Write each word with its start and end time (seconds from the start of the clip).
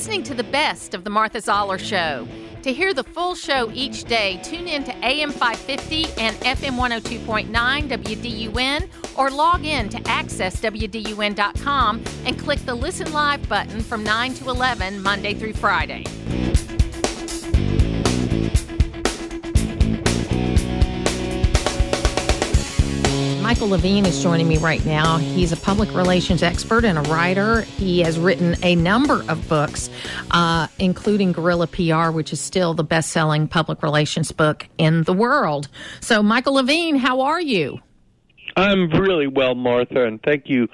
listening 0.00 0.22
to 0.22 0.32
the 0.32 0.44
best 0.44 0.94
of 0.94 1.04
the 1.04 1.10
Martha 1.10 1.42
Zoller 1.42 1.76
Show. 1.76 2.26
To 2.62 2.72
hear 2.72 2.94
the 2.94 3.04
full 3.04 3.34
show 3.34 3.70
each 3.74 4.04
day, 4.04 4.40
tune 4.42 4.66
in 4.66 4.82
to 4.84 4.96
AM 5.04 5.30
550 5.30 6.04
and 6.18 6.34
FM 6.36 6.78
102.9 6.78 7.50
WDUN 7.50 8.88
or 9.18 9.30
log 9.30 9.66
in 9.66 9.90
to 9.90 9.98
accesswdun.com 9.98 12.02
and 12.24 12.38
click 12.38 12.60
the 12.60 12.74
Listen 12.74 13.12
Live 13.12 13.46
button 13.46 13.82
from 13.82 14.02
9 14.02 14.32
to 14.36 14.48
11 14.48 15.02
Monday 15.02 15.34
through 15.34 15.52
Friday. 15.52 16.06
Michael 23.50 23.70
Levine 23.70 24.06
is 24.06 24.22
joining 24.22 24.46
me 24.46 24.58
right 24.58 24.86
now. 24.86 25.18
He's 25.18 25.50
a 25.50 25.56
public 25.56 25.92
relations 25.92 26.40
expert 26.40 26.84
and 26.84 26.96
a 26.96 27.02
writer. 27.10 27.62
He 27.62 27.98
has 28.02 28.16
written 28.16 28.54
a 28.62 28.76
number 28.76 29.24
of 29.28 29.48
books, 29.48 29.90
uh, 30.30 30.68
including 30.78 31.32
Guerrilla 31.32 31.66
PR, 31.66 32.12
which 32.12 32.32
is 32.32 32.38
still 32.38 32.74
the 32.74 32.84
best 32.84 33.10
selling 33.10 33.48
public 33.48 33.82
relations 33.82 34.30
book 34.30 34.68
in 34.78 35.02
the 35.02 35.12
world. 35.12 35.66
So, 35.98 36.22
Michael 36.22 36.54
Levine, 36.54 36.94
how 36.94 37.22
are 37.22 37.40
you? 37.40 37.80
I'm 38.56 38.88
really 38.88 39.26
well, 39.26 39.56
Martha, 39.56 40.04
and 40.04 40.22
thank 40.22 40.48
you 40.48 40.68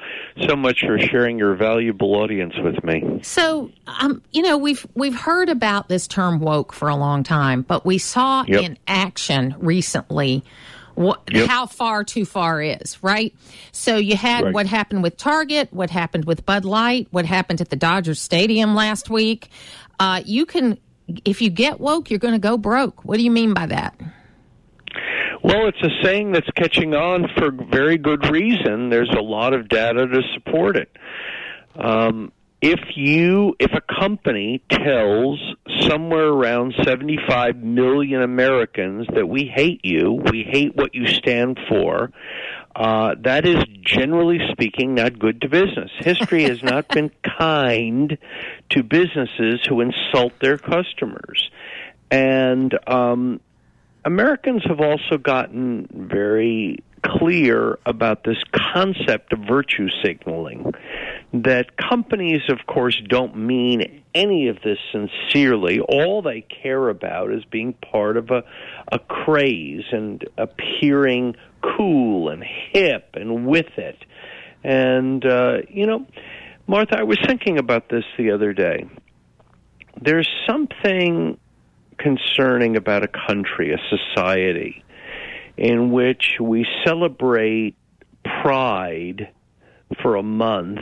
so 0.47 0.55
much 0.55 0.81
for 0.81 0.99
sharing 0.99 1.39
your 1.39 1.55
valuable 1.55 2.15
audience 2.17 2.53
with 2.63 2.85
me. 2.85 3.21
So, 3.23 3.71
um, 3.87 4.23
you 4.33 4.43
know, 4.43 4.59
we've 4.59 4.87
we've 4.95 5.19
heard 5.19 5.49
about 5.49 5.89
this 5.89 6.07
term 6.07 6.41
woke 6.41 6.75
for 6.75 6.89
a 6.89 6.97
long 6.97 7.23
time, 7.23 7.63
but 7.63 7.87
we 7.87 7.97
saw 7.97 8.45
yep. 8.47 8.63
in 8.63 8.79
action 8.87 9.55
recently 9.61 10.45
what, 10.97 11.23
yep. 11.31 11.49
how 11.49 11.67
far 11.67 12.05
too 12.05 12.25
far 12.25 12.61
is, 12.61 13.03
right? 13.03 13.35
So 13.71 13.97
you 13.97 14.17
had 14.17 14.45
right. 14.45 14.55
what 14.55 14.67
happened 14.67 15.03
with 15.03 15.17
Target, 15.17 15.73
what 15.73 15.91
happened 15.91 16.25
with 16.25 16.45
Bud 16.45 16.65
Light, 16.65 17.09
what 17.11 17.27
happened 17.27 17.61
at 17.61 17.69
the 17.69 17.77
Dodgers 17.77 18.21
Stadium 18.21 18.75
last 18.75 19.11
week. 19.11 19.51
Uh, 20.01 20.23
you 20.25 20.47
can, 20.47 20.79
if 21.25 21.43
you 21.43 21.51
get 21.51 21.81
woke, 21.81 22.11
you're 22.11 22.19
going 22.19 22.35
to 22.35 22.41
go 22.41 22.57
broke. 22.57 23.05
What 23.05 23.19
do 23.19 23.23
you 23.23 23.31
mean 23.31 23.55
by 23.55 23.67
that? 23.67 24.01
Well, 25.43 25.69
it's 25.69 25.83
a 25.83 25.91
saying 26.03 26.33
that's 26.33 26.51
catching 26.57 26.95
on 26.95 27.29
for 27.37 27.51
very 27.53 27.99
good 27.99 28.31
reason. 28.31 28.89
There's 28.89 29.11
a 29.11 29.21
lot 29.21 29.53
of 29.53 29.69
data 29.69 30.07
to 30.07 30.23
support 30.35 30.77
it. 30.77 30.97
Um, 31.77 32.33
if 32.63 32.81
you 32.97 33.55
if 33.59 33.73
a 33.73 33.81
company 33.81 34.63
tells 34.71 35.39
somewhere 35.81 36.29
around 36.29 36.75
75 36.85 37.57
million 37.57 38.23
Americans 38.23 39.07
that 39.15 39.29
we 39.29 39.45
hate 39.45 39.85
you, 39.85 40.13
we 40.13 40.43
hate 40.43 40.75
what 40.75 40.95
you 40.95 41.07
stand 41.07 41.59
for, 41.69 42.11
uh, 42.75 43.15
that 43.21 43.47
is 43.47 43.63
generally 43.83 44.39
speaking 44.53 44.95
not 44.95 45.19
good 45.19 45.41
to 45.43 45.49
business. 45.49 45.91
History 45.99 46.45
has 46.45 46.63
not 46.63 46.89
been 46.95 47.11
kind 47.39 48.17
to 48.71 48.83
businesses 48.83 49.61
who 49.69 49.81
insult 49.81 50.33
their 50.41 50.57
customers, 50.57 51.51
and 52.11 52.77
um, 52.87 53.41
Americans 54.05 54.63
have 54.67 54.81
also 54.81 55.19
gotten 55.19 55.89
very 55.93 56.79
clear 57.03 57.79
about 57.87 58.25
this 58.25 58.39
concept 58.73 59.33
of 59.33 59.41
virtue 59.41 59.89
signaling 60.03 60.73
that 61.45 61.77
companies, 61.77 62.43
of 62.49 62.67
course, 62.67 63.01
don't 63.09 63.37
mean 63.37 64.03
any 64.15 64.49
of 64.49 64.59
this 64.63 64.79
sincerely. 64.93 65.81
All 65.81 66.23
they 66.23 66.41
care 66.41 66.89
about 66.89 67.33
is 67.33 67.45
being 67.45 67.73
part 67.75 68.17
of 68.17 68.31
a, 68.31 68.45
a 68.91 68.99
craze 68.99 69.85
and 69.93 70.25
appearing 70.39 71.37
cool 71.63 72.29
and 72.29 72.45
hip 72.45 73.11
and 73.15 73.47
with 73.47 73.77
it. 73.77 73.99
And, 74.63 75.25
uh, 75.25 75.59
you 75.69 75.87
know, 75.87 76.07
Martha, 76.67 76.99
I 76.99 77.05
was 77.05 77.19
thinking 77.27 77.59
about 77.59 77.89
this 77.89 78.05
the 78.19 78.33
other 78.33 78.53
day. 78.53 78.89
There's 80.01 80.29
something 80.47 81.39
concerning 81.99 82.77
about 82.77 83.03
a 83.03 83.09
country, 83.09 83.73
a 83.73 83.79
society, 83.89 84.85
in 85.57 85.91
which 85.91 86.37
we 86.41 86.67
celebrate 86.85 87.77
pride 88.43 89.31
for 90.03 90.17
a 90.17 90.23
month 90.23 90.81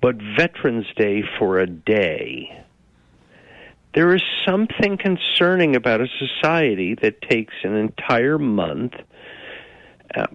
but 0.00 0.16
Veterans 0.38 0.86
Day 0.96 1.22
for 1.38 1.58
a 1.58 1.66
day. 1.66 2.64
There 3.94 4.14
is 4.14 4.22
something 4.46 4.96
concerning 4.98 5.74
about 5.74 6.00
a 6.00 6.06
society 6.18 6.94
that 7.02 7.20
takes 7.22 7.54
an 7.64 7.74
entire 7.76 8.38
month. 8.38 8.92
Uh, 10.14 10.26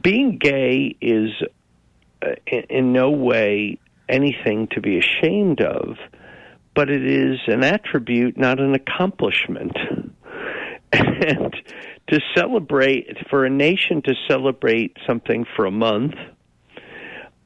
being 0.00 0.36
gay 0.38 0.94
is 1.00 1.30
uh, 2.22 2.34
in, 2.46 2.62
in 2.68 2.92
no 2.92 3.10
way 3.10 3.78
anything 4.08 4.68
to 4.72 4.80
be 4.80 4.98
ashamed 4.98 5.62
of, 5.62 5.96
but 6.74 6.90
it 6.90 7.04
is 7.04 7.38
an 7.46 7.64
attribute, 7.64 8.36
not 8.36 8.60
an 8.60 8.74
accomplishment. 8.74 9.76
and 10.92 11.56
to 12.08 12.20
celebrate, 12.36 13.16
for 13.30 13.46
a 13.46 13.50
nation 13.50 14.02
to 14.02 14.14
celebrate 14.28 14.96
something 15.06 15.46
for 15.56 15.64
a 15.64 15.70
month, 15.70 16.14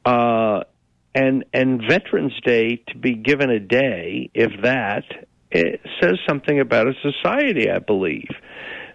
uh, 0.05 0.63
and 1.15 1.45
and 1.53 1.81
Veterans 1.87 2.33
Day 2.43 2.83
to 2.87 2.97
be 2.97 3.13
given 3.15 3.49
a 3.49 3.59
day, 3.59 4.29
if 4.33 4.61
that, 4.61 5.03
it 5.51 5.81
says 6.01 6.17
something 6.27 6.59
about 6.59 6.87
a 6.87 6.93
society, 7.01 7.69
I 7.69 7.79
believe. 7.79 8.29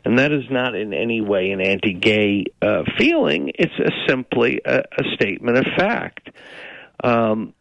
And 0.05 0.19
that 0.19 0.33
is 0.33 0.45
not 0.51 0.75
in 0.75 0.93
any 0.93 1.23
way 1.23 1.51
an 1.51 1.63
anti-gay 1.63 2.45
uh, 2.61 2.83
feeling. 2.99 3.53
It's 3.55 3.73
a, 3.79 3.91
simply 4.07 4.61
a, 4.65 4.81
a, 4.99 5.15
statement 5.15 5.57
of 5.57 5.65
fact. 5.79 6.29
Um, 7.03 7.55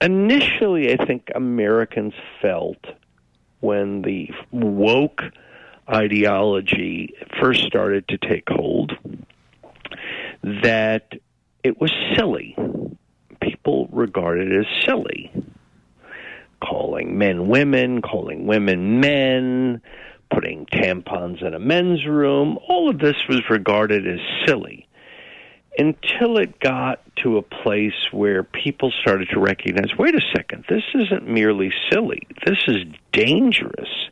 initially, 0.00 0.92
I 0.92 1.04
think 1.04 1.28
Americans 1.34 2.14
felt 2.40 2.82
when 3.60 4.00
the 4.00 4.30
woke 4.50 5.20
ideology 5.88 7.14
first 7.40 7.64
started 7.64 8.08
to 8.08 8.18
take 8.18 8.48
hold 8.48 8.92
that 10.42 11.12
it 11.62 11.78
was 11.80 11.92
silly 12.16 12.56
people 14.08 14.22
regard 14.22 14.40
it 14.40 14.52
as 14.52 14.66
silly. 14.84 15.32
Calling 16.62 17.18
men 17.18 17.48
women, 17.48 18.02
calling 18.02 18.46
women 18.46 19.00
men, 19.00 19.80
putting 20.30 20.66
tampons 20.66 21.42
in 21.46 21.54
a 21.54 21.58
men's 21.58 22.04
room, 22.06 22.58
all 22.68 22.90
of 22.90 22.98
this 22.98 23.16
was 23.28 23.42
regarded 23.48 24.06
as 24.06 24.20
silly. 24.46 24.86
Until 25.78 26.38
it 26.38 26.58
got 26.58 27.00
to 27.22 27.36
a 27.36 27.42
place 27.42 28.10
where 28.10 28.42
people 28.42 28.92
started 29.00 29.28
to 29.32 29.38
recognize 29.38 29.96
wait 29.96 30.16
a 30.16 30.20
second, 30.34 30.64
this 30.68 30.82
isn't 30.94 31.28
merely 31.28 31.70
silly, 31.90 32.26
this 32.44 32.58
is 32.66 32.84
dangerous. 33.12 34.10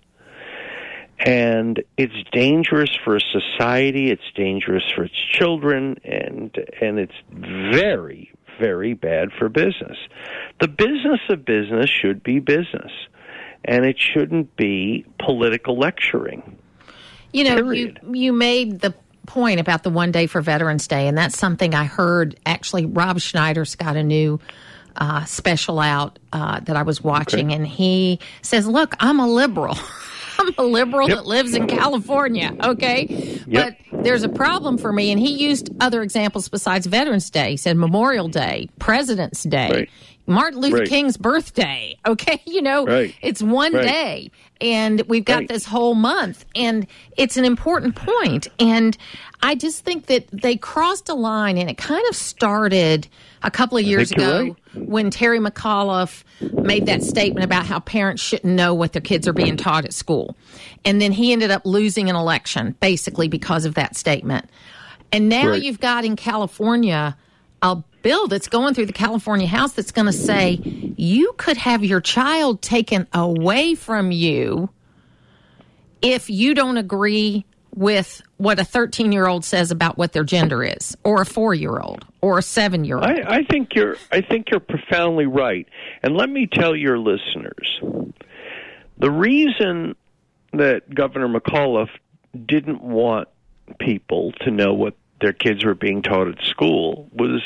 And 1.19 1.83
it's 1.97 2.31
dangerous 2.31 2.91
for 3.03 3.19
society, 3.19 4.11
it's 4.11 4.31
dangerous 4.37 4.85
for 4.95 5.05
its 5.05 5.17
children, 5.33 5.97
and 6.05 6.55
and 6.81 6.99
it's 6.99 7.15
very, 7.33 8.31
very 8.59 8.95
bad 8.95 9.31
for 9.39 9.49
business. 9.49 9.97
The 10.61 10.69
business 10.69 11.21
of 11.29 11.45
business 11.45 11.91
should 11.91 12.23
be 12.23 12.39
business, 12.39 12.93
and 13.65 13.85
it 13.85 13.97
shouldn't 13.99 14.57
be 14.57 15.05
political 15.19 15.79
lecturing. 15.79 16.57
You 17.33 17.45
know, 17.45 17.57
Period. 17.57 18.01
you 18.03 18.15
you 18.15 18.33
made 18.33 18.81
the 18.81 18.95
point 19.27 19.61
about 19.61 19.83
the 19.83 19.91
one 19.91 20.13
day 20.13 20.27
for 20.27 20.41
Veterans 20.41 20.87
Day, 20.87 21.09
and 21.09 21.19
that's 21.19 21.39
something 21.39 21.75
I 21.75 21.85
heard. 21.85 22.39
Actually, 22.47 22.87
Rob 22.87 23.21
Schneider's 23.21 23.75
got 23.75 23.97
a 23.97 24.03
new 24.03 24.41
uh, 24.97 25.25
special 25.25 25.79
out 25.79 26.19
uh, 26.33 26.61
that 26.61 26.77
I 26.77 26.83
was 26.83 27.03
watching, 27.03 27.49
okay. 27.49 27.57
and 27.57 27.67
he 27.67 28.21
says, 28.43 28.67
"Look, 28.67 28.95
I'm 29.01 29.21
a 29.21 29.29
liberal." 29.29 29.77
I'm 30.39 30.55
a 30.59 30.63
liberal 30.63 31.09
yep. 31.09 31.19
that 31.19 31.27
lives 31.27 31.55
in 31.55 31.67
California, 31.67 32.55
okay? 32.63 33.07
Yep. 33.47 33.79
But 33.91 34.05
there's 34.05 34.23
a 34.23 34.29
problem 34.29 34.79
for 34.79 34.93
me. 34.93 35.11
And 35.11 35.21
he 35.21 35.31
used 35.31 35.71
other 35.81 36.03
examples 36.03 36.49
besides 36.49 36.87
Veterans 36.87 37.31
Day. 37.31 37.53
He 37.53 37.57
said 37.57 37.77
Memorial 37.77 38.29
Day, 38.29 38.69
President's 38.79 39.43
Day. 39.43 39.71
Right. 39.71 39.91
Martin 40.27 40.61
Luther 40.61 40.79
right. 40.79 40.89
King's 40.89 41.17
birthday. 41.17 41.97
Okay, 42.07 42.41
you 42.47 42.63
know, 42.63 42.87
right. 42.87 43.15
it's 43.21 43.43
one 43.43 43.73
right. 43.73 43.83
day 43.83 44.31
and 44.61 45.03
we've 45.09 45.25
got 45.25 45.49
this 45.49 45.67
whole 45.67 45.95
month 45.95 46.45
and 46.55 46.87
it's 47.17 47.37
an 47.37 47.45
important 47.45 47.97
point. 47.97 48.07
point 48.07 48.49
and 48.61 48.97
I 49.43 49.57
just 49.57 49.85
think 49.85 50.07
that 50.07 50.29
they 50.33 50.57
crossed 50.57 51.09
a 51.09 51.15
line 51.15 51.59
and 51.59 51.69
it 51.69 51.77
kind 51.77 52.05
of 52.09 52.15
started 52.15 53.09
a 53.47 53.51
couple 53.51 53.79
of 53.79 53.85
years 53.85 54.11
ago 54.11 54.57
when 54.75 55.09
Terry 55.09 55.39
McAuliffe 55.39 56.25
made 56.41 56.87
that 56.87 57.03
statement 57.03 57.45
about 57.45 57.65
how 57.65 57.79
parents 57.79 58.21
shouldn't 58.21 58.53
know 58.53 58.75
what 58.75 58.93
their 58.93 59.01
kids 59.01 59.29
are 59.29 59.33
being 59.33 59.57
taught 59.57 59.85
at 59.85 59.95
school. 59.95 60.37
And 60.85 61.01
then 61.01 61.13
he 61.13 61.33
ended 61.33 61.53
up 61.53 61.65
losing 61.65 62.11
an 62.11 62.17
election 62.17 62.75
basically 62.81 63.29
because 63.29 63.65
of 63.65 63.75
that 63.75 63.95
statement. 63.95 64.51
And 65.13 65.29
now 65.29 65.53
you've 65.53 65.79
got 65.79 66.05
in 66.05 66.17
California 66.17 67.17
a 67.63 67.77
bill 68.03 68.27
that's 68.27 68.49
going 68.49 68.75
through 68.75 68.87
the 68.87 68.93
California 68.93 69.47
House 69.47 69.73
that's 69.73 69.93
going 69.93 70.07
to 70.07 70.13
say 70.13 70.61
you 70.97 71.33
could 71.37 71.57
have 71.57 71.85
your 71.85 72.01
child 72.01 72.61
taken 72.63 73.07
away 73.13 73.77
from 73.77 74.11
you 74.11 74.69
if 76.03 76.29
you 76.29 76.53
don't 76.53 76.77
agree 76.77 77.47
with 77.77 78.23
what 78.39 78.59
a 78.59 78.65
13 78.65 79.13
year 79.13 79.27
old 79.27 79.45
says 79.45 79.71
about 79.71 79.97
what 79.99 80.13
their 80.13 80.25
gender 80.25 80.65
is, 80.65 80.97
or 81.05 81.21
a 81.21 81.27
four 81.27 81.55
year 81.55 81.79
old, 81.79 82.05
or 82.21 82.39
a 82.39 82.43
seven 82.43 82.85
year 82.85 82.97
old. 82.97 83.07
I, 83.07 83.37
I 83.37 83.45
think 83.45 83.75
you're. 83.75 83.97
I 84.11 84.23
think 84.23 84.51
you're 84.51 84.61
profoundly 84.61 85.27
right. 85.27 85.69
And 86.03 86.17
let 86.17 86.29
me 86.29 86.49
tell 86.51 86.75
your 86.75 86.99
listeners, 86.99 87.81
the 88.99 89.11
reason 89.11 89.95
that 90.55 90.93
Governor 90.93 91.29
McAuliffe 91.29 91.91
didn't 92.47 92.83
want 92.83 93.29
people 93.79 94.33
to 94.41 94.51
know 94.51 94.73
what 94.73 94.95
their 95.21 95.33
kids 95.33 95.65
were 95.65 95.75
being 95.75 96.03
taught 96.03 96.29
at 96.29 96.43
school 96.45 97.09
was, 97.13 97.43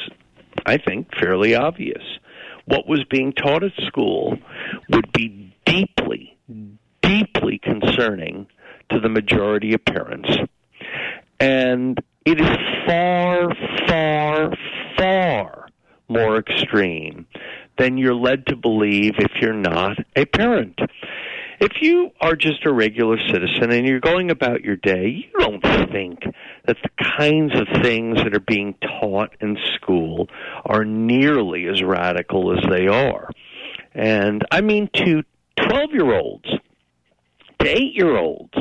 I 0.64 0.76
think, 0.76 1.14
fairly 1.16 1.54
obvious. 1.54 2.02
What 2.66 2.86
was 2.86 3.04
being 3.04 3.32
taught 3.32 3.64
at 3.64 3.72
school 3.86 4.38
would 4.90 5.12
be 5.12 5.54
deeply, 5.64 6.36
deeply 7.02 7.58
concerning 7.58 8.46
to 8.90 9.00
the 9.00 9.08
majority 9.08 9.74
of 9.74 9.84
parents. 9.84 10.30
And 11.38 11.98
it 12.24 12.40
is 12.40 12.48
far, 12.86 13.48
far, 13.88 14.50
far 14.98 15.68
more 16.08 16.36
extreme 16.36 17.26
than 17.78 17.96
you're 17.96 18.14
led 18.14 18.46
to 18.46 18.56
believe 18.56 19.14
if 19.18 19.32
you're 19.40 19.52
not 19.54 19.96
a 20.16 20.26
parent. 20.26 20.78
If 21.60 21.82
you 21.82 22.10
are 22.20 22.36
just 22.36 22.64
a 22.64 22.72
regular 22.72 23.18
citizen 23.18 23.70
and 23.70 23.86
you're 23.86 24.00
going 24.00 24.30
about 24.30 24.62
your 24.62 24.76
day, 24.76 25.08
you 25.08 25.38
don't 25.38 25.62
think 25.92 26.20
that 26.66 26.76
the 26.82 27.04
kinds 27.18 27.52
of 27.54 27.82
things 27.82 28.16
that 28.16 28.34
are 28.34 28.40
being 28.40 28.74
taught 29.00 29.34
in 29.40 29.58
school 29.74 30.28
are 30.64 30.84
nearly 30.84 31.66
as 31.68 31.82
radical 31.82 32.56
as 32.56 32.64
they 32.70 32.86
are. 32.86 33.30
And 33.94 34.44
I 34.50 34.62
mean 34.62 34.88
to 34.94 35.22
12 35.68 35.90
year 35.92 36.14
olds, 36.14 36.48
to 37.60 37.68
8 37.68 37.94
year 37.94 38.16
olds. 38.16 38.54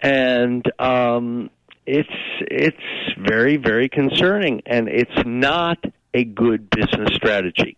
And 0.00 0.64
um, 0.80 1.50
it's 1.86 2.08
it's 2.40 2.76
very 3.18 3.56
very 3.56 3.88
concerning, 3.88 4.62
and 4.66 4.88
it's 4.88 5.26
not 5.26 5.78
a 6.14 6.24
good 6.24 6.70
business 6.70 7.14
strategy. 7.14 7.76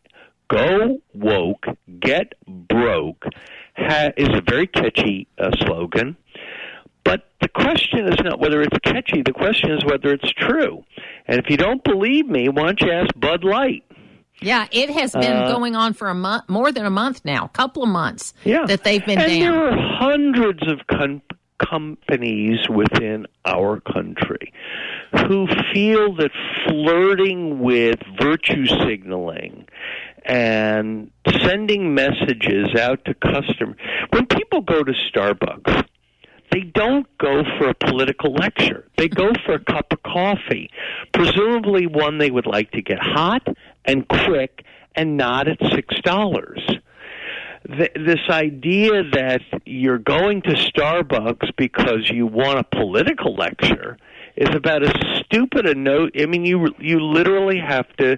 Go 0.49 1.00
woke, 1.14 1.67
get 2.00 2.35
broke, 2.47 3.25
ha- 3.76 4.11
is 4.17 4.29
a 4.29 4.43
very 4.47 4.67
catchy 4.67 5.29
uh, 5.38 5.50
slogan. 5.61 6.17
But 7.05 7.29
the 7.41 7.49
question 7.49 8.06
is 8.12 8.19
not 8.23 8.41
whether 8.41 8.61
it's 8.62 8.76
catchy. 8.82 9.23
The 9.23 9.32
question 9.32 9.70
is 9.70 9.85
whether 9.85 10.12
it's 10.12 10.31
true. 10.32 10.85
And 11.26 11.38
if 11.38 11.49
you 11.49 11.56
don't 11.56 11.82
believe 11.82 12.26
me, 12.26 12.49
why 12.49 12.64
don't 12.64 12.81
you 12.82 12.91
ask 12.91 13.08
Bud 13.17 13.44
Light? 13.44 13.85
Yeah, 14.41 14.67
it 14.71 14.91
has 14.91 15.13
been 15.13 15.37
uh, 15.37 15.53
going 15.53 15.77
on 15.77 15.93
for 15.93 16.09
a 16.09 16.15
month, 16.15 16.49
more 16.49 16.73
than 16.73 16.87
a 16.87 16.91
month 16.91 17.25
now, 17.25 17.45
a 17.45 17.49
couple 17.49 17.83
of 17.83 17.89
months. 17.89 18.35
Yeah, 18.45 18.67
that 18.67 18.85
they've 18.85 19.05
been 19.05 19.19
and 19.19 19.29
down. 19.29 19.41
there 19.41 19.69
are 19.69 19.77
hundreds 19.99 20.67
of 20.71 20.87
con- 20.87 21.23
companies 21.59 22.59
within 22.69 23.27
our 23.45 23.81
country 23.81 24.53
who 25.27 25.47
feel 25.73 26.15
that 26.17 26.31
flirting 26.67 27.61
with 27.61 27.99
virtue 28.21 28.67
signaling 28.67 29.67
and 30.25 31.11
sending 31.45 31.95
messages 31.95 32.75
out 32.79 33.05
to 33.05 33.15
customers. 33.15 33.77
When 34.11 34.27
people 34.27 34.61
go 34.63 34.83
to 34.83 34.93
Starbucks, 34.93 35.85
they 36.52 36.61
don't 36.61 37.06
go 37.19 37.43
for 37.58 37.69
a 37.69 37.75
political 37.75 38.32
lecture. 38.32 38.87
They 38.97 39.08
go 39.08 39.32
for 39.44 39.55
a 39.55 39.64
cup 39.64 39.93
of 39.93 40.02
coffee, 40.02 40.70
presumably 41.12 41.87
one 41.87 42.19
they 42.19 42.31
would 42.31 42.47
like 42.47 42.70
to 42.73 42.82
get 42.82 42.99
hot 43.00 43.47
and 43.85 44.06
quick 44.08 44.64
and 44.94 45.17
not 45.17 45.49
at 45.49 45.61
$6 45.61 46.81
this 47.79 48.20
idea 48.29 49.02
that 49.12 49.43
you're 49.67 49.99
going 49.99 50.43
to 50.43 50.50
Starbucks 50.50 51.50
because 51.56 52.11
you 52.11 52.26
want 52.26 52.58
a 52.58 52.64
political 52.64 53.35
lecture 53.35 53.99
is 54.37 54.49
about 54.55 54.82
as 54.82 54.93
stupid 55.19 55.67
a 55.67 55.75
note. 55.75 56.12
I 56.19 56.26
mean, 56.26 56.44
you 56.44 56.69
you 56.79 57.00
literally 57.00 57.58
have 57.58 57.87
to 57.99 58.17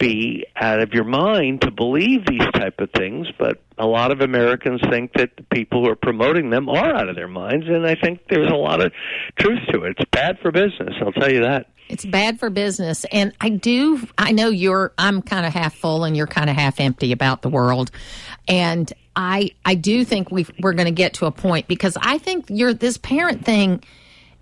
be 0.00 0.46
out 0.56 0.80
of 0.80 0.92
your 0.92 1.04
mind 1.04 1.60
to 1.60 1.70
believe 1.70 2.26
these 2.26 2.46
type 2.54 2.80
of 2.80 2.90
things, 2.90 3.28
but 3.38 3.62
a 3.78 3.86
lot 3.86 4.10
of 4.10 4.20
Americans 4.20 4.80
think 4.90 5.12
that 5.12 5.30
the 5.36 5.44
people 5.44 5.84
who 5.84 5.90
are 5.90 5.96
promoting 5.96 6.50
them 6.50 6.68
are 6.68 6.96
out 6.96 7.08
of 7.08 7.14
their 7.14 7.28
minds, 7.28 7.66
and 7.68 7.86
I 7.86 7.94
think 7.94 8.22
there's 8.28 8.50
a 8.50 8.56
lot 8.56 8.80
of 8.80 8.92
truth 9.38 9.60
to 9.72 9.84
it. 9.84 9.96
It's 9.98 10.10
bad 10.10 10.38
for 10.40 10.50
business, 10.50 10.94
I'll 11.00 11.12
tell 11.12 11.30
you 11.30 11.42
that. 11.42 11.68
It's 11.88 12.04
bad 12.04 12.38
for 12.38 12.50
business. 12.50 13.04
And 13.10 13.32
I 13.40 13.48
do, 13.48 14.00
I 14.16 14.30
know 14.30 14.48
you're, 14.48 14.92
I'm 14.96 15.22
kind 15.22 15.44
of 15.44 15.52
half 15.52 15.74
full 15.74 16.04
and 16.04 16.16
you're 16.16 16.28
kind 16.28 16.48
of 16.48 16.54
half 16.54 16.78
empty 16.78 17.10
about 17.10 17.42
the 17.42 17.48
world. 17.48 17.90
And 18.46 18.92
I, 19.16 19.50
I 19.64 19.74
do 19.74 20.04
think 20.04 20.30
we 20.30 20.46
we're 20.60 20.74
going 20.74 20.86
to 20.86 20.92
get 20.92 21.14
to 21.14 21.26
a 21.26 21.32
point 21.32 21.66
because 21.66 21.98
I 22.00 22.18
think 22.18 22.46
you're, 22.48 22.72
this 22.72 22.96
parent 22.96 23.44
thing 23.44 23.82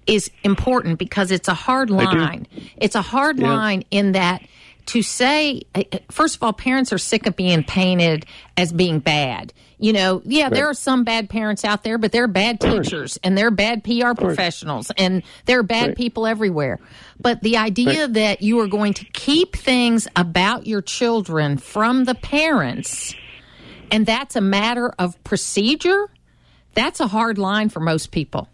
is 0.06 0.30
important 0.44 0.98
because 0.98 1.30
it's 1.30 1.48
a 1.48 1.54
hard 1.54 1.88
line. 1.88 2.46
It's 2.76 2.94
a 2.94 3.02
hard 3.02 3.38
yeah. 3.38 3.50
line 3.50 3.84
in 3.90 4.12
that 4.12 4.42
to 4.88 5.02
say, 5.02 5.62
uh, 5.74 5.82
first 6.10 6.36
of 6.36 6.42
all, 6.42 6.52
parents 6.52 6.92
are 6.92 6.98
sick 6.98 7.26
of 7.26 7.36
being 7.36 7.62
painted 7.62 8.26
as 8.56 8.72
being 8.72 9.00
bad. 9.00 9.52
You 9.78 9.92
know, 9.92 10.22
yeah, 10.24 10.44
right. 10.44 10.52
there 10.52 10.66
are 10.68 10.74
some 10.74 11.04
bad 11.04 11.28
parents 11.28 11.64
out 11.64 11.84
there, 11.84 11.98
but 11.98 12.10
there 12.10 12.24
are 12.24 12.28
bad 12.28 12.60
teachers 12.60 13.18
and 13.22 13.38
there 13.38 13.46
are 13.46 13.52
bad 13.52 13.84
PR 13.84 14.14
professionals 14.14 14.90
and 14.96 15.22
there 15.44 15.60
are 15.60 15.62
bad 15.62 15.88
right. 15.88 15.96
people 15.96 16.26
everywhere. 16.26 16.80
But 17.20 17.42
the 17.42 17.58
idea 17.58 18.06
right. 18.06 18.12
that 18.14 18.42
you 18.42 18.58
are 18.60 18.66
going 18.66 18.94
to 18.94 19.04
keep 19.04 19.54
things 19.54 20.08
about 20.16 20.66
your 20.66 20.82
children 20.82 21.58
from 21.58 22.04
the 22.04 22.16
parents 22.16 23.14
and 23.90 24.04
that's 24.06 24.36
a 24.36 24.40
matter 24.40 24.92
of 24.98 25.22
procedure, 25.24 26.08
that's 26.74 27.00
a 27.00 27.06
hard 27.06 27.38
line 27.38 27.68
for 27.68 27.80
most 27.80 28.10
people. 28.10 28.48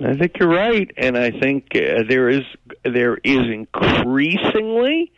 I 0.00 0.14
think 0.14 0.38
you're 0.38 0.48
right, 0.48 0.90
and 0.96 1.16
I 1.16 1.30
think 1.30 1.68
uh, 1.74 2.02
there 2.08 2.28
is 2.28 2.42
there 2.84 3.16
is 3.16 3.46
increasingly 3.52 5.12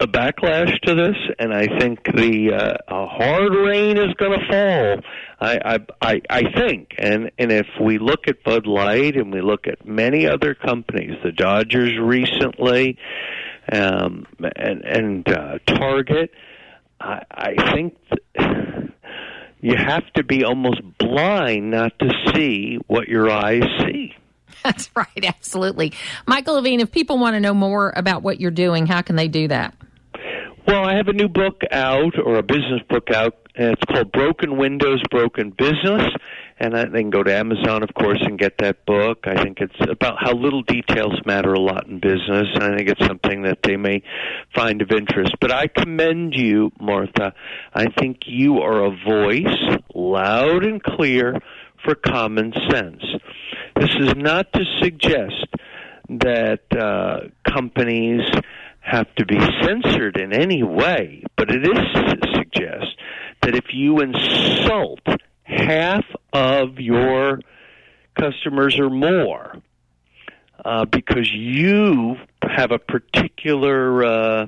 a 0.00 0.06
backlash 0.06 0.78
to 0.82 0.94
this, 0.94 1.16
and 1.38 1.52
I 1.52 1.66
think 1.78 2.04
the 2.04 2.52
uh, 2.52 2.76
a 2.88 3.06
hard 3.06 3.54
rain 3.54 3.96
is 3.98 4.12
going 4.14 4.38
to 4.38 4.46
fall. 4.48 5.00
I, 5.40 5.58
I 5.74 5.78
I 6.00 6.20
I 6.30 6.42
think, 6.52 6.94
and 6.98 7.30
and 7.38 7.52
if 7.52 7.66
we 7.80 7.98
look 7.98 8.28
at 8.28 8.42
Bud 8.44 8.66
Light 8.66 9.16
and 9.16 9.32
we 9.32 9.40
look 9.40 9.66
at 9.66 9.86
many 9.86 10.26
other 10.26 10.54
companies, 10.54 11.16
the 11.22 11.32
Dodgers 11.32 11.98
recently, 12.00 12.98
um, 13.70 14.26
and 14.56 14.84
and 14.84 15.28
uh, 15.28 15.58
Target, 15.66 16.30
I, 17.00 17.22
I 17.30 17.72
think. 17.74 17.96
Th- 18.08 18.23
you 19.64 19.74
have 19.76 20.04
to 20.12 20.22
be 20.22 20.44
almost 20.44 20.82
blind 20.98 21.70
not 21.70 21.98
to 21.98 22.10
see 22.34 22.76
what 22.86 23.08
your 23.08 23.30
eyes 23.30 23.62
see. 23.80 24.14
That's 24.62 24.90
right, 24.94 25.24
absolutely. 25.24 25.94
Michael 26.26 26.56
Levine, 26.56 26.80
if 26.80 26.92
people 26.92 27.18
want 27.18 27.32
to 27.32 27.40
know 27.40 27.54
more 27.54 27.90
about 27.96 28.22
what 28.22 28.38
you're 28.40 28.50
doing, 28.50 28.86
how 28.86 29.00
can 29.00 29.16
they 29.16 29.26
do 29.26 29.48
that? 29.48 29.74
Well, 30.66 30.84
I 30.84 30.96
have 30.96 31.08
a 31.08 31.14
new 31.14 31.28
book 31.28 31.62
out, 31.72 32.18
or 32.22 32.36
a 32.36 32.42
business 32.42 32.82
book 32.90 33.10
out. 33.10 33.38
And 33.54 33.72
it's 33.72 33.84
called 33.84 34.12
Broken 34.12 34.58
Windows, 34.58 35.00
Broken 35.10 35.50
Business. 35.56 36.12
And 36.58 36.76
I, 36.76 36.84
they 36.84 37.00
can 37.00 37.10
go 37.10 37.22
to 37.22 37.34
Amazon, 37.34 37.82
of 37.82 37.92
course, 37.94 38.20
and 38.22 38.38
get 38.38 38.58
that 38.58 38.86
book. 38.86 39.24
I 39.24 39.42
think 39.42 39.58
it's 39.60 39.90
about 39.90 40.16
how 40.20 40.34
little 40.34 40.62
details 40.62 41.14
matter 41.26 41.52
a 41.52 41.60
lot 41.60 41.86
in 41.86 41.98
business. 41.98 42.46
And 42.54 42.62
I 42.62 42.76
think 42.76 42.88
it's 42.88 43.06
something 43.06 43.42
that 43.42 43.58
they 43.62 43.76
may 43.76 44.02
find 44.54 44.80
of 44.80 44.90
interest. 44.92 45.34
But 45.40 45.50
I 45.50 45.66
commend 45.66 46.34
you, 46.34 46.70
Martha. 46.80 47.34
I 47.74 47.86
think 47.98 48.20
you 48.26 48.58
are 48.60 48.84
a 48.84 48.90
voice, 48.90 49.78
loud 49.94 50.64
and 50.64 50.82
clear, 50.82 51.40
for 51.84 51.94
common 51.94 52.52
sense. 52.70 53.02
This 53.76 53.90
is 54.00 54.14
not 54.16 54.52
to 54.52 54.64
suggest 54.80 55.46
that 56.08 56.60
uh, 56.76 57.28
companies 57.50 58.22
have 58.80 59.12
to 59.16 59.24
be 59.24 59.38
censored 59.62 60.18
in 60.18 60.32
any 60.32 60.62
way, 60.62 61.24
but 61.36 61.50
it 61.50 61.62
is 61.62 61.78
to 61.94 62.16
suggest 62.34 62.96
that 63.42 63.54
if 63.54 63.66
you 63.72 64.00
insult 64.00 65.00
half 65.44 66.04
of 66.32 66.80
your 66.80 67.40
customers 68.18 68.78
or 68.78 68.90
more 68.90 69.56
uh, 70.64 70.84
because 70.86 71.30
you 71.32 72.16
have 72.42 72.72
a 72.72 72.78
particular 72.78 74.04
uh, 74.04 74.46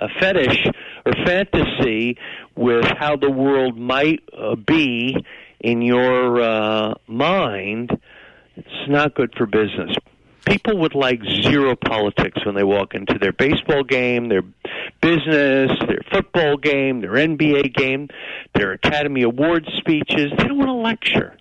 a 0.00 0.08
fetish 0.20 0.66
or 1.04 1.12
fantasy 1.26 2.16
with 2.54 2.84
how 2.84 3.16
the 3.16 3.30
world 3.30 3.76
might 3.76 4.22
uh, 4.36 4.54
be 4.54 5.16
in 5.60 5.82
your 5.82 6.40
uh, 6.40 6.94
mind, 7.08 7.90
it's 8.56 8.88
not 8.88 9.14
good 9.14 9.34
for 9.36 9.46
business 9.46 9.94
people 10.48 10.78
would 10.78 10.94
like 10.94 11.22
zero 11.24 11.76
politics 11.76 12.44
when 12.44 12.54
they 12.54 12.64
walk 12.64 12.94
into 12.94 13.18
their 13.18 13.32
baseball 13.32 13.84
game, 13.84 14.28
their 14.28 14.42
business, 15.00 15.70
their 15.86 16.00
football 16.10 16.56
game, 16.56 17.00
their 17.00 17.12
NBA 17.12 17.74
game, 17.74 18.08
their 18.54 18.72
Academy 18.72 19.22
Awards 19.22 19.68
speeches. 19.76 20.32
They 20.36 20.44
don't 20.44 20.58
want 20.58 20.68
to 20.68 20.74
lecture. 20.74 21.36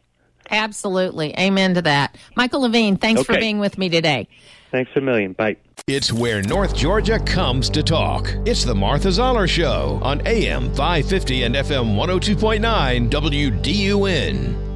Absolutely. 0.50 1.38
Amen 1.38 1.74
to 1.76 1.82
that. 1.84 2.18
Michael 2.36 2.62
Levine, 2.62 2.98
thanks 2.98 3.22
okay. 3.22 3.34
for 3.34 3.40
being 3.40 3.60
with 3.60 3.78
me 3.78 3.90
today. 3.90 4.28
Thanks 4.72 4.92
a 4.96 5.02
million. 5.02 5.34
Bye. 5.34 5.58
It's 5.88 6.12
where 6.12 6.42
North 6.42 6.76
Georgia 6.76 7.20
comes 7.20 7.70
to 7.70 7.82
talk. 7.82 8.30
It's 8.46 8.66
the 8.66 8.76
Martha 8.76 9.12
Zoller 9.12 9.48
Show 9.48 10.00
on 10.04 10.26
AM 10.28 10.74
550 10.76 11.44
and 11.44 11.56
FM 11.56 11.96
102.9 11.96 13.10
WDUN. 13.10 14.66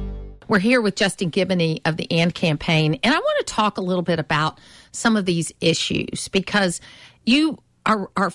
We're 0.48 0.58
here 0.58 0.80
with 0.80 0.96
Justin 0.96 1.30
Giboney 1.30 1.80
of 1.84 1.96
the 1.96 2.10
AND 2.10 2.34
campaign, 2.34 2.98
and 3.02 3.14
I 3.14 3.18
want 3.18 3.46
to 3.46 3.52
talk 3.52 3.78
a 3.78 3.80
little 3.80 4.02
bit 4.02 4.18
about 4.18 4.58
some 4.90 5.16
of 5.16 5.24
these 5.24 5.52
issues 5.60 6.28
because 6.28 6.80
you 7.24 7.58
are, 7.86 8.10
are 8.16 8.32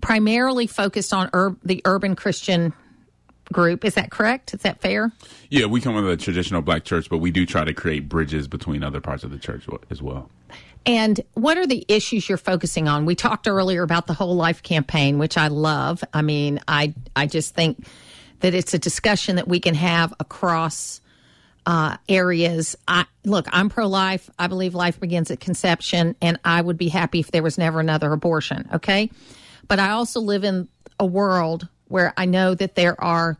primarily 0.00 0.66
focused 0.66 1.12
on 1.12 1.30
ur- 1.32 1.56
the 1.64 1.80
urban 1.84 2.16
Christian 2.16 2.72
group. 3.52 3.84
Is 3.84 3.94
that 3.94 4.10
correct? 4.10 4.54
Is 4.54 4.62
that 4.62 4.80
fair? 4.80 5.12
Yeah, 5.50 5.66
we 5.66 5.80
come 5.80 5.94
from 5.94 6.06
a 6.06 6.16
traditional 6.16 6.62
black 6.62 6.84
church, 6.84 7.08
but 7.08 7.18
we 7.18 7.30
do 7.30 7.46
try 7.46 7.64
to 7.64 7.74
create 7.74 8.08
bridges 8.08 8.48
between 8.48 8.82
other 8.82 9.00
parts 9.00 9.24
of 9.24 9.30
the 9.30 9.38
church 9.38 9.66
as 9.90 10.02
well. 10.02 10.30
And 10.86 11.20
what 11.34 11.56
are 11.56 11.66
the 11.66 11.84
issues 11.88 12.28
you're 12.28 12.36
focusing 12.36 12.88
on? 12.88 13.06
We 13.06 13.14
talked 13.14 13.48
earlier 13.48 13.82
about 13.82 14.06
the 14.06 14.12
whole 14.12 14.36
life 14.36 14.62
campaign, 14.62 15.18
which 15.18 15.38
I 15.38 15.48
love. 15.48 16.04
I 16.12 16.20
mean, 16.20 16.60
I 16.68 16.94
I 17.16 17.26
just 17.26 17.54
think 17.54 17.86
that 18.40 18.52
it's 18.52 18.74
a 18.74 18.78
discussion 18.78 19.36
that 19.36 19.48
we 19.48 19.60
can 19.60 19.74
have 19.74 20.12
across 20.20 21.00
uh, 21.66 21.96
areas. 22.08 22.76
I 22.86 23.06
look, 23.24 23.46
I'm 23.50 23.68
pro 23.68 23.86
life. 23.86 24.30
I 24.38 24.46
believe 24.46 24.74
life 24.74 25.00
begins 25.00 25.30
at 25.30 25.40
conception, 25.40 26.16
and 26.20 26.38
I 26.44 26.60
would 26.60 26.76
be 26.76 26.88
happy 26.88 27.20
if 27.20 27.30
there 27.30 27.42
was 27.42 27.58
never 27.58 27.80
another 27.80 28.12
abortion. 28.12 28.68
Okay, 28.74 29.10
but 29.66 29.78
I 29.78 29.90
also 29.90 30.20
live 30.20 30.44
in 30.44 30.68
a 30.98 31.06
world 31.06 31.68
where 31.88 32.12
I 32.16 32.26
know 32.26 32.54
that 32.54 32.74
there 32.74 33.00
are 33.02 33.38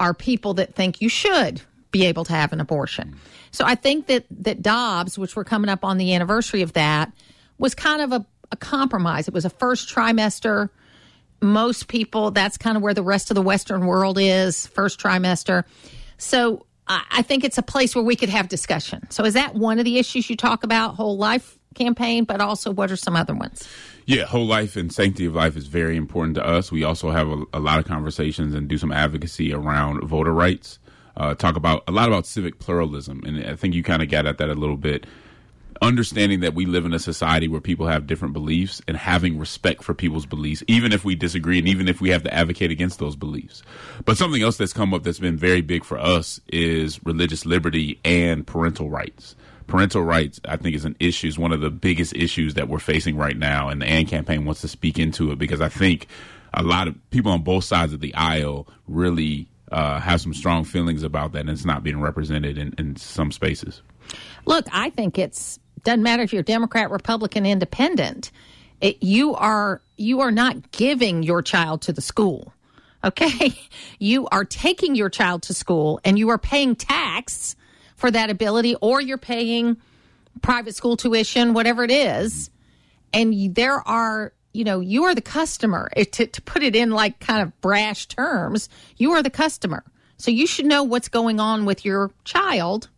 are 0.00 0.14
people 0.14 0.54
that 0.54 0.74
think 0.74 1.00
you 1.00 1.08
should 1.08 1.62
be 1.90 2.06
able 2.06 2.24
to 2.24 2.32
have 2.32 2.52
an 2.52 2.60
abortion. 2.60 3.16
So 3.50 3.64
I 3.64 3.74
think 3.74 4.06
that 4.06 4.24
that 4.30 4.62
Dobbs, 4.62 5.18
which 5.18 5.34
we're 5.34 5.44
coming 5.44 5.70
up 5.70 5.84
on 5.84 5.98
the 5.98 6.14
anniversary 6.14 6.62
of 6.62 6.74
that, 6.74 7.12
was 7.58 7.74
kind 7.74 8.02
of 8.02 8.12
a, 8.12 8.26
a 8.52 8.56
compromise. 8.56 9.26
It 9.26 9.34
was 9.34 9.44
a 9.44 9.50
first 9.50 9.92
trimester. 9.92 10.68
Most 11.40 11.88
people, 11.88 12.30
that's 12.30 12.58
kind 12.58 12.76
of 12.76 12.82
where 12.82 12.94
the 12.94 13.02
rest 13.02 13.30
of 13.30 13.36
the 13.36 13.42
Western 13.42 13.86
world 13.86 14.18
is, 14.20 14.66
first 14.66 15.00
trimester. 15.00 15.64
So 16.18 16.66
I 16.88 17.22
think 17.22 17.44
it's 17.44 17.58
a 17.58 17.62
place 17.62 17.94
where 17.94 18.04
we 18.04 18.16
could 18.16 18.30
have 18.30 18.48
discussion. 18.48 19.06
So 19.10 19.24
is 19.24 19.34
that 19.34 19.54
one 19.54 19.78
of 19.78 19.84
the 19.84 19.98
issues 19.98 20.30
you 20.30 20.36
talk 20.36 20.64
about, 20.64 20.94
whole 20.94 21.16
life 21.16 21.58
campaign, 21.74 22.24
but 22.24 22.40
also 22.40 22.70
what 22.70 22.90
are 22.90 22.96
some 22.96 23.16
other 23.16 23.34
ones? 23.34 23.68
Yeah, 24.06 24.24
whole 24.24 24.46
life 24.46 24.76
and 24.76 24.92
sanctity 24.92 25.26
of 25.26 25.34
life 25.34 25.56
is 25.56 25.66
very 25.66 25.96
important 25.96 26.36
to 26.36 26.46
us. 26.46 26.72
We 26.72 26.82
also 26.84 27.10
have 27.10 27.28
a, 27.28 27.44
a 27.52 27.60
lot 27.60 27.78
of 27.78 27.84
conversations 27.84 28.54
and 28.54 28.68
do 28.68 28.78
some 28.78 28.90
advocacy 28.90 29.52
around 29.52 30.02
voter 30.02 30.32
rights. 30.32 30.78
Uh, 31.16 31.34
talk 31.34 31.56
about 31.56 31.82
a 31.88 31.92
lot 31.92 32.08
about 32.08 32.26
civic 32.26 32.58
pluralism, 32.58 33.22
and 33.26 33.44
I 33.44 33.56
think 33.56 33.74
you 33.74 33.82
kind 33.82 34.02
of 34.02 34.08
got 34.08 34.24
at 34.24 34.38
that 34.38 34.48
a 34.48 34.54
little 34.54 34.76
bit. 34.76 35.04
Understanding 35.80 36.40
that 36.40 36.54
we 36.54 36.66
live 36.66 36.84
in 36.84 36.92
a 36.92 36.98
society 36.98 37.48
where 37.48 37.60
people 37.60 37.86
have 37.86 38.06
different 38.06 38.34
beliefs 38.34 38.82
and 38.88 38.96
having 38.96 39.38
respect 39.38 39.84
for 39.84 39.94
people's 39.94 40.26
beliefs, 40.26 40.62
even 40.66 40.92
if 40.92 41.04
we 41.04 41.14
disagree 41.14 41.58
and 41.58 41.68
even 41.68 41.88
if 41.88 42.00
we 42.00 42.10
have 42.10 42.22
to 42.24 42.34
advocate 42.34 42.70
against 42.70 42.98
those 42.98 43.14
beliefs. 43.14 43.62
But 44.04 44.16
something 44.16 44.42
else 44.42 44.56
that's 44.56 44.72
come 44.72 44.92
up 44.92 45.04
that's 45.04 45.20
been 45.20 45.36
very 45.36 45.60
big 45.60 45.84
for 45.84 45.98
us 45.98 46.40
is 46.48 47.04
religious 47.04 47.46
liberty 47.46 48.00
and 48.04 48.46
parental 48.46 48.90
rights 48.90 49.36
parental 49.68 50.02
rights, 50.02 50.40
I 50.46 50.56
think, 50.56 50.74
is 50.74 50.84
an 50.84 50.96
issue, 50.98 51.28
is 51.28 51.38
one 51.38 51.52
of 51.52 51.60
the 51.60 51.70
biggest 51.70 52.16
issues 52.16 52.54
that 52.54 52.68
we're 52.68 52.78
facing 52.80 53.16
right 53.16 53.36
now. 53.36 53.68
And 53.68 53.80
the 53.80 53.86
AND 53.86 54.08
campaign 54.08 54.44
wants 54.44 54.62
to 54.62 54.68
speak 54.68 54.98
into 54.98 55.30
it 55.30 55.38
because 55.38 55.60
I 55.60 55.68
think 55.68 56.08
a 56.54 56.62
lot 56.62 56.88
of 56.88 57.10
people 57.10 57.30
on 57.30 57.42
both 57.42 57.64
sides 57.64 57.92
of 57.92 58.00
the 58.00 58.14
aisle 58.14 58.66
really 58.88 59.48
uh, 59.70 60.00
have 60.00 60.20
some 60.20 60.34
strong 60.34 60.64
feelings 60.64 61.02
about 61.02 61.32
that, 61.32 61.40
and 61.40 61.50
it's 61.50 61.64
not 61.64 61.84
being 61.84 62.00
represented 62.00 62.58
in, 62.58 62.74
in 62.78 62.96
some 62.96 63.30
spaces. 63.30 63.82
Look, 64.46 64.66
I 64.72 64.90
think 64.90 65.18
it's 65.18 65.60
doesn't 65.84 66.02
matter 66.02 66.22
if 66.22 66.32
you're 66.32 66.42
Democrat, 66.42 66.90
Republican, 66.90 67.46
Independent. 67.46 68.30
It, 68.80 69.02
you 69.02 69.34
are 69.34 69.82
you 69.96 70.20
are 70.20 70.30
not 70.30 70.70
giving 70.70 71.22
your 71.22 71.42
child 71.42 71.82
to 71.82 71.92
the 71.92 72.00
school. 72.00 72.52
Okay, 73.04 73.58
you 73.98 74.28
are 74.28 74.44
taking 74.44 74.94
your 74.94 75.10
child 75.10 75.42
to 75.44 75.54
school, 75.54 76.00
and 76.04 76.18
you 76.18 76.28
are 76.30 76.38
paying 76.38 76.76
tax 76.76 77.56
for 77.96 78.10
that 78.10 78.30
ability, 78.30 78.76
or 78.80 79.00
you're 79.00 79.18
paying 79.18 79.76
private 80.42 80.74
school 80.76 80.96
tuition, 80.96 81.54
whatever 81.54 81.82
it 81.82 81.90
is. 81.90 82.50
And 83.12 83.54
there 83.54 83.86
are, 83.88 84.32
you 84.52 84.64
know, 84.64 84.80
you 84.80 85.04
are 85.04 85.14
the 85.14 85.22
customer. 85.22 85.90
It, 85.96 86.12
to, 86.12 86.26
to 86.26 86.42
put 86.42 86.62
it 86.62 86.76
in 86.76 86.90
like 86.90 87.18
kind 87.18 87.42
of 87.42 87.60
brash 87.60 88.06
terms, 88.06 88.68
you 88.96 89.12
are 89.12 89.22
the 89.22 89.30
customer. 89.30 89.82
So 90.16 90.30
you 90.30 90.46
should 90.46 90.66
know 90.66 90.82
what's 90.82 91.08
going 91.08 91.40
on 91.40 91.64
with 91.64 91.84
your 91.84 92.10
child 92.24 92.88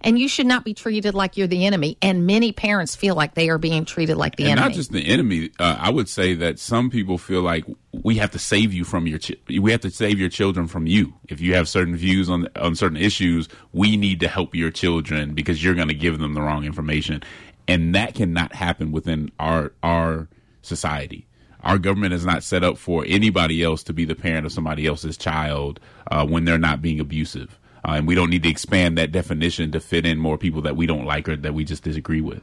and 0.00 0.18
you 0.18 0.28
should 0.28 0.46
not 0.46 0.64
be 0.64 0.74
treated 0.74 1.14
like 1.14 1.36
you're 1.36 1.46
the 1.46 1.66
enemy. 1.66 1.98
And 2.00 2.26
many 2.26 2.52
parents 2.52 2.94
feel 2.94 3.14
like 3.14 3.34
they 3.34 3.48
are 3.48 3.58
being 3.58 3.84
treated 3.84 4.16
like 4.16 4.36
the 4.36 4.44
and 4.44 4.52
enemy. 4.52 4.68
Not 4.68 4.74
just 4.74 4.92
the 4.92 5.06
enemy. 5.06 5.50
Uh, 5.58 5.76
I 5.78 5.90
would 5.90 6.08
say 6.08 6.34
that 6.34 6.58
some 6.58 6.90
people 6.90 7.18
feel 7.18 7.42
like 7.42 7.64
we 8.02 8.16
have 8.16 8.30
to 8.32 8.38
save 8.38 8.72
you 8.72 8.84
from 8.84 9.06
your. 9.06 9.18
Ch- 9.18 9.36
we 9.48 9.72
have 9.72 9.80
to 9.80 9.90
save 9.90 10.18
your 10.18 10.28
children 10.28 10.68
from 10.68 10.86
you. 10.86 11.14
If 11.28 11.40
you 11.40 11.54
have 11.54 11.68
certain 11.68 11.96
views 11.96 12.30
on 12.30 12.48
on 12.56 12.74
certain 12.74 12.96
issues, 12.96 13.48
we 13.72 13.96
need 13.96 14.20
to 14.20 14.28
help 14.28 14.54
your 14.54 14.70
children 14.70 15.34
because 15.34 15.62
you're 15.62 15.74
going 15.74 15.88
to 15.88 15.94
give 15.94 16.18
them 16.18 16.34
the 16.34 16.42
wrong 16.42 16.64
information, 16.64 17.22
and 17.66 17.94
that 17.94 18.14
cannot 18.14 18.54
happen 18.54 18.92
within 18.92 19.30
our 19.38 19.72
our 19.82 20.28
society. 20.62 21.26
Our 21.62 21.78
government 21.78 22.14
is 22.14 22.24
not 22.24 22.44
set 22.44 22.62
up 22.62 22.78
for 22.78 23.04
anybody 23.06 23.64
else 23.64 23.82
to 23.84 23.92
be 23.92 24.04
the 24.04 24.14
parent 24.14 24.46
of 24.46 24.52
somebody 24.52 24.86
else's 24.86 25.16
child 25.16 25.80
uh, 26.08 26.24
when 26.24 26.44
they're 26.44 26.56
not 26.56 26.80
being 26.80 27.00
abusive. 27.00 27.58
Uh, 27.88 27.94
and 27.94 28.06
we 28.06 28.14
don't 28.14 28.28
need 28.28 28.42
to 28.42 28.50
expand 28.50 28.98
that 28.98 29.12
definition 29.12 29.72
to 29.72 29.80
fit 29.80 30.04
in 30.04 30.18
more 30.18 30.36
people 30.36 30.60
that 30.60 30.76
we 30.76 30.86
don't 30.86 31.06
like 31.06 31.26
or 31.26 31.36
that 31.36 31.54
we 31.54 31.64
just 31.64 31.82
disagree 31.82 32.20
with. 32.20 32.42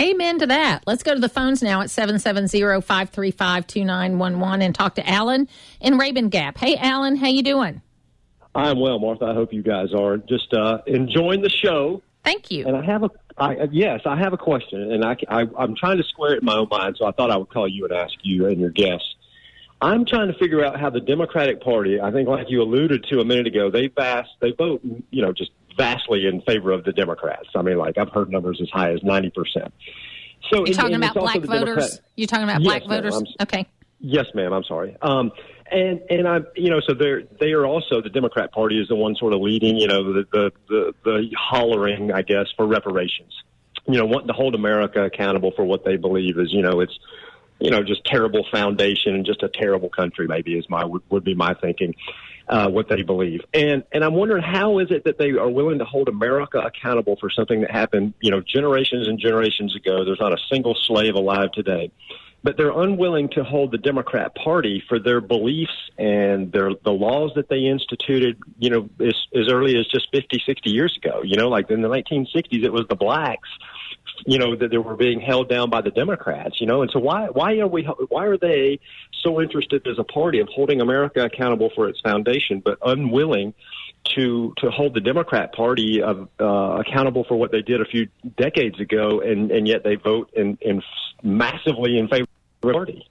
Amen 0.00 0.38
to 0.38 0.46
that. 0.46 0.82
Let's 0.86 1.02
go 1.02 1.12
to 1.12 1.20
the 1.20 1.28
phones 1.28 1.62
now 1.62 1.82
at 1.82 1.88
770-535-2911 1.88 4.62
and 4.62 4.74
talk 4.74 4.94
to 4.94 5.06
Alan 5.06 5.46
in 5.80 5.98
Rabun 5.98 6.30
Gap. 6.30 6.56
Hey, 6.56 6.76
Alan, 6.76 7.16
how 7.16 7.26
you 7.26 7.42
doing? 7.42 7.82
I'm 8.54 8.80
well, 8.80 8.98
Martha. 8.98 9.26
I 9.26 9.34
hope 9.34 9.52
you 9.52 9.62
guys 9.62 9.92
are 9.92 10.16
just 10.16 10.54
uh, 10.54 10.78
enjoying 10.86 11.42
the 11.42 11.50
show. 11.50 12.00
Thank 12.24 12.50
you. 12.50 12.66
And 12.66 12.74
I 12.74 12.82
have 12.86 13.02
a 13.02 13.10
I, 13.36 13.68
yes, 13.70 14.00
I 14.04 14.16
have 14.16 14.32
a 14.32 14.38
question, 14.38 14.90
and 14.90 15.04
I, 15.04 15.16
I, 15.28 15.46
I'm 15.56 15.76
trying 15.76 15.98
to 15.98 16.02
square 16.02 16.34
it 16.34 16.40
in 16.40 16.44
my 16.44 16.56
own 16.56 16.66
mind. 16.68 16.96
So 16.98 17.06
I 17.06 17.12
thought 17.12 17.30
I 17.30 17.36
would 17.36 17.50
call 17.50 17.68
you 17.68 17.84
and 17.84 17.92
ask 17.92 18.14
you 18.22 18.46
and 18.46 18.60
your 18.60 18.70
guests 18.70 19.14
I'm 19.80 20.04
trying 20.04 20.28
to 20.32 20.38
figure 20.38 20.64
out 20.64 20.78
how 20.80 20.90
the 20.90 21.00
Democratic 21.00 21.60
Party, 21.62 22.00
I 22.00 22.10
think, 22.10 22.28
like 22.28 22.50
you 22.50 22.62
alluded 22.62 23.04
to 23.10 23.20
a 23.20 23.24
minute 23.24 23.46
ago, 23.46 23.70
they 23.70 23.86
vast, 23.88 24.30
they 24.40 24.50
vote, 24.50 24.80
you 25.10 25.22
know, 25.22 25.32
just 25.32 25.52
vastly 25.76 26.26
in 26.26 26.42
favor 26.42 26.72
of 26.72 26.84
the 26.84 26.92
Democrats. 26.92 27.48
I 27.54 27.62
mean, 27.62 27.78
like 27.78 27.96
I've 27.96 28.10
heard 28.10 28.30
numbers 28.30 28.60
as 28.60 28.68
high 28.70 28.92
as 28.92 29.02
ninety 29.02 29.30
percent. 29.30 29.72
So 30.50 30.66
you're 30.66 30.74
talking 30.74 30.96
about 30.96 31.14
black 31.14 31.40
voters. 31.40 32.00
You're 32.16 32.26
talking 32.26 32.44
about 32.44 32.60
yes, 32.62 32.68
black 32.68 32.88
voters. 32.88 33.22
Okay. 33.42 33.66
Yes, 34.00 34.26
ma'am. 34.34 34.52
I'm 34.52 34.64
sorry. 34.64 34.96
Um, 35.02 35.30
and 35.70 36.00
and 36.10 36.26
I, 36.26 36.40
you 36.56 36.70
know, 36.70 36.80
so 36.80 36.94
they're 36.94 37.22
they 37.38 37.52
are 37.52 37.66
also 37.66 38.00
the 38.00 38.10
Democrat 38.10 38.52
Party 38.52 38.80
is 38.80 38.88
the 38.88 38.96
one 38.96 39.14
sort 39.14 39.32
of 39.32 39.40
leading, 39.40 39.76
you 39.76 39.86
know, 39.86 40.12
the 40.12 40.26
the 40.32 40.52
the, 40.68 40.94
the 41.04 41.30
hollering, 41.38 42.12
I 42.12 42.22
guess, 42.22 42.46
for 42.56 42.66
reparations. 42.66 43.32
You 43.86 43.98
know, 43.98 44.06
wanting 44.06 44.28
to 44.28 44.34
hold 44.34 44.54
America 44.54 45.04
accountable 45.04 45.52
for 45.54 45.64
what 45.64 45.84
they 45.84 45.96
believe 45.96 46.38
is, 46.38 46.52
you 46.52 46.62
know, 46.62 46.80
it's 46.80 46.98
you 47.60 47.70
know, 47.70 47.82
just 47.82 48.04
terrible 48.04 48.44
foundation 48.50 49.14
and 49.14 49.26
just 49.26 49.42
a 49.42 49.48
terrible 49.48 49.88
country. 49.88 50.26
Maybe 50.26 50.56
is 50.56 50.68
my 50.68 50.84
would, 50.84 51.02
would 51.10 51.24
be 51.24 51.34
my 51.34 51.54
thinking. 51.54 51.94
Uh, 52.48 52.66
what 52.66 52.88
they 52.88 53.02
believe, 53.02 53.42
and 53.52 53.84
and 53.92 54.02
I'm 54.02 54.14
wondering 54.14 54.42
how 54.42 54.78
is 54.78 54.90
it 54.90 55.04
that 55.04 55.18
they 55.18 55.32
are 55.32 55.50
willing 55.50 55.80
to 55.80 55.84
hold 55.84 56.08
America 56.08 56.58
accountable 56.58 57.16
for 57.20 57.28
something 57.28 57.60
that 57.60 57.70
happened, 57.70 58.14
you 58.22 58.30
know, 58.30 58.40
generations 58.40 59.06
and 59.06 59.18
generations 59.18 59.76
ago. 59.76 60.02
There's 60.02 60.18
not 60.18 60.32
a 60.32 60.38
single 60.50 60.74
slave 60.74 61.14
alive 61.14 61.52
today, 61.52 61.92
but 62.42 62.56
they're 62.56 62.70
unwilling 62.70 63.28
to 63.30 63.44
hold 63.44 63.70
the 63.70 63.76
Democrat 63.76 64.34
Party 64.34 64.82
for 64.88 64.98
their 64.98 65.20
beliefs 65.20 65.90
and 65.98 66.50
their 66.50 66.70
the 66.84 66.90
laws 66.90 67.32
that 67.34 67.50
they 67.50 67.66
instituted, 67.66 68.38
you 68.58 68.70
know, 68.70 68.88
as 68.98 69.14
as 69.34 69.52
early 69.52 69.76
as 69.78 69.86
just 69.86 70.08
50, 70.10 70.42
60 70.46 70.70
years 70.70 70.96
ago. 70.96 71.20
You 71.22 71.36
know, 71.36 71.50
like 71.50 71.70
in 71.70 71.82
the 71.82 71.88
1960s, 71.88 72.64
it 72.64 72.72
was 72.72 72.86
the 72.88 72.96
blacks 72.96 73.50
you 74.26 74.38
know 74.38 74.56
that 74.56 74.70
they 74.70 74.78
were 74.78 74.96
being 74.96 75.20
held 75.20 75.48
down 75.48 75.70
by 75.70 75.80
the 75.80 75.90
Democrats, 75.90 76.60
you 76.60 76.66
know, 76.66 76.82
and 76.82 76.90
so 76.90 76.98
why 76.98 77.26
why 77.26 77.58
are 77.58 77.68
we 77.68 77.84
why 78.08 78.26
are 78.26 78.36
they 78.36 78.80
so 79.22 79.40
interested 79.40 79.86
as 79.86 79.98
a 79.98 80.04
party 80.04 80.40
of 80.40 80.48
holding 80.48 80.80
America 80.80 81.24
accountable 81.24 81.70
for 81.74 81.88
its 81.88 82.00
foundation, 82.00 82.60
but 82.60 82.78
unwilling 82.84 83.54
to 84.14 84.54
to 84.58 84.70
hold 84.70 84.94
the 84.94 85.00
Democrat 85.00 85.52
Party 85.52 86.02
of, 86.02 86.28
uh, 86.40 86.44
accountable 86.80 87.24
for 87.24 87.36
what 87.36 87.52
they 87.52 87.62
did 87.62 87.80
a 87.80 87.84
few 87.84 88.08
decades 88.36 88.80
ago, 88.80 89.20
and 89.20 89.50
and 89.50 89.66
yet 89.68 89.84
they 89.84 89.96
vote 89.96 90.30
in, 90.34 90.58
in 90.60 90.82
massively 91.22 91.98
in 91.98 92.08
favor 92.08 92.22
of 92.22 92.28
the 92.62 92.72
party. 92.72 93.08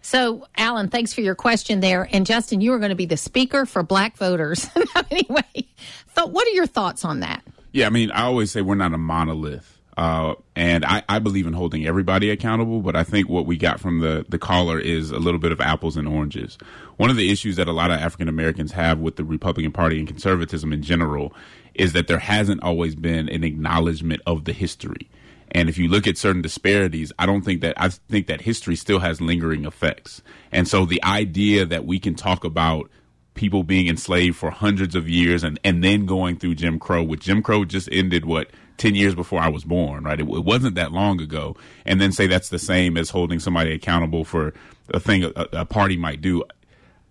So, 0.00 0.46
Alan, 0.58 0.88
thanks 0.88 1.14
for 1.14 1.22
your 1.22 1.34
question 1.34 1.80
there. 1.80 2.06
And 2.12 2.26
Justin, 2.26 2.60
you 2.60 2.74
are 2.74 2.78
going 2.78 2.90
to 2.90 2.94
be 2.94 3.06
the 3.06 3.16
speaker 3.16 3.64
for 3.64 3.82
black 3.82 4.18
voters. 4.18 4.68
anyway, 5.10 5.66
so 6.14 6.26
what 6.26 6.46
are 6.46 6.50
your 6.50 6.66
thoughts 6.66 7.06
on 7.06 7.20
that? 7.20 7.42
Yeah, 7.72 7.86
I 7.86 7.90
mean, 7.90 8.10
I 8.10 8.24
always 8.24 8.50
say 8.50 8.60
we're 8.60 8.74
not 8.74 8.92
a 8.92 8.98
monolith. 8.98 9.73
Uh, 9.96 10.34
and 10.56 10.84
I, 10.84 11.04
I, 11.08 11.20
believe 11.20 11.46
in 11.46 11.52
holding 11.52 11.86
everybody 11.86 12.28
accountable, 12.30 12.80
but 12.80 12.96
I 12.96 13.04
think 13.04 13.28
what 13.28 13.46
we 13.46 13.56
got 13.56 13.78
from 13.78 14.00
the, 14.00 14.26
the 14.28 14.40
caller 14.40 14.80
is 14.80 15.12
a 15.12 15.20
little 15.20 15.38
bit 15.38 15.52
of 15.52 15.60
apples 15.60 15.96
and 15.96 16.08
oranges. 16.08 16.58
One 16.96 17.10
of 17.10 17.16
the 17.16 17.30
issues 17.30 17.56
that 17.56 17.68
a 17.68 17.72
lot 17.72 17.92
of 17.92 18.00
African 18.00 18.28
Americans 18.28 18.72
have 18.72 18.98
with 18.98 19.14
the 19.14 19.24
Republican 19.24 19.70
Party 19.70 20.00
and 20.00 20.08
conservatism 20.08 20.72
in 20.72 20.82
general 20.82 21.32
is 21.74 21.92
that 21.92 22.08
there 22.08 22.18
hasn't 22.18 22.62
always 22.62 22.96
been 22.96 23.28
an 23.28 23.44
acknowledgement 23.44 24.20
of 24.26 24.46
the 24.46 24.52
history. 24.52 25.08
And 25.52 25.68
if 25.68 25.78
you 25.78 25.86
look 25.86 26.08
at 26.08 26.18
certain 26.18 26.42
disparities, 26.42 27.12
I 27.16 27.26
don't 27.26 27.42
think 27.42 27.60
that 27.60 27.80
I 27.80 27.88
think 27.88 28.26
that 28.26 28.40
history 28.40 28.74
still 28.74 28.98
has 28.98 29.20
lingering 29.20 29.64
effects. 29.64 30.22
And 30.50 30.66
so 30.66 30.84
the 30.84 31.02
idea 31.04 31.64
that 31.66 31.86
we 31.86 32.00
can 32.00 32.16
talk 32.16 32.42
about 32.42 32.90
people 33.34 33.62
being 33.62 33.86
enslaved 33.86 34.36
for 34.36 34.50
hundreds 34.50 34.94
of 34.94 35.08
years 35.08 35.44
and, 35.44 35.58
and 35.62 35.82
then 35.82 36.06
going 36.06 36.36
through 36.36 36.56
Jim 36.56 36.78
Crow, 36.78 37.02
which 37.02 37.22
Jim 37.22 37.42
Crow 37.42 37.64
just 37.64 37.88
ended, 37.92 38.24
what, 38.24 38.48
10 38.78 38.94
years 38.94 39.14
before 39.14 39.40
I 39.40 39.48
was 39.48 39.64
born, 39.64 40.04
right? 40.04 40.18
It, 40.18 40.28
it 40.28 40.44
wasn't 40.44 40.74
that 40.76 40.92
long 40.92 41.20
ago. 41.20 41.56
And 41.84 42.00
then 42.00 42.12
say 42.12 42.26
that's 42.26 42.48
the 42.48 42.58
same 42.58 42.96
as 42.96 43.10
holding 43.10 43.38
somebody 43.38 43.72
accountable 43.72 44.24
for 44.24 44.52
a 44.92 45.00
thing 45.00 45.24
a, 45.24 45.46
a 45.52 45.64
party 45.64 45.96
might 45.96 46.20
do. 46.20 46.44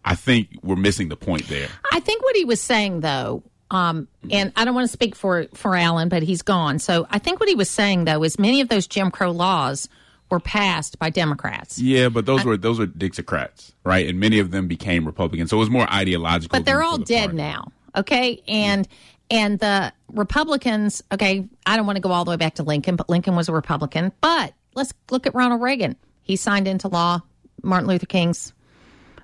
I 0.05 0.15
think 0.15 0.49
we're 0.61 0.75
missing 0.75 1.09
the 1.09 1.15
point 1.15 1.47
there. 1.47 1.69
I 1.91 1.99
think 1.99 2.23
what 2.23 2.35
he 2.35 2.43
was 2.43 2.59
saying, 2.59 2.99
though, 2.99 3.43
um, 3.71 4.07
and 4.29 4.51
I 4.55 4.65
don't 4.65 4.75
want 4.75 4.85
to 4.85 4.91
speak 4.91 5.15
for 5.15 5.47
for 5.53 5.75
Alan, 5.75 6.09
but 6.09 6.21
he's 6.21 6.41
gone. 6.41 6.79
So 6.79 7.07
I 7.09 7.19
think 7.19 7.39
what 7.39 7.49
he 7.49 7.55
was 7.55 7.69
saying, 7.69 8.05
though, 8.05 8.23
is 8.23 8.37
many 8.37 8.61
of 8.61 8.69
those 8.69 8.85
Jim 8.85 9.09
Crow 9.09 9.31
laws 9.31 9.87
were 10.29 10.39
passed 10.39 10.99
by 10.99 11.09
Democrats. 11.09 11.79
Yeah, 11.79 12.09
but 12.09 12.25
those 12.25 12.41
I, 12.41 12.45
were 12.45 12.57
those 12.57 12.79
were 12.79 12.87
Dixiecrats, 12.87 13.71
right? 13.83 14.07
And 14.07 14.19
many 14.19 14.39
of 14.39 14.51
them 14.51 14.67
became 14.67 15.05
Republicans. 15.05 15.49
So 15.49 15.57
it 15.57 15.61
was 15.61 15.69
more 15.69 15.91
ideological. 15.91 16.57
But 16.57 16.65
they're 16.65 16.83
all 16.83 16.97
the 16.97 17.05
dead 17.05 17.25
party. 17.25 17.37
now. 17.37 17.71
Okay, 17.95 18.41
and 18.47 18.87
and 19.29 19.59
the 19.59 19.93
Republicans. 20.11 21.03
Okay, 21.11 21.47
I 21.65 21.75
don't 21.75 21.85
want 21.85 21.97
to 21.97 22.01
go 22.01 22.11
all 22.11 22.25
the 22.25 22.31
way 22.31 22.37
back 22.37 22.55
to 22.55 22.63
Lincoln, 22.63 22.95
but 22.95 23.09
Lincoln 23.09 23.35
was 23.35 23.49
a 23.49 23.53
Republican. 23.53 24.11
But 24.21 24.53
let's 24.75 24.93
look 25.09 25.27
at 25.27 25.35
Ronald 25.35 25.61
Reagan. 25.61 25.95
He 26.21 26.35
signed 26.35 26.67
into 26.67 26.87
law 26.87 27.21
Martin 27.61 27.87
Luther 27.87 28.05
King's 28.05 28.53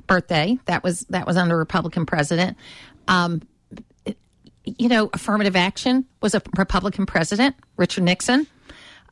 birthday. 0.08 0.58
That 0.66 0.84
was 0.84 1.02
that 1.10 1.26
was 1.26 1.38
under 1.38 1.58
Republican 1.58 2.06
president. 2.06 2.58
Um, 3.08 3.42
you 4.66 4.90
know, 4.90 5.10
affirmative 5.14 5.56
action 5.56 6.06
was 6.22 6.36
a 6.36 6.42
Republican 6.58 7.06
president, 7.06 7.56
Richard 7.78 8.04
Nixon. 8.04 8.48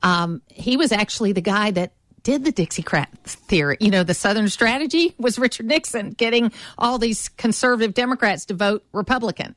Um, 0.03 0.41
he 0.47 0.77
was 0.77 0.91
actually 0.91 1.31
the 1.31 1.41
guy 1.41 1.71
that 1.71 1.93
did 2.23 2.43
the 2.43 2.51
Dixiecrat 2.51 3.07
theory. 3.23 3.77
You 3.79 3.89
know, 3.89 4.03
the 4.03 4.13
Southern 4.13 4.49
strategy 4.49 5.15
was 5.17 5.39
Richard 5.39 5.65
Nixon 5.65 6.11
getting 6.11 6.51
all 6.77 6.97
these 6.97 7.29
conservative 7.29 7.93
Democrats 7.93 8.45
to 8.45 8.53
vote 8.53 8.83
Republican. 8.91 9.55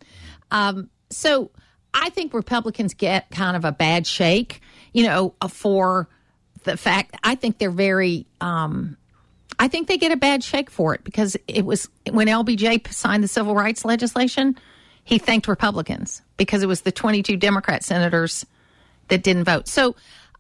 Um, 0.51 0.89
so 1.11 1.51
I 1.93 2.11
think 2.11 2.33
Republicans 2.33 2.95
get 2.95 3.31
kind 3.31 3.57
of 3.57 3.65
a 3.65 3.73
bad 3.73 4.07
shake, 4.07 4.61
you 4.93 5.05
know, 5.05 5.35
for 5.49 6.09
the 6.65 6.77
fact 6.77 7.17
I 7.23 7.35
think 7.35 7.59
they're 7.59 7.71
very 7.71 8.27
um, 8.41 8.97
I 9.59 9.69
think 9.69 9.89
they 9.89 9.99
get 9.99 10.13
a 10.13 10.17
bad 10.17 10.43
shake 10.43 10.71
for 10.71 10.95
it 10.95 11.05
because 11.05 11.37
it 11.47 11.65
was 11.65 11.89
when 12.11 12.29
LBJ 12.29 12.93
signed 12.93 13.23
the 13.23 13.29
civil 13.29 13.55
rights 13.55 13.85
legislation, 13.85 14.59
he 15.05 15.19
thanked 15.19 15.49
Republicans 15.49 16.23
because 16.37 16.63
it 16.63 16.67
was 16.67 16.83
the 16.83 16.93
22 16.93 17.37
Democrat 17.37 17.85
senators 17.85 18.47
that 19.09 19.23
didn't 19.23 19.45
vote. 19.45 19.69
So 19.69 19.97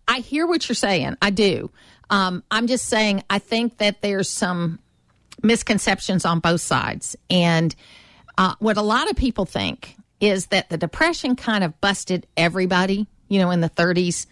I 0.08 0.20
hear 0.20 0.46
what 0.46 0.68
you're 0.68 0.74
saying. 0.74 1.16
I 1.20 1.30
do. 1.30 1.70
Um, 2.08 2.42
I'm 2.50 2.66
just 2.66 2.86
saying 2.86 3.22
I 3.28 3.38
think 3.38 3.78
that 3.78 4.00
there's 4.00 4.28
some 4.28 4.78
misconceptions 5.42 6.24
on 6.24 6.40
both 6.40 6.60
sides. 6.60 7.16
And 7.28 7.74
uh, 8.38 8.54
what 8.58 8.76
a 8.76 8.82
lot 8.82 9.10
of 9.10 9.16
people 9.16 9.44
think 9.44 9.96
is 10.20 10.46
that 10.46 10.68
the 10.68 10.76
Depression 10.76 11.36
kind 11.36 11.64
of 11.64 11.80
busted 11.80 12.26
everybody. 12.36 13.06
You 13.28 13.38
know, 13.40 13.50
in 13.50 13.60
the 13.60 13.70
30s, 13.70 14.26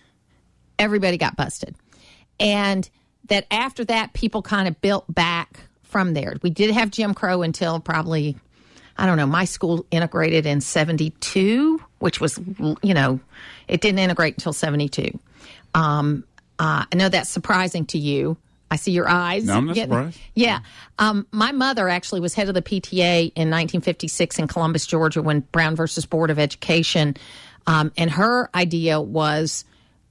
everybody 0.78 1.16
got 1.16 1.36
busted. 1.36 1.74
And 2.38 2.88
that 3.28 3.46
after 3.50 3.84
that, 3.86 4.12
people 4.12 4.42
kind 4.42 4.68
of 4.68 4.80
built 4.80 5.12
back 5.12 5.60
from 5.82 6.14
there. 6.14 6.34
We 6.42 6.50
did 6.50 6.70
have 6.70 6.90
Jim 6.90 7.14
Crow 7.14 7.42
until 7.42 7.80
probably, 7.80 8.36
I 8.96 9.06
don't 9.06 9.16
know, 9.16 9.26
my 9.26 9.44
school 9.44 9.86
integrated 9.90 10.46
in 10.46 10.60
72, 10.60 11.82
which 11.98 12.20
was, 12.20 12.38
you 12.82 12.94
know, 12.94 13.20
it 13.66 13.80
didn't 13.80 13.98
integrate 13.98 14.34
until 14.34 14.52
72. 14.52 15.18
Um, 15.74 16.24
uh, 16.58 16.84
I 16.90 16.96
know 16.96 17.08
that's 17.08 17.30
surprising 17.30 17.86
to 17.86 17.98
you. 17.98 18.36
I 18.70 18.76
see 18.76 18.92
your 18.92 19.08
eyes. 19.08 19.44
No, 19.44 19.54
I'm 19.54 19.66
not 19.66 19.74
getting, 19.74 19.90
surprised. 19.90 20.20
Yeah. 20.34 20.60
Um, 20.98 21.26
my 21.32 21.52
mother 21.52 21.88
actually 21.88 22.20
was 22.20 22.34
head 22.34 22.48
of 22.48 22.54
the 22.54 22.62
PTA 22.62 23.32
in 23.34 23.50
1956 23.50 24.38
in 24.38 24.46
Columbus, 24.46 24.86
Georgia, 24.86 25.22
when 25.22 25.40
Brown 25.40 25.74
versus 25.74 26.04
Board 26.04 26.30
of 26.30 26.38
Education. 26.38 27.16
Um, 27.66 27.92
and 27.96 28.10
her 28.10 28.50
idea 28.54 29.00
was 29.00 29.64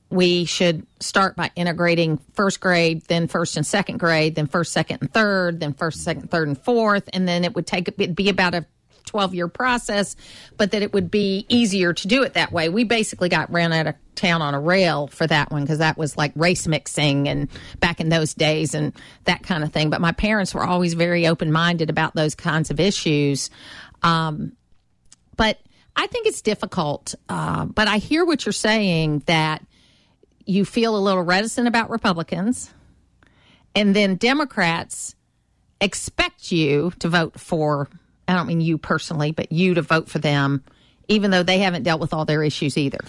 we 0.09 0.45
should 0.45 0.85
start 0.99 1.35
by 1.35 1.51
integrating 1.55 2.17
first 2.33 2.59
grade, 2.59 3.03
then 3.07 3.27
first 3.27 3.57
and 3.57 3.65
second 3.65 3.97
grade, 3.97 4.35
then 4.35 4.47
first, 4.47 4.71
second, 4.71 4.99
and 5.01 5.13
third, 5.13 5.59
then 5.59 5.73
first, 5.73 6.03
second, 6.03 6.31
third, 6.31 6.47
and 6.47 6.57
fourth, 6.57 7.09
and 7.13 7.27
then 7.27 7.43
it 7.43 7.53
would 7.55 7.67
take 7.67 7.87
it'd 7.89 8.15
be 8.15 8.29
about 8.29 8.55
a 8.55 8.65
12 9.07 9.33
year 9.33 9.47
process, 9.47 10.15
but 10.57 10.71
that 10.71 10.83
it 10.83 10.93
would 10.93 11.09
be 11.09 11.45
easier 11.49 11.93
to 11.93 12.07
do 12.07 12.23
it 12.23 12.35
that 12.35 12.51
way. 12.51 12.69
We 12.69 12.83
basically 12.83 13.29
got 13.29 13.51
ran 13.51 13.73
out 13.73 13.87
of 13.87 13.95
town 14.15 14.41
on 14.41 14.53
a 14.53 14.59
rail 14.59 15.07
for 15.07 15.25
that 15.25 15.51
one 15.51 15.63
because 15.63 15.79
that 15.79 15.97
was 15.97 16.17
like 16.17 16.31
race 16.35 16.67
mixing 16.67 17.27
and 17.27 17.49
back 17.79 17.99
in 17.99 18.09
those 18.09 18.33
days 18.33 18.73
and 18.73 18.93
that 19.23 19.43
kind 19.43 19.63
of 19.63 19.71
thing. 19.71 19.89
But 19.89 20.01
my 20.01 20.11
parents 20.11 20.53
were 20.53 20.63
always 20.63 20.93
very 20.93 21.27
open 21.27 21.51
minded 21.51 21.89
about 21.89 22.13
those 22.13 22.35
kinds 22.35 22.69
of 22.69 22.79
issues. 22.79 23.49
Um, 24.03 24.53
but 25.35 25.59
I 25.95 26.07
think 26.07 26.27
it's 26.27 26.41
difficult. 26.41 27.15
Uh, 27.27 27.65
but 27.65 27.87
I 27.87 27.97
hear 27.97 28.23
what 28.25 28.45
you're 28.45 28.53
saying 28.53 29.23
that 29.25 29.65
you 30.45 30.63
feel 30.63 30.95
a 30.95 30.99
little 30.99 31.23
reticent 31.23 31.67
about 31.67 31.89
Republicans, 31.89 32.73
and 33.75 33.95
then 33.95 34.15
Democrats 34.15 35.15
expect 35.81 36.51
you 36.51 36.91
to 36.99 37.09
vote 37.09 37.39
for, 37.39 37.89
I 38.27 38.33
don't 38.33 38.47
mean 38.47 38.61
you 38.61 38.77
personally, 38.77 39.31
but 39.31 39.51
you 39.51 39.73
to 39.75 39.81
vote 39.81 40.09
for 40.09 40.19
them, 40.19 40.63
even 41.07 41.31
though 41.31 41.43
they 41.43 41.59
haven't 41.59 41.83
dealt 41.83 42.01
with 42.01 42.13
all 42.13 42.25
their 42.25 42.43
issues 42.43 42.77
either. 42.77 42.99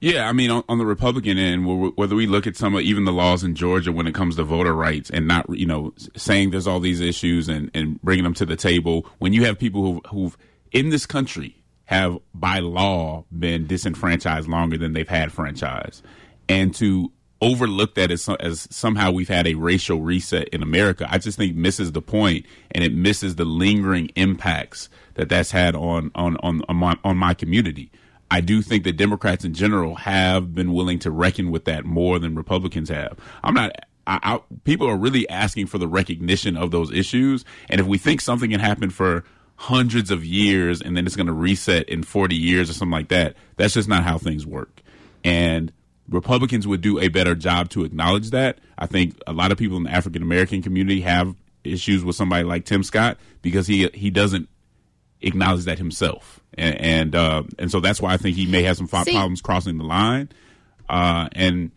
Yeah, 0.00 0.28
I 0.28 0.32
mean, 0.32 0.50
on, 0.50 0.64
on, 0.68 0.78
the 0.78 0.84
Republican 0.84 1.38
end, 1.38 1.96
whether 1.96 2.14
we 2.14 2.26
look 2.26 2.46
at 2.46 2.56
some 2.56 2.74
of 2.74 2.82
even 2.82 3.04
the 3.04 3.12
laws 3.12 3.42
in 3.42 3.54
Georgia 3.54 3.90
when 3.90 4.06
it 4.06 4.14
comes 4.14 4.36
to 4.36 4.44
voter 4.44 4.74
rights 4.74 5.08
and 5.08 5.26
not, 5.26 5.48
you 5.48 5.64
know, 5.64 5.94
saying 6.14 6.50
there's 6.50 6.66
all 6.66 6.80
these 6.80 7.00
issues 7.00 7.48
and, 7.48 7.70
and 7.72 8.02
bringing 8.02 8.24
them 8.24 8.34
to 8.34 8.44
the 8.44 8.56
table, 8.56 9.06
when 9.18 9.32
you 9.32 9.44
have 9.44 9.58
people 9.58 9.82
who've, 9.82 10.06
who've 10.10 10.36
in 10.72 10.90
this 10.90 11.06
country 11.06 11.56
have 11.86 12.18
by 12.34 12.58
law 12.58 13.24
been 13.36 13.66
disenfranchised 13.66 14.48
longer 14.48 14.76
than 14.76 14.92
they've 14.92 15.08
had 15.08 15.32
franchise 15.32 16.02
and 16.48 16.74
to 16.74 17.10
overlook 17.44 17.94
that 17.94 18.10
as, 18.10 18.28
as 18.40 18.66
somehow 18.70 19.10
we've 19.10 19.28
had 19.28 19.46
a 19.46 19.54
racial 19.54 20.00
reset 20.00 20.48
in 20.48 20.62
America, 20.62 21.06
I 21.10 21.18
just 21.18 21.36
think 21.36 21.54
misses 21.54 21.92
the 21.92 22.00
point 22.02 22.46
and 22.70 22.82
it 22.82 22.94
misses 22.94 23.36
the 23.36 23.44
lingering 23.44 24.10
impacts 24.16 24.88
that 25.14 25.28
that's 25.28 25.50
had 25.50 25.76
on 25.76 26.10
on 26.14 26.36
on 26.38 26.62
on 26.68 26.76
my, 26.76 26.96
on 27.04 27.16
my 27.16 27.34
community. 27.34 27.90
I 28.30 28.40
do 28.40 28.62
think 28.62 28.84
that 28.84 28.96
Democrats 28.96 29.44
in 29.44 29.54
general 29.54 29.94
have 29.96 30.54
been 30.54 30.72
willing 30.72 30.98
to 31.00 31.10
reckon 31.10 31.50
with 31.50 31.66
that 31.66 31.84
more 31.84 32.18
than 32.18 32.34
Republicans 32.34 32.88
have. 32.88 33.18
I'm 33.42 33.54
not. 33.54 33.76
I, 34.06 34.18
I, 34.22 34.40
people 34.64 34.86
are 34.88 34.96
really 34.96 35.28
asking 35.28 35.66
for 35.66 35.78
the 35.78 35.88
recognition 35.88 36.56
of 36.56 36.70
those 36.70 36.92
issues, 36.92 37.44
and 37.70 37.80
if 37.80 37.86
we 37.86 37.96
think 37.96 38.20
something 38.20 38.50
can 38.50 38.60
happen 38.60 38.90
for 38.90 39.24
hundreds 39.56 40.10
of 40.10 40.24
years 40.24 40.82
and 40.82 40.96
then 40.96 41.06
it's 41.06 41.16
going 41.16 41.28
to 41.28 41.32
reset 41.32 41.88
in 41.88 42.02
40 42.02 42.34
years 42.34 42.68
or 42.68 42.72
something 42.72 42.90
like 42.92 43.08
that, 43.08 43.36
that's 43.56 43.74
just 43.74 43.88
not 43.88 44.02
how 44.02 44.18
things 44.18 44.44
work. 44.44 44.82
And 45.22 45.72
Republicans 46.08 46.66
would 46.66 46.80
do 46.80 46.98
a 46.98 47.08
better 47.08 47.34
job 47.34 47.70
to 47.70 47.84
acknowledge 47.84 48.30
that. 48.30 48.58
I 48.76 48.86
think 48.86 49.18
a 49.26 49.32
lot 49.32 49.52
of 49.52 49.58
people 49.58 49.76
in 49.76 49.84
the 49.84 49.90
African 49.90 50.22
American 50.22 50.62
community 50.62 51.00
have 51.02 51.34
issues 51.62 52.04
with 52.04 52.16
somebody 52.16 52.44
like 52.44 52.64
Tim 52.64 52.82
Scott 52.82 53.18
because 53.42 53.66
he 53.66 53.88
he 53.94 54.10
doesn't 54.10 54.48
acknowledge 55.20 55.64
that 55.64 55.78
himself, 55.78 56.40
and 56.54 56.80
and, 56.80 57.14
uh, 57.14 57.42
and 57.58 57.70
so 57.70 57.80
that's 57.80 58.00
why 58.00 58.12
I 58.12 58.16
think 58.16 58.36
he 58.36 58.46
may 58.46 58.62
have 58.64 58.76
some 58.76 58.86
See, 58.86 59.12
problems 59.12 59.40
crossing 59.40 59.78
the 59.78 59.84
line. 59.84 60.28
Uh, 60.88 61.28
and 61.32 61.70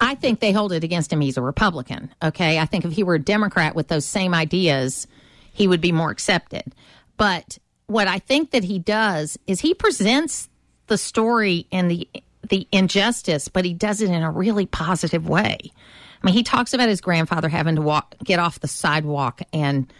I 0.00 0.14
think 0.14 0.40
they 0.40 0.52
hold 0.52 0.72
it 0.72 0.84
against 0.84 1.12
him. 1.12 1.20
He's 1.20 1.38
a 1.38 1.42
Republican. 1.42 2.14
Okay, 2.22 2.58
I 2.58 2.66
think 2.66 2.84
if 2.84 2.92
he 2.92 3.02
were 3.02 3.14
a 3.14 3.20
Democrat 3.20 3.74
with 3.74 3.88
those 3.88 4.04
same 4.04 4.34
ideas, 4.34 5.06
he 5.52 5.66
would 5.66 5.80
be 5.80 5.92
more 5.92 6.10
accepted. 6.10 6.74
But 7.16 7.58
what 7.86 8.08
I 8.08 8.18
think 8.18 8.50
that 8.50 8.64
he 8.64 8.78
does 8.78 9.38
is 9.46 9.60
he 9.60 9.72
presents 9.72 10.48
the 10.86 10.98
story 10.98 11.66
and 11.72 11.90
the 11.90 12.08
the 12.48 12.66
injustice, 12.72 13.48
but 13.48 13.64
he 13.64 13.74
does 13.74 14.00
it 14.00 14.10
in 14.10 14.22
a 14.22 14.30
really 14.30 14.66
positive 14.66 15.28
way. 15.28 15.58
I 15.62 16.26
mean, 16.26 16.34
he 16.34 16.42
talks 16.42 16.72
about 16.72 16.88
his 16.88 17.00
grandfather 17.00 17.48
having 17.48 17.76
to 17.76 17.82
walk, 17.82 18.14
get 18.24 18.38
off 18.38 18.60
the 18.60 18.68
sidewalk, 18.68 19.42
and 19.52 19.92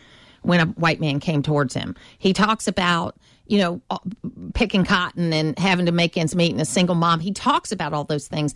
when 0.43 0.61
a 0.61 0.67
white 0.67 1.01
man 1.01 1.21
came 1.21 1.43
towards 1.43 1.75
him, 1.75 1.97
he 2.19 2.33
talks 2.33 2.69
about 2.69 3.17
you 3.47 3.59
know 3.59 3.83
uh, 3.91 3.99
picking 4.55 4.85
cotton 4.85 5.33
and 5.33 5.59
having 5.59 5.87
to 5.87 5.93
make 5.93 6.17
ends 6.17 6.35
meet 6.35 6.53
and 6.53 6.61
a 6.61 6.67
single 6.67 6.95
mom. 6.95 7.21
He 7.21 7.33
talks 7.33 7.73
about 7.73 7.93
all 7.93 8.05
those 8.05 8.29
things. 8.29 8.55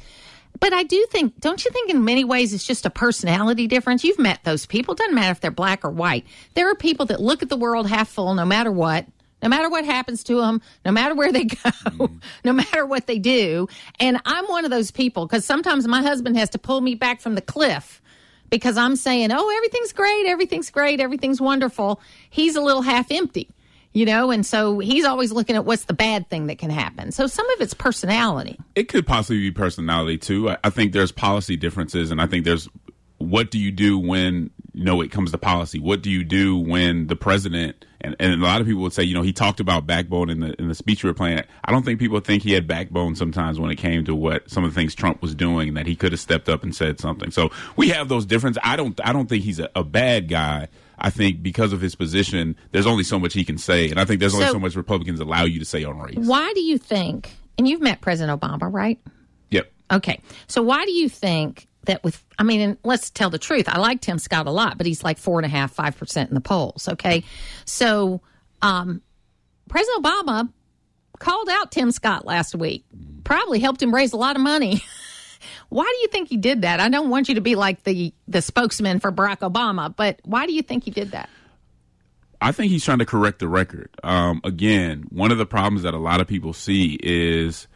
But 0.61 0.73
I 0.73 0.83
do 0.83 1.07
think, 1.11 1.39
don't 1.41 1.65
you 1.65 1.71
think 1.71 1.91
in 1.91 2.05
many 2.05 2.25
ways 2.25 2.53
it's 2.53 2.67
just 2.67 2.87
a 2.87 2.91
personality 2.91 3.67
difference? 3.67 4.03
You've 4.03 4.19
met 4.19 4.43
those 4.45 4.67
people. 4.67 4.95
It 4.95 4.99
doesn't 4.99 5.15
matter 5.15 5.31
if 5.31 5.41
they're 5.41 5.51
black 5.51 5.85
or 5.85 5.91
white. 5.91 6.27
There 6.55 6.69
are 6.71 6.75
people 6.75 7.07
that 7.07 7.21
look 7.21 7.43
at 7.43 7.49
the 7.49 7.57
world 7.57 7.89
half 7.89 8.09
full 8.09 8.35
no 8.35 8.45
matter 8.45 8.73
what 8.73 9.07
no 9.43 9.49
matter 9.49 9.69
what 9.69 9.85
happens 9.85 10.25
to 10.25 10.41
them, 10.41 10.61
no 10.85 10.93
matter 10.93 11.15
where 11.15 11.33
they 11.33 11.45
go, 11.99 12.11
no 12.45 12.53
matter 12.53 12.85
what 12.85 13.07
they 13.07 13.19
do. 13.19 13.69
And 14.01 14.21
I'm 14.25 14.47
one 14.47 14.65
of 14.65 14.71
those 14.71 14.91
people 14.91 15.27
because 15.27 15.45
sometimes 15.45 15.87
my 15.87 16.03
husband 16.03 16.37
has 16.37 16.51
to 16.51 16.59
pull 16.59 16.81
me 16.81 16.95
back 16.95 17.21
from 17.21 17.35
the 17.35 17.43
cliff 17.43 18.01
because 18.51 18.77
I'm 18.77 18.97
saying, 18.97 19.31
oh, 19.33 19.55
everything's 19.57 19.93
great, 19.93 20.27
everything's 20.27 20.71
great, 20.71 21.01
everything's 21.01 21.41
wonderful. 21.41 22.01
He's 22.31 22.57
a 22.57 22.61
little 22.61 22.83
half 22.83 23.11
empty, 23.11 23.49
you 23.93 24.07
know, 24.07 24.31
and 24.31 24.45
so 24.45 24.79
he's 24.79 25.05
always 25.05 25.33
looking 25.33 25.57
at 25.57 25.65
what's 25.65 25.85
the 25.85 25.95
bad 25.95 26.29
thing 26.31 26.47
that 26.47 26.59
can 26.59 26.71
happen. 26.71 27.13
So 27.13 27.27
some 27.27 27.49
of 27.51 27.61
it's 27.61 27.75
personality. 27.75 28.59
It 28.75 28.85
could 28.85 29.07
possibly 29.07 29.41
be 29.41 29.51
personality 29.51 30.19
too. 30.19 30.55
I 30.65 30.71
think 30.71 30.93
there's 30.93 31.13
policy 31.13 31.57
differences, 31.57 32.11
and 32.11 32.21
I 32.21 32.27
think 32.27 32.45
there's 32.45 32.69
what 33.19 33.51
do 33.51 33.59
you 33.59 33.73
do 33.73 33.99
when 33.99 34.51
you 34.73 34.85
know, 34.85 35.01
it 35.01 35.11
comes 35.11 35.33
to 35.33 35.39
policy. 35.39 35.79
What 35.79 36.03
do 36.03 36.11
you 36.11 36.25
do 36.25 36.57
when 36.57 37.07
the 37.07 37.17
president 37.17 37.85
and, 38.01 38.15
and 38.21 38.33
a 38.33 38.37
lot 38.37 38.61
of 38.61 38.67
people 38.67 38.83
would 38.83 38.93
say, 38.93 39.03
you 39.03 39.15
know, 39.15 39.23
he 39.23 39.33
talked 39.33 39.61
about 39.61 39.87
backbone 39.87 40.31
in 40.31 40.41
the 40.41 40.55
in 40.61 40.69
the 40.69 40.75
speech 40.75 41.03
you 41.03 41.09
were 41.09 41.15
playing. 41.15 41.43
I 41.65 41.73
don't 41.73 41.85
think 41.85 41.99
people 41.99 42.21
think 42.21 42.43
he 42.43 42.53
had 42.53 42.67
backbone 42.67 43.17
sometimes 43.17 43.59
when 43.59 43.71
it 43.71 43.77
came 43.77 44.05
to 44.05 44.15
what 44.15 44.49
some 44.49 44.65
of 44.65 44.73
the 44.73 44.75
things 44.75 44.95
Trump 44.95 45.21
was 45.21 45.35
doing, 45.35 45.69
and 45.69 45.77
that 45.77 45.87
he 45.87 45.97
could 45.97 46.13
have 46.13 46.21
stepped 46.21 46.49
up 46.49 46.63
and 46.63 46.75
said 46.75 47.01
something. 47.01 47.31
So 47.31 47.51
we 47.77 47.89
have 47.89 48.09
those 48.09 48.25
differences. 48.25 48.61
I 48.65 48.77
don't 48.77 48.99
I 49.05 49.13
don't 49.13 49.29
think 49.29 49.43
he's 49.43 49.59
a, 49.59 49.69
a 49.75 49.83
bad 49.83 50.29
guy. 50.29 50.69
I 51.01 51.11
think 51.11 51.43
because 51.43 51.73
of 51.73 51.81
his 51.81 51.95
position, 51.95 52.57
there's 52.73 52.87
only 52.87 53.05
so 53.05 53.19
much 53.19 53.33
he 53.33 53.45
can 53.45 53.59
say, 53.59 53.89
and 53.91 54.01
I 54.01 54.05
think 54.05 54.21
there's 54.21 54.35
only 54.35 54.47
so, 54.47 54.53
so 54.53 54.59
much 54.59 54.75
Republicans 54.75 55.21
allow 55.21 55.45
you 55.45 55.59
to 55.59 55.65
say 55.65 55.85
on 55.85 55.99
race. 55.99 56.17
Why 56.17 56.53
do 56.55 56.61
you 56.61 56.79
think? 56.79 57.37
And 57.57 57.69
you've 57.69 57.81
met 57.81 58.01
President 58.01 58.41
Obama, 58.41 58.73
right? 58.73 59.01
Yep. 59.51 59.73
Okay. 59.93 60.21
So 60.47 60.63
why 60.63 60.85
do 60.85 60.93
you 60.93 61.09
think 61.09 61.69
that 61.89 62.05
with 62.05 62.25
I 62.39 62.45
mean, 62.45 62.61
and 62.61 62.79
let's 62.85 63.11
tell 63.11 63.29
the 63.29 63.39
truth. 63.39 63.69
I 63.69 63.79
like 63.79 64.01
Tim 64.01 64.19
Scott 64.19 64.47
a 64.47 64.51
lot, 64.51 64.79
but 64.79 64.87
he's 64.87 65.03
like 65.03 65.19
four 65.19 65.39
and 65.39 65.45
a 65.45 65.49
half, 65.49 65.73
five 65.73 65.99
percent 65.99 66.31
in 66.31 66.35
the 66.35 66.41
polls. 66.41 66.89
Okay, 66.89 67.25
so 67.65 68.23
um, 68.63 69.03
President 69.69 70.05
Obama 70.05 70.49
called 71.19 71.49
out 71.49 71.73
Tim 71.73 71.91
Scott 71.91 72.25
last 72.25 72.55
week. 72.55 72.85
Probably 73.25 73.59
helped 73.59 73.83
him 73.83 73.95
raise 73.95 74.13
a 74.13 74.17
lot 74.17 74.37
of 74.37 74.43
money. 74.43 74.83
why 75.69 75.85
do 75.85 76.01
you 76.03 76.09
think 76.09 76.29
he 76.29 76.37
did 76.37 76.63
that? 76.63 76.81
I 76.81 76.89
don't 76.89 77.11
want 77.11 77.29
you 77.29 77.35
to 77.35 77.41
be 77.41 77.55
like 77.55 77.83
the 77.85 78.15
the 78.27 78.41
spokesman 78.41 79.01
for 79.01 79.13
Barack 79.13 79.41
Obama, 79.41 79.95
but 79.95 80.21
why 80.25 80.47
do 80.47 80.53
you 80.53 80.63
think 80.63 80.85
he 80.85 80.91
did 80.91 81.11
that? 81.11 81.29
I 82.41 82.53
think 82.53 82.71
he's 82.71 82.85
trying 82.85 83.01
to 83.01 83.07
correct 83.07 83.41
the 83.41 83.49
record. 83.49 83.91
Um, 84.05 84.41
again, 84.45 85.07
one 85.11 85.33
of 85.33 85.39
the 85.39 85.47
problems 85.47 85.83
that 85.83 85.93
a 85.95 85.99
lot 85.99 86.21
of 86.21 86.29
people 86.29 86.53
see 86.53 86.97
is 87.03 87.67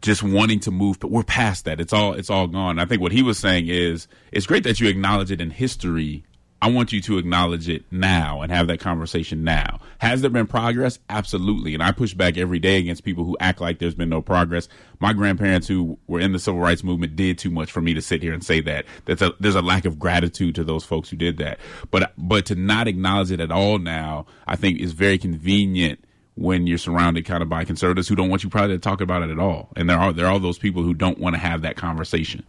just 0.00 0.22
wanting 0.22 0.60
to 0.60 0.70
move, 0.70 0.98
but 0.98 1.10
we're 1.10 1.22
past 1.22 1.64
that. 1.64 1.80
It's 1.80 1.92
all 1.92 2.14
it's 2.14 2.30
all 2.30 2.46
gone. 2.46 2.78
I 2.78 2.84
think 2.84 3.00
what 3.00 3.12
he 3.12 3.22
was 3.22 3.38
saying 3.38 3.68
is 3.68 4.08
it's 4.30 4.46
great 4.46 4.64
that 4.64 4.80
you 4.80 4.88
acknowledge 4.88 5.30
it 5.30 5.40
in 5.40 5.50
history. 5.50 6.24
I 6.60 6.70
want 6.70 6.92
you 6.92 7.00
to 7.02 7.18
acknowledge 7.18 7.68
it 7.68 7.84
now 7.90 8.40
and 8.40 8.52
have 8.52 8.68
that 8.68 8.78
conversation 8.78 9.42
now. 9.42 9.80
Has 9.98 10.20
there 10.20 10.30
been 10.30 10.46
progress? 10.46 11.00
Absolutely. 11.08 11.74
And 11.74 11.82
I 11.82 11.90
push 11.90 12.14
back 12.14 12.38
every 12.38 12.60
day 12.60 12.78
against 12.78 13.02
people 13.02 13.24
who 13.24 13.36
act 13.40 13.60
like 13.60 13.80
there's 13.80 13.96
been 13.96 14.08
no 14.08 14.22
progress. 14.22 14.68
My 15.00 15.12
grandparents 15.12 15.66
who 15.66 15.98
were 16.06 16.20
in 16.20 16.30
the 16.30 16.38
civil 16.38 16.60
rights 16.60 16.84
movement 16.84 17.16
did 17.16 17.36
too 17.36 17.50
much 17.50 17.72
for 17.72 17.80
me 17.80 17.94
to 17.94 18.00
sit 18.00 18.22
here 18.22 18.32
and 18.32 18.44
say 18.44 18.60
that. 18.60 18.84
That's 19.06 19.22
a, 19.22 19.34
there's 19.40 19.56
a 19.56 19.60
lack 19.60 19.86
of 19.86 19.98
gratitude 19.98 20.54
to 20.54 20.62
those 20.62 20.84
folks 20.84 21.10
who 21.10 21.16
did 21.16 21.38
that. 21.38 21.58
But 21.90 22.12
but 22.16 22.46
to 22.46 22.54
not 22.54 22.86
acknowledge 22.86 23.32
it 23.32 23.40
at 23.40 23.50
all 23.50 23.78
now, 23.78 24.26
I 24.46 24.54
think 24.54 24.78
is 24.78 24.92
very 24.92 25.18
convenient 25.18 26.04
when 26.34 26.66
you're 26.66 26.78
surrounded 26.78 27.24
kind 27.24 27.42
of 27.42 27.48
by 27.48 27.64
conservatives 27.64 28.08
who 28.08 28.14
don't 28.14 28.30
want 28.30 28.42
you 28.42 28.50
probably 28.50 28.74
to 28.74 28.78
talk 28.78 29.00
about 29.00 29.22
it 29.22 29.30
at 29.30 29.38
all. 29.38 29.68
And 29.76 29.88
there 29.88 29.98
are 29.98 30.12
there 30.12 30.26
are 30.26 30.38
those 30.38 30.58
people 30.58 30.82
who 30.82 30.94
don't 30.94 31.18
want 31.18 31.34
to 31.34 31.40
have 31.40 31.62
that 31.62 31.76
conversation. 31.76 32.44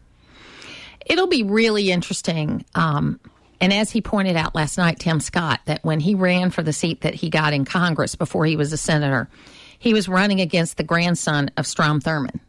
It'll 1.06 1.28
be 1.28 1.44
really 1.44 1.92
interesting. 1.92 2.66
Um, 2.76 3.20
and 3.60 3.74
as 3.74 3.92
he 3.92 4.02
pointed 4.02 4.36
out 4.36 4.56
last 4.56 4.78
night, 4.78 5.00
Tim 5.00 5.20
Scott, 5.20 5.62
that 5.66 5.84
when 5.84 6.00
he 6.00 6.16
ran 6.16 6.50
for 6.50 6.64
the 6.64 6.74
seat 6.74 7.02
that 7.02 7.14
he 7.14 7.30
got 7.30 7.54
in 7.54 7.66
Congress 7.66 8.16
before 8.16 8.46
he 8.46 8.56
was 8.56 8.74
a 8.74 8.78
senator, 8.78 9.30
he 9.80 9.94
was 9.94 10.08
running 10.08 10.40
against 10.42 10.78
the 10.78 10.84
grandson 10.84 11.52
of 11.58 11.68
Strom 11.68 12.00
Thurmond, 12.00 12.40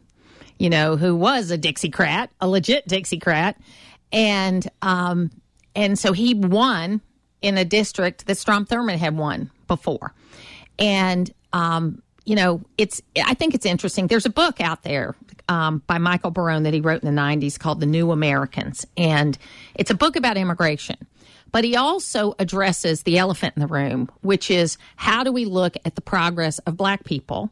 you 0.57 0.69
know, 0.69 0.95
who 0.95 1.15
was 1.15 1.51
a 1.51 1.57
Dixiecrat, 1.57 2.29
a 2.39 2.47
legit 2.47 2.87
Dixiecrat, 2.87 3.55
and 4.11 4.67
um, 4.81 5.31
and 5.75 5.99
so 5.99 6.13
he 6.13 6.33
won 6.33 7.01
in 7.41 7.57
a 7.57 7.65
district 7.65 8.25
that 8.27 8.37
Strom 8.37 8.65
Thurmond 8.65 8.97
had 8.97 9.17
won 9.17 9.51
before. 9.67 10.13
And, 10.79 11.31
um, 11.53 12.01
you 12.25 12.35
know, 12.35 12.61
it's, 12.77 13.01
I 13.23 13.33
think 13.33 13.53
it's 13.53 13.65
interesting. 13.65 14.07
There's 14.07 14.25
a 14.25 14.31
book 14.31 14.59
out 14.59 14.83
there 14.83 15.15
um, 15.47 15.83
by 15.87 15.97
Michael 15.97 16.31
Barone 16.31 16.63
that 16.63 16.73
he 16.73 16.81
wrote 16.81 17.03
in 17.03 17.13
the 17.13 17.21
90s 17.21 17.59
called 17.59 17.79
The 17.79 17.85
New 17.85 18.11
Americans. 18.11 18.85
And 18.97 19.37
it's 19.75 19.91
a 19.91 19.95
book 19.95 20.15
about 20.15 20.37
immigration. 20.37 20.97
But 21.51 21.63
he 21.63 21.75
also 21.75 22.33
addresses 22.39 23.03
the 23.03 23.17
elephant 23.17 23.53
in 23.55 23.61
the 23.61 23.67
room, 23.67 24.09
which 24.21 24.51
is 24.51 24.77
how 24.97 25.23
do 25.23 25.31
we 25.31 25.45
look 25.45 25.77
at 25.85 25.95
the 25.95 26.01
progress 26.01 26.59
of 26.59 26.75
black 26.75 27.05
people? 27.05 27.51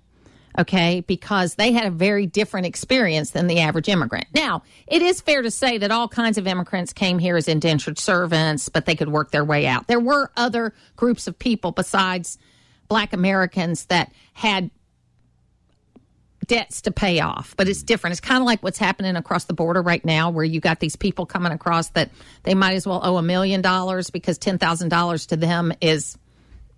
okay, 0.58 1.02
because 1.08 1.56
they 1.56 1.72
had 1.72 1.86
a 1.86 1.92
very 1.92 2.26
different 2.26 2.66
experience 2.66 3.32
than 3.32 3.48
the 3.48 3.60
average 3.60 3.90
immigrant. 3.90 4.28
Now, 4.34 4.64
it 4.88 5.02
is 5.02 5.22
fair 5.22 5.42
to 5.42 5.52
say 5.52 5.78
that 5.80 5.92
all 5.92 6.08
kinds 6.08 6.38
of 6.38 6.48
immigrants 6.48 6.94
came 6.94 7.20
here 7.20 7.38
as 7.38 7.48
indentured 7.48 7.98
servants, 7.98 8.70
but 8.70 8.86
they 8.86 8.96
could 8.96 9.10
work 9.10 9.32
their 9.32 9.44
way 9.44 9.66
out. 9.66 9.88
There 9.88 10.00
were 10.00 10.32
other 10.38 10.74
groups 10.96 11.28
of 11.28 11.38
people 11.40 11.72
besides 11.72 12.38
black 12.94 13.12
Americans 13.12 13.86
that 13.86 14.12
had 14.34 14.70
debts 16.46 16.84
to 16.84 16.92
pay 16.92 17.22
off, 17.22 17.56
but 17.58 17.68
it's 17.68 17.82
different. 17.82 18.12
It's 18.12 18.22
kind 18.22 18.40
of 18.40 18.46
like 18.46 18.62
what's 18.62 18.78
happening 18.78 19.16
across 19.16 19.46
the 19.46 19.56
border 19.56 19.82
right 19.82 20.06
now, 20.06 20.30
where 20.30 20.46
you 20.46 20.60
got 20.60 20.80
these 20.80 20.96
people 20.96 21.26
coming 21.26 21.52
across 21.52 21.90
that 21.90 22.12
they 22.44 22.54
might 22.54 22.76
as 22.76 22.86
well 22.86 23.02
owe 23.04 23.18
a 23.18 23.24
million 23.24 23.64
dollars 23.64 24.12
because 24.12 24.38
ten 24.38 24.60
thousand 24.60 24.90
dollars 24.90 25.26
to 25.26 25.36
them 25.36 25.74
is 25.82 26.20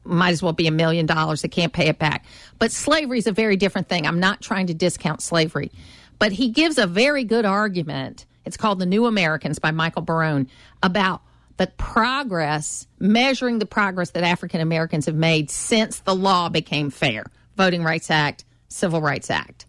might 0.06 0.30
as 0.30 0.42
well 0.42 0.54
be 0.54 0.68
a 0.68 0.72
million 0.72 1.06
dollars. 1.06 1.42
They 1.42 1.50
can't 1.50 1.74
pay 1.74 1.90
it 1.90 2.00
back. 2.00 2.24
But 2.60 2.72
slavery 2.72 3.18
is 3.18 3.28
a 3.28 3.34
very 3.34 3.58
different 3.58 3.90
thing. 3.90 4.08
I'm 4.08 4.22
not 4.22 4.40
trying 4.40 4.68
to 4.68 4.74
discount 4.74 5.22
slavery, 5.22 5.70
but 6.18 6.32
he 6.32 6.48
gives 6.48 6.78
a 6.78 6.88
very 6.88 7.26
good 7.26 7.44
argument. 7.44 8.26
It's 8.46 8.56
called 8.56 8.80
The 8.80 8.86
New 8.86 9.06
Americans 9.06 9.60
by 9.60 9.72
Michael 9.72 10.04
Barone 10.04 10.48
about 10.82 11.24
the 11.58 11.68
progress, 11.78 12.88
measuring 13.00 13.60
the 13.60 13.66
progress 13.66 14.12
that 14.12 14.24
African 14.24 14.62
Americans 14.62 15.06
have 15.06 15.16
made 15.16 15.50
since 15.50 16.00
the 16.00 16.16
law 16.16 16.50
became 16.50 16.90
fair 16.90 17.26
Voting 17.56 17.84
Rights 17.84 18.12
Act, 18.12 18.44
Civil 18.68 19.02
Rights 19.02 19.30
Act, 19.30 19.66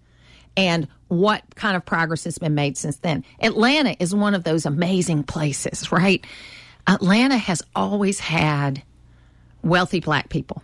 and 0.57 0.89
what 1.09 1.43
kind 1.55 1.77
of 1.77 1.85
progress 1.85 2.25
has 2.25 2.39
been 2.39 2.55
made 2.55 2.77
since 2.77 2.97
then. 2.97 3.25
Atlanta 3.41 3.95
is 4.01 4.15
one 4.15 4.35
of 4.35 4.43
those 4.43 4.67
amazing 4.67 5.23
places, 5.23 5.93
right? 5.93 6.25
Atlanta 6.89 7.37
has 7.37 7.63
always 7.75 8.19
had 8.19 8.83
wealthy 9.63 10.01
black 10.01 10.29
people, 10.29 10.63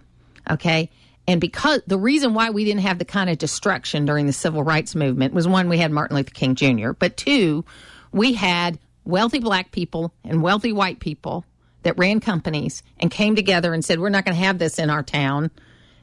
okay? 0.50 0.90
And 1.28 1.40
because 1.40 1.82
the 1.86 1.98
reason 1.98 2.34
why 2.34 2.50
we 2.50 2.64
didn't 2.64 2.80
have 2.82 2.98
the 2.98 3.04
kind 3.04 3.30
of 3.30 3.38
destruction 3.38 4.04
during 4.04 4.26
the 4.26 4.32
civil 4.32 4.62
rights 4.62 4.94
movement 4.94 5.34
was 5.34 5.46
one, 5.46 5.68
we 5.68 5.78
had 5.78 5.92
Martin 5.92 6.16
Luther 6.16 6.30
King 6.30 6.54
Jr., 6.56 6.92
but 6.92 7.16
two, 7.16 7.64
we 8.10 8.32
had 8.32 8.78
wealthy 9.04 9.38
black 9.38 9.72
people 9.72 10.12
and 10.24 10.42
wealthy 10.42 10.72
white 10.72 11.00
people 11.00 11.44
that 11.82 11.98
ran 11.98 12.20
companies 12.20 12.82
and 12.98 13.10
came 13.10 13.34
together 13.34 13.74
and 13.74 13.84
said, 13.84 13.98
we're 13.98 14.08
not 14.08 14.24
going 14.24 14.36
to 14.36 14.44
have 14.44 14.58
this 14.58 14.78
in 14.78 14.90
our 14.90 15.02
town 15.02 15.50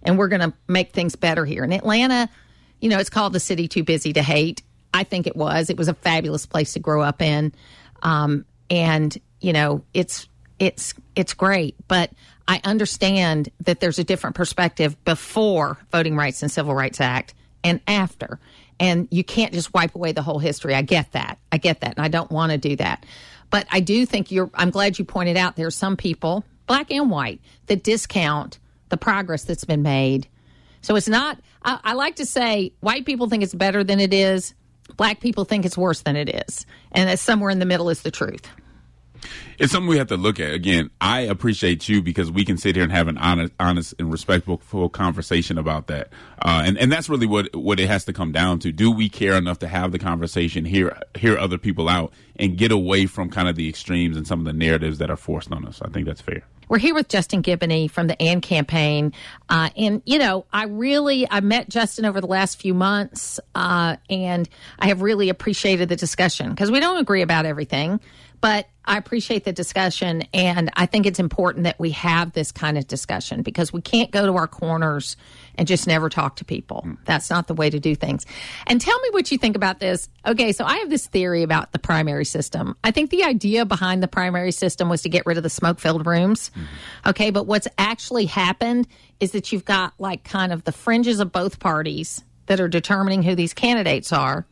and 0.03 0.17
we're 0.17 0.27
going 0.27 0.41
to 0.41 0.53
make 0.67 0.91
things 0.91 1.15
better 1.15 1.45
here. 1.45 1.63
In 1.63 1.71
Atlanta, 1.71 2.29
you 2.79 2.89
know, 2.89 2.99
it's 2.99 3.09
called 3.09 3.33
the 3.33 3.39
city 3.39 3.67
too 3.67 3.83
busy 3.83 4.13
to 4.13 4.21
hate. 4.21 4.61
I 4.93 5.03
think 5.03 5.27
it 5.27 5.35
was. 5.35 5.69
It 5.69 5.77
was 5.77 5.87
a 5.87 5.93
fabulous 5.93 6.45
place 6.45 6.73
to 6.73 6.79
grow 6.79 7.01
up 7.01 7.21
in. 7.21 7.53
Um, 8.01 8.45
and, 8.69 9.15
you 9.39 9.53
know, 9.53 9.83
it's, 9.93 10.27
it's, 10.57 10.93
it's 11.15 11.33
great. 11.33 11.75
But 11.87 12.11
I 12.47 12.59
understand 12.63 13.49
that 13.61 13.79
there's 13.79 13.99
a 13.99 14.03
different 14.03 14.35
perspective 14.35 15.01
before 15.05 15.77
Voting 15.91 16.15
Rights 16.15 16.41
and 16.41 16.51
Civil 16.51 16.73
Rights 16.73 16.99
Act 16.99 17.33
and 17.63 17.81
after 17.87 18.39
and 18.79 19.07
you 19.11 19.23
can't 19.23 19.53
just 19.53 19.73
wipe 19.73 19.95
away 19.95 20.11
the 20.11 20.21
whole 20.21 20.39
history. 20.39 20.73
I 20.73 20.81
get 20.81 21.11
that. 21.11 21.37
I 21.51 21.57
get 21.57 21.81
that. 21.81 21.97
And 21.97 22.05
I 22.05 22.07
don't 22.07 22.31
want 22.31 22.51
to 22.51 22.57
do 22.57 22.75
that. 22.77 23.05
But 23.49 23.67
I 23.71 23.79
do 23.79 24.05
think 24.05 24.31
you're, 24.31 24.49
I'm 24.53 24.69
glad 24.69 24.99
you 24.99 25.05
pointed 25.05 25.37
out 25.37 25.55
there 25.55 25.67
are 25.67 25.71
some 25.71 25.97
people, 25.97 26.45
black 26.67 26.91
and 26.91 27.09
white, 27.09 27.41
that 27.65 27.83
discount 27.83 28.59
the 28.89 28.97
progress 28.97 29.43
that's 29.43 29.65
been 29.65 29.81
made. 29.81 30.27
So 30.81 30.95
it's 30.95 31.07
not, 31.07 31.39
I, 31.63 31.79
I 31.83 31.93
like 31.93 32.17
to 32.17 32.25
say 32.25 32.73
white 32.79 33.05
people 33.05 33.27
think 33.27 33.43
it's 33.43 33.53
better 33.53 33.83
than 33.83 33.99
it 33.99 34.13
is, 34.13 34.53
black 34.97 35.19
people 35.19 35.45
think 35.45 35.65
it's 35.65 35.77
worse 35.77 36.01
than 36.01 36.15
it 36.15 36.29
is. 36.29 36.65
And 36.91 37.09
that 37.09 37.19
somewhere 37.19 37.49
in 37.49 37.59
the 37.59 37.65
middle 37.65 37.89
is 37.89 38.01
the 38.01 38.11
truth. 38.11 38.47
It's 39.57 39.71
something 39.71 39.89
we 39.89 39.97
have 39.97 40.07
to 40.07 40.17
look 40.17 40.39
at. 40.39 40.53
Again, 40.53 40.89
I 41.01 41.21
appreciate 41.21 41.89
you 41.89 42.01
because 42.01 42.31
we 42.31 42.45
can 42.45 42.57
sit 42.57 42.75
here 42.75 42.83
and 42.83 42.91
have 42.91 43.07
an 43.07 43.17
honest, 43.17 43.53
honest 43.59 43.93
and 43.99 44.11
respectful 44.11 44.89
conversation 44.89 45.57
about 45.57 45.87
that. 45.87 46.09
Uh, 46.41 46.63
and, 46.65 46.77
and 46.77 46.91
that's 46.91 47.09
really 47.09 47.27
what, 47.27 47.53
what 47.55 47.79
it 47.79 47.87
has 47.87 48.05
to 48.05 48.13
come 48.13 48.31
down 48.31 48.59
to. 48.59 48.71
Do 48.71 48.91
we 48.91 49.09
care 49.09 49.33
enough 49.33 49.59
to 49.59 49.67
have 49.67 49.91
the 49.91 49.99
conversation, 49.99 50.65
hear, 50.65 50.97
hear 51.17 51.37
other 51.37 51.57
people 51.57 51.89
out, 51.89 52.13
and 52.39 52.57
get 52.57 52.71
away 52.71 53.05
from 53.05 53.29
kind 53.29 53.47
of 53.47 53.55
the 53.55 53.69
extremes 53.69 54.17
and 54.17 54.25
some 54.25 54.39
of 54.39 54.45
the 54.45 54.53
narratives 54.53 54.97
that 54.97 55.11
are 55.11 55.17
forced 55.17 55.51
on 55.51 55.65
us? 55.65 55.81
I 55.81 55.89
think 55.89 56.07
that's 56.07 56.21
fair. 56.21 56.43
We're 56.69 56.77
here 56.77 56.93
with 56.93 57.09
Justin 57.09 57.41
Giboney 57.41 57.89
from 57.89 58.05
the 58.07 58.21
AND 58.21 58.43
campaign. 58.43 59.11
Uh, 59.49 59.71
and, 59.75 60.03
you 60.05 60.19
know, 60.19 60.45
I 60.53 60.65
really, 60.65 61.29
I 61.29 61.39
met 61.39 61.67
Justin 61.67 62.05
over 62.05 62.21
the 62.21 62.27
last 62.27 62.61
few 62.61 62.75
months, 62.75 63.39
uh, 63.55 63.97
and 64.07 64.47
I 64.77 64.87
have 64.87 65.01
really 65.01 65.29
appreciated 65.29 65.89
the 65.89 65.95
discussion 65.95 66.51
because 66.51 66.69
we 66.69 66.79
don't 66.79 66.97
agree 66.97 67.23
about 67.23 67.45
everything. 67.45 67.99
But 68.39 68.69
I 68.85 68.97
appreciate 68.97 69.43
the 69.43 69.51
discussion, 69.51 70.23
and 70.33 70.69
I 70.75 70.85
think 70.85 71.05
it's 71.05 71.19
important 71.19 71.65
that 71.65 71.77
we 71.79 71.89
have 71.91 72.31
this 72.31 72.51
kind 72.51 72.77
of 72.77 72.87
discussion 72.87 73.41
because 73.41 73.73
we 73.73 73.81
can't 73.81 74.11
go 74.11 74.25
to 74.25 74.33
our 74.35 74.47
corners 74.47 75.17
and 75.59 75.67
just 75.67 75.87
never 75.87 76.07
talk 76.07 76.37
to 76.37 76.45
people. 76.45 76.87
That's 77.03 77.29
not 77.29 77.47
the 77.47 77.53
way 77.53 77.69
to 77.69 77.81
do 77.81 77.93
things. 77.93 78.25
And 78.65 78.79
tell 78.79 78.97
me 79.01 79.09
what 79.11 79.29
you 79.29 79.37
think 79.37 79.57
about 79.57 79.81
this. 79.81 80.07
Okay, 80.25 80.53
so 80.53 80.63
I 80.63 80.77
have 80.77 80.89
this 80.89 81.05
theory 81.05 81.43
about 81.43 81.73
the 81.73 81.79
primary 81.79 82.23
system. 82.23 82.77
I 82.81 82.91
think 82.91 83.09
the 83.09 83.25
idea 83.25 83.65
behind 83.65 84.01
the 84.01 84.07
primary 84.07 84.53
system 84.53 84.87
was 84.87 85.01
to 85.01 85.09
get 85.09 85.25
rid 85.25 85.35
of 85.35 85.43
the 85.43 85.49
smoke 85.49 85.79
filled 85.79 86.07
rooms. 86.07 86.49
Mm-hmm. 86.49 87.09
Okay, 87.09 87.29
but 87.29 87.45
what's 87.45 87.67
actually 87.77 88.25
happened 88.25 88.87
is 89.19 89.33
that 89.33 89.51
you've 89.51 89.65
got 89.65 89.93
like 89.99 90.23
kind 90.23 90.53
of 90.53 90.63
the 90.63 90.71
fringes 90.71 91.19
of 91.19 91.33
both 91.33 91.59
parties 91.59 92.23
that 92.45 92.61
are 92.61 92.69
determining 92.69 93.21
who 93.21 93.35
these 93.35 93.53
candidates 93.53 94.13
are. 94.13 94.47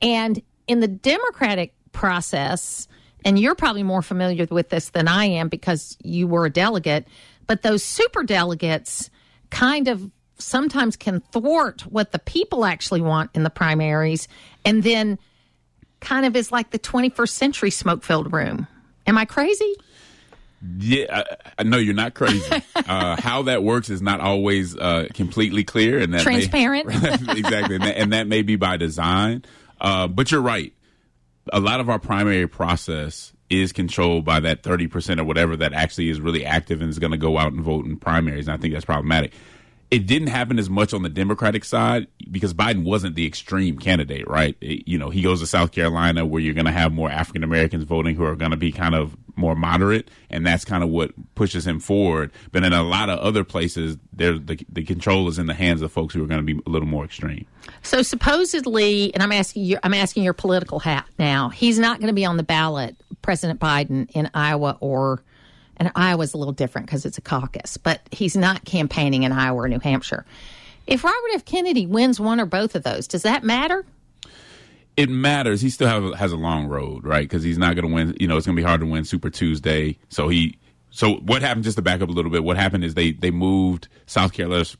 And 0.00 0.40
in 0.68 0.78
the 0.78 0.86
Democratic 0.86 1.74
process, 1.90 2.86
and 3.24 3.36
you're 3.40 3.56
probably 3.56 3.82
more 3.82 4.02
familiar 4.02 4.46
with 4.48 4.68
this 4.68 4.90
than 4.90 5.08
I 5.08 5.24
am 5.24 5.48
because 5.48 5.98
you 6.00 6.28
were 6.28 6.46
a 6.46 6.50
delegate, 6.50 7.08
but 7.48 7.62
those 7.62 7.82
super 7.82 8.22
delegates 8.22 9.10
kind 9.50 9.88
of 9.88 10.08
sometimes 10.38 10.96
can 10.96 11.20
thwart 11.32 11.82
what 11.82 12.12
the 12.12 12.18
people 12.18 12.64
actually 12.64 13.00
want 13.00 13.30
in 13.34 13.42
the 13.42 13.50
primaries 13.50 14.28
and 14.64 14.82
then 14.82 15.18
kind 16.00 16.24
of 16.24 16.36
is 16.36 16.52
like 16.52 16.70
the 16.70 16.78
21st 16.78 17.30
century 17.30 17.70
smoke 17.70 18.02
filled 18.02 18.32
room. 18.32 18.66
Am 19.06 19.18
I 19.18 19.24
crazy? 19.24 19.74
Yeah, 20.78 21.22
I, 21.56 21.62
no, 21.62 21.76
you're 21.76 21.94
not 21.94 22.14
crazy. 22.14 22.62
uh, 22.76 23.20
how 23.20 23.42
that 23.42 23.62
works 23.62 23.90
is 23.90 24.02
not 24.02 24.20
always 24.20 24.76
uh, 24.76 25.06
completely 25.14 25.62
clear, 25.62 26.00
and 26.00 26.12
that 26.14 26.22
transparent. 26.22 26.86
May, 26.88 26.94
exactly, 27.38 27.76
and 27.76 27.84
that, 27.84 27.96
and 27.96 28.12
that, 28.12 28.26
may 28.26 28.42
be 28.42 28.56
by 28.56 28.76
design. 28.76 29.44
Uh, 29.80 30.08
but 30.08 30.32
you're 30.32 30.40
right. 30.40 30.72
A 31.52 31.60
lot 31.60 31.78
of 31.78 31.88
our 31.88 32.00
primary 32.00 32.48
process 32.48 33.32
is 33.48 33.72
controlled 33.72 34.24
by 34.24 34.40
that 34.40 34.62
30% 34.62 35.20
or 35.20 35.24
whatever 35.24 35.56
that 35.56 35.72
actually 35.72 36.10
is 36.10 36.20
really 36.20 36.44
active 36.44 36.82
and 36.82 36.90
is 36.90 36.98
going 36.98 37.12
to 37.12 37.16
go 37.16 37.38
out 37.38 37.52
and 37.52 37.62
vote 37.62 37.86
in 37.86 37.96
primaries. 37.96 38.48
And 38.48 38.54
I 38.54 38.60
think 38.60 38.74
that's 38.74 38.84
problematic 38.84 39.32
it 39.90 40.06
didn't 40.06 40.28
happen 40.28 40.58
as 40.58 40.68
much 40.68 40.92
on 40.92 41.02
the 41.02 41.08
Democratic 41.08 41.64
side 41.64 42.08
because 42.30 42.52
Biden 42.52 42.84
wasn't 42.84 43.14
the 43.14 43.26
extreme 43.26 43.78
candidate, 43.78 44.28
right? 44.28 44.56
It, 44.60 44.86
you 44.86 44.98
know, 44.98 45.08
he 45.08 45.22
goes 45.22 45.40
to 45.40 45.46
South 45.46 45.72
Carolina 45.72 46.26
where 46.26 46.42
you're 46.42 46.54
going 46.54 46.66
to 46.66 46.72
have 46.72 46.92
more 46.92 47.10
African 47.10 47.42
Americans 47.42 47.84
voting 47.84 48.14
who 48.14 48.24
are 48.24 48.36
going 48.36 48.50
to 48.50 48.56
be 48.56 48.70
kind 48.70 48.94
of 48.94 49.16
more 49.34 49.54
moderate, 49.54 50.10
and 50.28 50.44
that's 50.44 50.64
kind 50.64 50.82
of 50.82 50.90
what 50.90 51.12
pushes 51.36 51.66
him 51.66 51.80
forward. 51.80 52.32
But 52.52 52.64
in 52.64 52.72
a 52.72 52.82
lot 52.82 53.08
of 53.08 53.18
other 53.20 53.44
places, 53.44 53.96
there 54.12 54.38
the, 54.38 54.58
the 54.68 54.84
control 54.84 55.28
is 55.28 55.38
in 55.38 55.46
the 55.46 55.54
hands 55.54 55.80
of 55.80 55.90
folks 55.90 56.12
who 56.12 56.22
are 56.22 56.26
going 56.26 56.44
to 56.44 56.54
be 56.54 56.60
a 56.66 56.70
little 56.70 56.88
more 56.88 57.04
extreme. 57.04 57.46
So 57.82 58.02
supposedly, 58.02 59.14
and 59.14 59.22
I'm 59.22 59.32
asking 59.32 59.64
you, 59.64 59.78
I'm 59.82 59.94
asking 59.94 60.24
your 60.24 60.34
political 60.34 60.80
hat 60.80 61.06
now. 61.18 61.48
He's 61.48 61.78
not 61.78 62.00
going 62.00 62.08
to 62.08 62.14
be 62.14 62.26
on 62.26 62.36
the 62.36 62.42
ballot, 62.42 62.96
President 63.22 63.58
Biden, 63.58 64.10
in 64.10 64.30
Iowa 64.34 64.76
or 64.80 65.22
and 65.78 65.90
Iowa's 65.94 66.34
a 66.34 66.38
little 66.38 66.52
different 66.52 66.86
because 66.86 67.04
it's 67.06 67.18
a 67.18 67.22
caucus, 67.22 67.76
but 67.76 68.00
he's 68.10 68.36
not 68.36 68.64
campaigning 68.64 69.22
in 69.22 69.32
Iowa 69.32 69.62
or 69.62 69.68
New 69.68 69.78
Hampshire. 69.78 70.24
If 70.86 71.04
Robert 71.04 71.30
F. 71.34 71.44
Kennedy 71.44 71.86
wins 71.86 72.18
one 72.18 72.40
or 72.40 72.46
both 72.46 72.74
of 72.74 72.82
those, 72.82 73.06
does 73.06 73.22
that 73.22 73.44
matter? 73.44 73.84
It 74.96 75.10
matters. 75.10 75.60
He 75.60 75.70
still 75.70 75.86
have, 75.86 76.14
has 76.14 76.32
a 76.32 76.36
long 76.36 76.66
road, 76.66 77.04
right? 77.04 77.22
Because 77.22 77.42
he's 77.42 77.58
not 77.58 77.76
going 77.76 77.86
to 77.86 77.94
win. 77.94 78.16
You 78.18 78.26
know, 78.26 78.36
it's 78.36 78.46
going 78.46 78.56
to 78.56 78.60
be 78.60 78.66
hard 78.66 78.80
to 78.80 78.86
win 78.86 79.04
Super 79.04 79.30
Tuesday. 79.30 79.98
So 80.08 80.28
he. 80.28 80.58
So 80.90 81.16
what 81.16 81.42
happened? 81.42 81.64
Just 81.64 81.76
to 81.76 81.82
back 81.82 82.00
up 82.00 82.08
a 82.08 82.12
little 82.12 82.30
bit, 82.30 82.42
what 82.42 82.56
happened 82.56 82.82
is 82.82 82.94
they 82.94 83.12
they 83.12 83.30
moved 83.30 83.88
South 84.06 84.32
Carolina's 84.32 84.76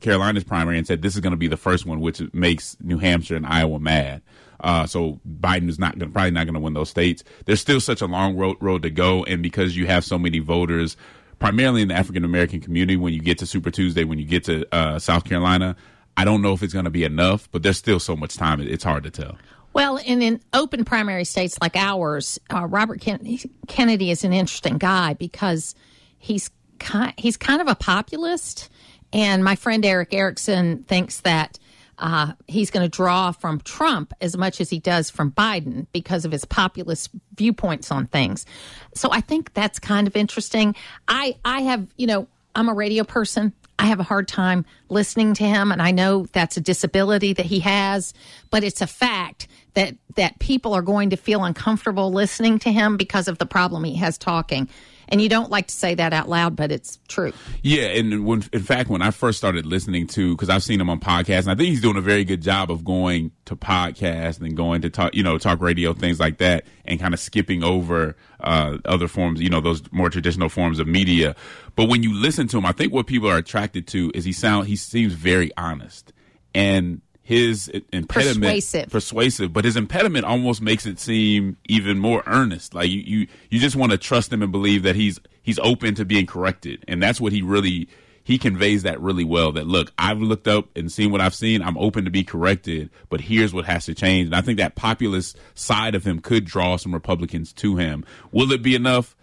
Carolina's 0.00 0.42
primary 0.42 0.78
and 0.78 0.86
said 0.86 1.02
this 1.02 1.14
is 1.14 1.20
going 1.20 1.32
to 1.32 1.36
be 1.36 1.48
the 1.48 1.58
first 1.58 1.84
one, 1.84 2.00
which 2.00 2.22
makes 2.32 2.76
New 2.80 2.96
Hampshire 2.98 3.36
and 3.36 3.46
Iowa 3.46 3.78
mad. 3.78 4.22
Uh, 4.60 4.86
so 4.86 5.20
Biden 5.40 5.68
is 5.68 5.78
not 5.78 5.98
gonna, 5.98 6.10
probably 6.10 6.30
not 6.30 6.44
going 6.44 6.54
to 6.54 6.60
win 6.60 6.74
those 6.74 6.90
states. 6.90 7.24
There's 7.46 7.60
still 7.60 7.80
such 7.80 8.00
a 8.00 8.06
long 8.06 8.36
road, 8.36 8.56
road 8.60 8.82
to 8.82 8.90
go, 8.90 9.24
and 9.24 9.42
because 9.42 9.76
you 9.76 9.86
have 9.86 10.04
so 10.04 10.18
many 10.18 10.38
voters, 10.38 10.96
primarily 11.38 11.82
in 11.82 11.88
the 11.88 11.94
African 11.94 12.24
American 12.24 12.60
community, 12.60 12.96
when 12.96 13.12
you 13.12 13.20
get 13.20 13.38
to 13.38 13.46
Super 13.46 13.70
Tuesday, 13.70 14.04
when 14.04 14.18
you 14.18 14.26
get 14.26 14.44
to 14.44 14.66
uh, 14.74 14.98
South 14.98 15.24
Carolina, 15.24 15.76
I 16.16 16.24
don't 16.24 16.42
know 16.42 16.52
if 16.52 16.62
it's 16.62 16.72
going 16.72 16.84
to 16.84 16.90
be 16.90 17.04
enough, 17.04 17.48
but 17.50 17.62
there's 17.62 17.78
still 17.78 18.00
so 18.00 18.16
much 18.16 18.36
time. 18.36 18.60
It's 18.60 18.84
hard 18.84 19.04
to 19.04 19.10
tell. 19.10 19.36
Well, 19.72 19.98
in, 19.98 20.20
in 20.20 20.40
open 20.52 20.84
primary 20.84 21.24
states 21.24 21.56
like 21.60 21.76
ours, 21.76 22.40
uh, 22.52 22.66
Robert 22.66 23.00
Kennedy, 23.00 23.40
Kennedy 23.68 24.10
is 24.10 24.24
an 24.24 24.32
interesting 24.32 24.78
guy 24.78 25.14
because 25.14 25.76
he's 26.18 26.50
kind, 26.80 27.14
he's 27.16 27.36
kind 27.36 27.60
of 27.60 27.68
a 27.68 27.76
populist. 27.76 28.68
And 29.12 29.44
my 29.44 29.54
friend 29.54 29.84
Erick 29.84 30.12
Erickson 30.12 30.82
thinks 30.84 31.20
that 31.20 31.58
uh, 32.00 32.32
he's 32.48 32.70
going 32.70 32.82
to 32.82 32.88
draw 32.88 33.30
from 33.30 33.60
Trump 33.60 34.12
as 34.20 34.36
much 34.36 34.60
as 34.60 34.70
he 34.70 34.78
does 34.78 35.10
from 35.10 35.30
Biden 35.32 35.86
because 35.92 36.24
of 36.24 36.32
his 36.32 36.44
populist 36.44 37.10
viewpoints 37.34 37.90
on 37.90 38.06
things. 38.06 38.46
So 38.94 39.10
I 39.12 39.20
think 39.20 39.52
that's 39.54 39.78
kind 39.78 40.06
of 40.06 40.16
interesting. 40.16 40.74
I 41.06 41.36
I 41.44 41.60
have 41.60 41.86
you 41.96 42.06
know 42.06 42.26
I'm 42.54 42.68
a 42.68 42.74
radio 42.74 43.04
person. 43.04 43.52
I 43.78 43.86
have 43.86 44.00
a 44.00 44.04
hard 44.04 44.28
time 44.28 44.66
listening 44.90 45.32
to 45.34 45.44
him, 45.44 45.72
and 45.72 45.80
I 45.80 45.90
know 45.90 46.26
that's 46.32 46.56
a 46.56 46.60
disability 46.60 47.32
that 47.34 47.46
he 47.46 47.60
has, 47.60 48.12
but 48.50 48.64
it's 48.64 48.82
a 48.82 48.86
fact 48.86 49.46
that 49.74 49.94
that 50.16 50.38
people 50.38 50.74
are 50.74 50.82
going 50.82 51.10
to 51.10 51.16
feel 51.16 51.44
uncomfortable 51.44 52.12
listening 52.12 52.58
to 52.60 52.72
him 52.72 52.96
because 52.96 53.28
of 53.28 53.38
the 53.38 53.46
problem 53.46 53.84
he 53.84 53.94
has 53.96 54.18
talking. 54.18 54.68
And 55.10 55.20
you 55.20 55.28
don't 55.28 55.50
like 55.50 55.66
to 55.68 55.74
say 55.74 55.94
that 55.94 56.12
out 56.12 56.28
loud, 56.28 56.56
but 56.56 56.70
it's 56.70 56.98
true. 57.08 57.32
Yeah, 57.62 57.84
and 57.86 58.24
when, 58.24 58.44
in 58.52 58.62
fact, 58.62 58.88
when 58.88 59.02
I 59.02 59.10
first 59.10 59.38
started 59.38 59.66
listening 59.66 60.06
to, 60.08 60.34
because 60.34 60.48
I've 60.48 60.62
seen 60.62 60.80
him 60.80 60.88
on 60.88 61.00
podcasts, 61.00 61.42
and 61.42 61.50
I 61.50 61.54
think 61.54 61.68
he's 61.68 61.80
doing 61.80 61.96
a 61.96 62.00
very 62.00 62.24
good 62.24 62.42
job 62.42 62.70
of 62.70 62.84
going 62.84 63.32
to 63.46 63.56
podcasts 63.56 64.40
and 64.40 64.56
going 64.56 64.82
to 64.82 64.90
talk, 64.90 65.14
you 65.14 65.22
know, 65.22 65.38
talk 65.38 65.60
radio, 65.60 65.92
things 65.92 66.20
like 66.20 66.38
that, 66.38 66.64
and 66.84 67.00
kind 67.00 67.14
of 67.14 67.20
skipping 67.20 67.64
over 67.64 68.16
uh, 68.40 68.78
other 68.84 69.08
forms, 69.08 69.40
you 69.40 69.50
know, 69.50 69.60
those 69.60 69.82
more 69.92 70.10
traditional 70.10 70.48
forms 70.48 70.78
of 70.78 70.86
media. 70.86 71.34
But 71.74 71.88
when 71.88 72.02
you 72.02 72.14
listen 72.14 72.46
to 72.48 72.58
him, 72.58 72.66
I 72.66 72.72
think 72.72 72.92
what 72.92 73.06
people 73.06 73.28
are 73.28 73.38
attracted 73.38 73.86
to 73.88 74.12
is 74.14 74.24
he 74.24 74.32
sound 74.32 74.68
he 74.68 74.76
seems 74.76 75.12
very 75.12 75.50
honest 75.56 76.12
and 76.54 77.00
his 77.22 77.68
impediment 77.92 78.44
persuasive. 78.44 78.90
persuasive, 78.90 79.52
but 79.52 79.64
his 79.64 79.76
impediment 79.76 80.24
almost 80.24 80.60
makes 80.60 80.86
it 80.86 80.98
seem 80.98 81.56
even 81.68 81.98
more 81.98 82.22
earnest. 82.26 82.74
Like 82.74 82.88
you, 82.88 83.00
you, 83.00 83.26
you 83.50 83.58
just 83.60 83.76
want 83.76 83.92
to 83.92 83.98
trust 83.98 84.32
him 84.32 84.42
and 84.42 84.50
believe 84.50 84.82
that 84.82 84.96
he's 84.96 85.20
he's 85.42 85.58
open 85.60 85.94
to 85.96 86.04
being 86.04 86.26
corrected, 86.26 86.84
and 86.88 87.02
that's 87.02 87.20
what 87.20 87.32
he 87.32 87.42
really 87.42 87.88
he 88.22 88.38
conveys 88.38 88.82
that 88.82 89.00
really 89.00 89.24
well. 89.24 89.52
That 89.52 89.66
look, 89.66 89.92
I've 89.98 90.20
looked 90.20 90.48
up 90.48 90.68
and 90.76 90.90
seen 90.90 91.10
what 91.10 91.20
I've 91.20 91.34
seen. 91.34 91.62
I'm 91.62 91.78
open 91.78 92.04
to 92.04 92.10
be 92.10 92.24
corrected, 92.24 92.90
but 93.08 93.20
here's 93.20 93.52
what 93.52 93.64
has 93.64 93.86
to 93.86 93.94
change. 93.94 94.26
And 94.26 94.34
I 94.34 94.40
think 94.40 94.58
that 94.58 94.74
populist 94.74 95.36
side 95.54 95.94
of 95.94 96.04
him 96.04 96.20
could 96.20 96.44
draw 96.44 96.76
some 96.76 96.92
Republicans 96.92 97.52
to 97.54 97.76
him. 97.76 98.04
Will 98.32 98.52
it 98.52 98.62
be 98.62 98.74
enough? 98.74 99.16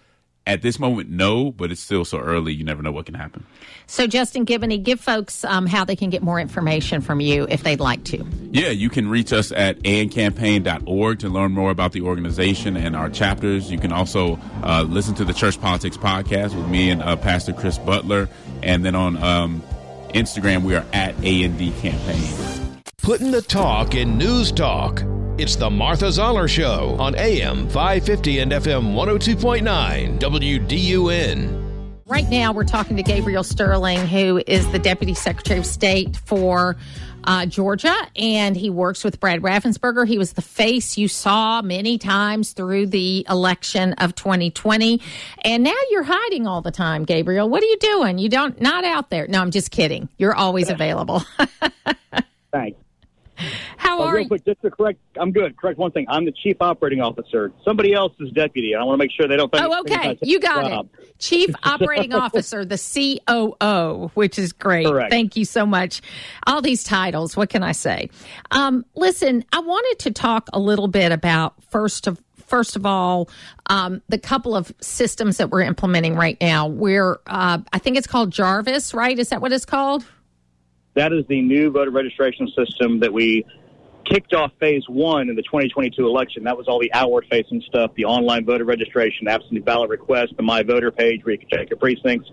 At 0.48 0.62
this 0.62 0.80
moment, 0.80 1.10
no, 1.10 1.52
but 1.52 1.72
it's 1.72 1.82
still 1.82 2.06
so 2.06 2.20
early. 2.20 2.54
You 2.54 2.64
never 2.64 2.82
know 2.82 2.94
what 2.94 3.06
can 3.06 3.16
happen. 3.16 3.46
So, 3.86 4.08
Justin 4.08 4.46
Giboney, 4.46 4.82
give 4.82 4.98
folks 4.98 5.44
um, 5.44 5.66
how 5.66 5.84
they 5.84 5.98
can 5.98 6.10
get 6.10 6.24
more 6.24 6.40
information 6.40 7.02
from 7.02 7.20
you 7.20 7.46
if 7.50 7.64
they'd 7.64 7.82
like 7.82 8.06
to. 8.06 8.26
Yeah, 8.52 8.70
you 8.70 8.90
can 8.90 9.10
reach 9.10 9.34
us 9.34 9.52
at 9.52 9.78
andcampaign.org 9.80 11.20
to 11.20 11.28
learn 11.28 11.52
more 11.52 11.70
about 11.70 11.92
the 11.92 12.00
organization 12.00 12.78
and 12.78 12.96
our 12.96 13.10
chapters. 13.10 13.70
You 13.70 13.78
can 13.78 13.92
also 13.92 14.40
uh, 14.64 14.86
listen 14.88 15.16
to 15.16 15.26
the 15.26 15.34
Church 15.34 15.60
Politics 15.60 15.98
Podcast 15.98 16.56
with 16.56 16.70
me 16.70 16.92
and 16.92 17.04
uh, 17.04 17.18
Pastor 17.18 17.52
Chris 17.52 17.78
Butler. 17.78 18.30
And 18.64 18.86
then 18.86 18.96
on 18.96 19.22
um, 19.22 19.62
Instagram, 20.14 20.64
we 20.64 20.76
are 20.76 20.86
at 20.94 21.14
AND 21.26 21.60
Campaign. 21.82 22.82
Putting 23.02 23.32
the 23.32 23.42
talk 23.42 23.96
in 23.96 24.18
news 24.18 24.54
talk. 24.54 25.04
It's 25.38 25.56
the 25.56 25.70
Martha 25.70 26.12
Zoller 26.12 26.48
Show 26.48 26.96
on 27.00 27.14
AM 27.14 27.70
550 27.70 28.40
and 28.40 28.52
FM 28.54 28.96
102.9 28.96 30.18
WDUN. 30.18 31.92
Right 32.08 32.28
now, 32.28 32.52
we're 32.52 32.64
talking 32.64 32.98
to 32.98 33.04
Gabriel 33.04 33.44
Sterling, 33.44 34.00
who 34.08 34.42
is 34.48 34.68
the 34.72 34.80
Deputy 34.80 35.14
Secretary 35.14 35.60
of 35.60 35.68
State 35.68 36.18
for 36.26 36.76
uh, 37.26 37.46
Georgia, 37.46 37.96
and 38.16 38.56
he 38.58 38.72
works 38.72 39.04
with 39.04 39.20
Brad 39.20 39.44
Raffensperger. 39.44 40.08
He 40.08 40.18
was 40.18 40.34
the 40.34 40.42
face 40.42 40.98
you 40.98 41.08
saw 41.08 41.62
many 41.62 42.00
times 42.00 42.54
through 42.54 42.88
the 42.88 43.24
election 43.30 43.94
of 43.94 44.16
2020, 44.16 45.00
and 45.44 45.64
now 45.64 45.78
you're 45.92 46.02
hiding 46.02 46.48
all 46.48 46.64
the 46.64 46.72
time, 46.72 47.06
Gabriel. 47.06 47.48
What 47.48 47.62
are 47.62 47.68
you 47.68 47.78
doing? 47.78 48.18
You 48.18 48.30
don't 48.30 48.60
not 48.60 48.84
out 48.86 49.12
there? 49.12 49.28
No, 49.28 49.40
I'm 49.40 49.52
just 49.52 49.70
kidding. 49.70 50.10
You're 50.18 50.34
always 50.34 50.72
available. 50.72 51.22
Thanks. 52.52 52.80
How 53.78 54.02
are 54.02 54.16
real 54.16 54.28
quick, 54.28 54.46
just 54.46 54.62
to 54.62 54.72
correct, 54.72 55.00
I'm 55.20 55.32
good. 55.32 55.58
Correct 55.58 55.78
one 55.78 55.92
thing. 55.92 56.06
I'm 56.10 56.26
the 56.26 56.32
chief 56.32 56.58
operating 56.62 57.02
officer. 57.02 57.52
Somebody 57.64 57.94
else 57.94 58.14
is 58.20 58.32
deputy. 58.32 58.76
I 58.76 58.84
want 58.84 59.00
to 59.00 59.04
make 59.04 59.12
sure 59.12 59.28
they 59.28 59.38
don't. 59.38 59.52
Think 59.52 59.64
oh, 59.64 59.80
okay. 59.82 60.18
You 60.22 60.40
got 60.40 60.86
it. 60.86 61.20
Chief 61.20 61.54
operating 61.64 62.14
officer, 62.14 62.66
the 62.66 62.78
COO, 62.78 64.12
which 64.14 64.40
is 64.40 64.54
great. 64.54 64.88
Correct. 64.88 65.12
Thank 65.12 65.36
you 65.36 65.46
so 65.46 65.66
much. 65.66 66.02
All 66.46 66.62
these 66.62 66.84
titles. 66.84 67.36
What 67.38 67.50
can 67.50 67.64
I 67.64 67.72
say? 67.72 68.10
Um, 68.52 68.86
listen, 68.96 69.46
I 69.52 69.60
wanted 69.60 70.00
to 70.00 70.12
talk 70.12 70.50
a 70.54 70.60
little 70.60 70.88
bit 70.88 71.12
about 71.12 71.56
first 71.70 72.08
of 72.08 72.22
first 72.48 72.76
of 72.76 72.86
all, 72.86 73.30
um, 73.70 74.02
the 74.08 74.18
couple 74.18 74.56
of 74.56 74.74
systems 74.82 75.38
that 75.38 75.50
we're 75.52 75.62
implementing 75.62 76.16
right 76.16 76.38
now. 76.42 76.68
We're, 76.68 77.20
uh, 77.28 77.60
I 77.72 77.80
think 77.80 77.98
it's 77.98 78.08
called 78.08 78.32
GARViS, 78.32 78.94
right? 78.94 79.20
Is 79.20 79.30
that 79.30 79.42
what 79.42 79.52
it's 79.52 79.66
called? 79.66 80.06
That 80.98 81.14
is 81.14 81.26
the 81.30 81.44
new 81.44 81.70
voter 81.70 81.92
registration 81.92 82.52
system 82.58 83.02
that 83.02 83.14
we 83.14 83.46
kicked 84.04 84.34
off 84.34 84.52
phase 84.60 84.82
one 84.90 85.30
in 85.30 85.36
the 85.36 85.44
2022 85.44 86.04
election. 86.04 86.44
That 86.46 86.58
was 86.58 86.68
all 86.68 86.80
the 86.80 86.92
outward 86.92 87.28
facing 87.30 87.62
stuff, 87.68 87.92
the 87.96 88.06
online 88.06 88.46
voter 88.46 88.66
registration, 88.66 89.28
absentee 89.28 89.60
ballot 89.60 89.92
request, 89.92 90.34
the 90.38 90.42
My 90.42 90.64
Voter 90.64 90.90
page 90.90 91.24
where 91.24 91.34
you 91.34 91.38
can 91.38 91.50
check 91.50 91.70
your 91.70 91.78
precincts. 91.78 92.32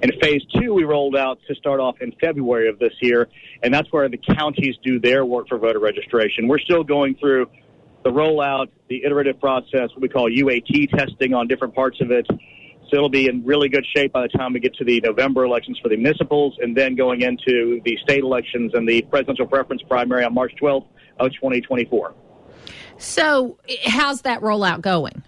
And 0.00 0.12
phase 0.22 0.42
two, 0.54 0.72
we 0.74 0.84
rolled 0.84 1.16
out 1.16 1.40
to 1.48 1.56
start 1.56 1.80
off 1.80 1.96
in 2.00 2.12
February 2.20 2.68
of 2.68 2.78
this 2.78 2.92
year, 3.02 3.28
and 3.64 3.74
that's 3.74 3.90
where 3.90 4.08
the 4.08 4.18
counties 4.18 4.76
do 4.84 5.00
their 5.00 5.24
work 5.24 5.48
for 5.48 5.58
voter 5.58 5.80
registration. 5.80 6.46
We're 6.46 6.60
still 6.60 6.84
going 6.84 7.16
through 7.16 7.50
the 8.04 8.10
rollout, 8.10 8.68
the 8.88 9.02
iterative 9.04 9.40
process, 9.40 9.90
what 9.90 10.02
we 10.02 10.08
call 10.08 10.30
UAT 10.30 10.88
testing 10.96 11.34
on 11.34 11.48
different 11.48 11.74
parts 11.74 12.00
of 12.00 12.12
it. 12.12 12.28
It'll 12.94 13.08
be 13.08 13.26
in 13.26 13.44
really 13.44 13.68
good 13.68 13.84
shape 13.94 14.12
by 14.12 14.22
the 14.22 14.28
time 14.28 14.52
we 14.52 14.60
get 14.60 14.74
to 14.76 14.84
the 14.84 15.00
November 15.00 15.44
elections 15.44 15.78
for 15.82 15.88
the 15.88 15.96
municipals 15.96 16.56
and 16.60 16.76
then 16.76 16.94
going 16.94 17.22
into 17.22 17.80
the 17.84 17.98
state 18.02 18.22
elections 18.22 18.72
and 18.74 18.88
the 18.88 19.02
presidential 19.02 19.46
preference 19.46 19.82
primary 19.82 20.24
on 20.24 20.32
March 20.32 20.52
12th 20.60 20.86
of 21.18 21.32
2024. 21.32 22.14
So, 22.96 23.58
how's 23.84 24.22
that 24.22 24.40
rollout 24.40 24.80
going? 24.80 25.22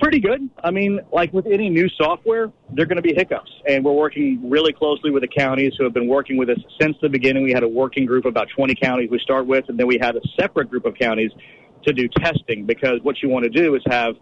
Pretty 0.00 0.18
good. 0.18 0.48
I 0.64 0.70
mean, 0.70 1.00
like 1.12 1.32
with 1.32 1.46
any 1.46 1.68
new 1.68 1.88
software, 1.90 2.50
there 2.72 2.84
are 2.84 2.86
going 2.86 2.96
to 2.96 3.02
be 3.02 3.14
hiccups. 3.14 3.50
And 3.68 3.84
we're 3.84 3.92
working 3.92 4.50
really 4.50 4.72
closely 4.72 5.10
with 5.10 5.22
the 5.22 5.28
counties 5.28 5.74
who 5.76 5.84
have 5.84 5.92
been 5.92 6.08
working 6.08 6.36
with 6.36 6.48
us 6.48 6.58
since 6.80 6.96
the 7.02 7.08
beginning. 7.08 7.44
We 7.44 7.52
had 7.52 7.62
a 7.62 7.68
working 7.68 8.06
group, 8.06 8.24
about 8.24 8.48
20 8.56 8.74
counties 8.76 9.10
we 9.10 9.18
start 9.18 9.46
with, 9.46 9.68
and 9.68 9.78
then 9.78 9.86
we 9.86 9.98
had 10.00 10.16
a 10.16 10.20
separate 10.38 10.70
group 10.70 10.86
of 10.86 10.94
counties 10.94 11.30
to 11.84 11.92
do 11.92 12.08
testing 12.08 12.64
because 12.66 13.00
what 13.02 13.22
you 13.22 13.28
want 13.28 13.44
to 13.44 13.50
do 13.50 13.74
is 13.74 13.82
have 13.86 14.16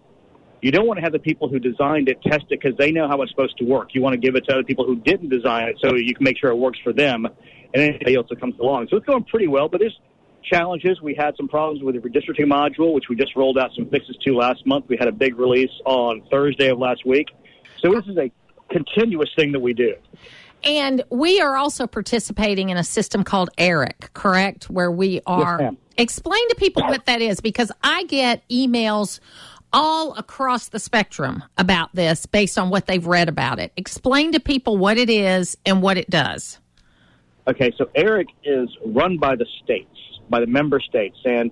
you 0.60 0.72
don't 0.72 0.86
want 0.86 0.98
to 0.98 1.02
have 1.02 1.12
the 1.12 1.18
people 1.18 1.48
who 1.48 1.58
designed 1.58 2.08
it 2.08 2.20
test 2.22 2.44
it 2.50 2.60
because 2.60 2.76
they 2.78 2.90
know 2.90 3.08
how 3.08 3.20
it's 3.22 3.30
supposed 3.30 3.56
to 3.58 3.64
work. 3.64 3.90
You 3.94 4.02
want 4.02 4.14
to 4.14 4.18
give 4.18 4.34
it 4.34 4.44
to 4.46 4.52
other 4.52 4.64
people 4.64 4.84
who 4.84 4.96
didn't 4.96 5.28
design 5.28 5.68
it 5.68 5.76
so 5.80 5.94
you 5.94 6.14
can 6.14 6.24
make 6.24 6.38
sure 6.38 6.50
it 6.50 6.56
works 6.56 6.78
for 6.82 6.92
them 6.92 7.26
and 7.26 7.82
anybody 7.82 8.14
else 8.14 8.26
that 8.30 8.40
comes 8.40 8.58
along. 8.58 8.88
So 8.90 8.96
it's 8.96 9.06
going 9.06 9.24
pretty 9.24 9.46
well, 9.46 9.68
but 9.68 9.80
there's 9.80 9.98
challenges. 10.42 11.00
We 11.00 11.14
had 11.14 11.36
some 11.36 11.48
problems 11.48 11.82
with 11.82 11.94
the 11.94 12.00
redistricting 12.00 12.46
module, 12.46 12.92
which 12.92 13.08
we 13.08 13.16
just 13.16 13.36
rolled 13.36 13.58
out 13.58 13.70
some 13.74 13.86
fixes 13.88 14.16
to 14.24 14.34
last 14.34 14.66
month. 14.66 14.86
We 14.88 14.96
had 14.96 15.08
a 15.08 15.12
big 15.12 15.38
release 15.38 15.70
on 15.84 16.22
Thursday 16.30 16.70
of 16.70 16.78
last 16.78 17.06
week. 17.06 17.28
So 17.80 17.92
this 17.92 18.06
is 18.06 18.16
a 18.16 18.30
continuous 18.70 19.30
thing 19.36 19.52
that 19.52 19.60
we 19.60 19.74
do. 19.74 19.94
And 20.64 21.04
we 21.10 21.40
are 21.40 21.56
also 21.56 21.86
participating 21.86 22.70
in 22.70 22.76
a 22.76 22.84
system 22.84 23.22
called 23.22 23.50
ERIC, 23.58 24.12
correct? 24.12 24.68
Where 24.68 24.90
we 24.90 25.20
are. 25.24 25.58
Yes, 25.60 25.74
explain 25.96 26.48
to 26.48 26.54
people 26.56 26.82
what 26.82 27.06
that 27.06 27.20
is 27.20 27.40
because 27.40 27.70
I 27.82 28.04
get 28.04 28.48
emails 28.48 29.20
all 29.72 30.14
across 30.14 30.68
the 30.68 30.78
spectrum 30.78 31.44
about 31.56 31.94
this 31.94 32.26
based 32.26 32.58
on 32.58 32.70
what 32.70 32.86
they've 32.86 33.06
read 33.06 33.28
about 33.28 33.58
it. 33.58 33.72
Explain 33.76 34.32
to 34.32 34.40
people 34.40 34.76
what 34.76 34.98
it 34.98 35.10
is 35.10 35.56
and 35.66 35.82
what 35.82 35.98
it 35.98 36.08
does. 36.08 36.58
Okay, 37.46 37.72
so 37.76 37.90
ERIC 37.94 38.28
is 38.44 38.68
run 38.86 39.18
by 39.18 39.36
the 39.36 39.46
states 39.62 39.90
by 40.28 40.40
the 40.40 40.46
member 40.46 40.80
states. 40.80 41.16
And 41.24 41.50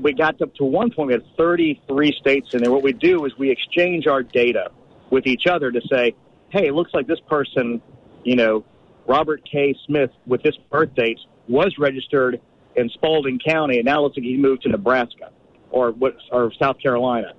we 0.00 0.12
got 0.12 0.40
up 0.42 0.54
to 0.56 0.64
one 0.64 0.90
point, 0.90 1.08
we 1.08 1.12
had 1.12 1.24
33 1.36 2.16
states 2.18 2.48
in 2.52 2.62
there. 2.62 2.72
What 2.72 2.82
we 2.82 2.92
do 2.92 3.24
is 3.24 3.36
we 3.38 3.50
exchange 3.50 4.06
our 4.06 4.22
data 4.22 4.70
with 5.10 5.26
each 5.26 5.46
other 5.46 5.70
to 5.70 5.80
say, 5.90 6.14
hey, 6.50 6.66
it 6.66 6.74
looks 6.74 6.92
like 6.94 7.06
this 7.06 7.20
person, 7.28 7.80
you 8.24 8.36
know, 8.36 8.64
Robert 9.06 9.48
K. 9.50 9.74
Smith 9.86 10.10
with 10.26 10.42
this 10.42 10.56
birth 10.70 10.94
date 10.94 11.20
was 11.48 11.78
registered 11.78 12.40
in 12.74 12.88
Spalding 12.88 13.38
County, 13.38 13.76
and 13.76 13.84
now 13.84 14.00
it 14.00 14.02
looks 14.02 14.16
like 14.16 14.24
he 14.24 14.36
moved 14.36 14.62
to 14.62 14.68
Nebraska 14.70 15.30
or 15.74 15.90
what 15.90 16.16
or 16.30 16.52
South 16.60 16.78
Carolina. 16.80 17.34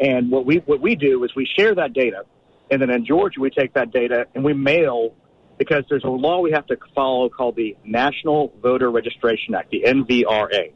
And 0.00 0.30
what 0.30 0.46
we 0.46 0.56
what 0.66 0.80
we 0.80 0.94
do 0.94 1.24
is 1.24 1.34
we 1.36 1.46
share 1.58 1.74
that 1.74 1.92
data, 1.92 2.22
and 2.70 2.80
then 2.80 2.90
in 2.90 3.04
Georgia 3.04 3.40
we 3.40 3.50
take 3.50 3.74
that 3.74 3.92
data 3.92 4.26
and 4.34 4.44
we 4.44 4.54
mail 4.54 5.14
because 5.58 5.84
there's 5.90 6.04
a 6.04 6.08
law 6.08 6.40
we 6.40 6.52
have 6.52 6.66
to 6.66 6.76
follow 6.94 7.28
called 7.28 7.56
the 7.56 7.76
National 7.84 8.52
Voter 8.62 8.90
Registration 8.90 9.54
Act, 9.54 9.70
the 9.70 9.82
NVRA. 9.84 10.72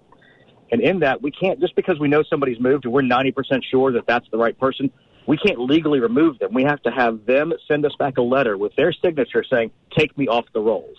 And 0.73 0.81
in 0.81 1.01
that, 1.01 1.23
we 1.23 1.31
can't, 1.31 1.61
just 1.61 1.77
because 1.77 2.01
we 2.01 2.09
know 2.09 2.25
somebody's 2.29 2.59
moved 2.59 2.85
and 2.85 2.93
we're 2.93 3.03
90% 3.03 3.35
sure 3.71 3.93
that 3.93 4.07
that's 4.09 4.27
the 4.33 4.39
right 4.39 4.59
person, 4.59 4.91
we 5.29 5.37
can't 5.37 5.61
legally 5.61 6.01
remove 6.01 6.39
them. 6.39 6.53
We 6.53 6.65
have 6.65 6.83
to 6.83 6.91
have 6.91 7.27
them 7.27 7.53
send 7.69 7.87
us 7.87 7.93
back 7.99 8.19
a 8.19 8.23
letter 8.23 8.57
with 8.57 8.75
their 8.75 8.93
signature 8.93 9.45
saying, 9.49 9.71
take 9.97 10.17
me 10.19 10.27
off 10.27 10.47
the 10.53 10.61
rolls. 10.61 10.97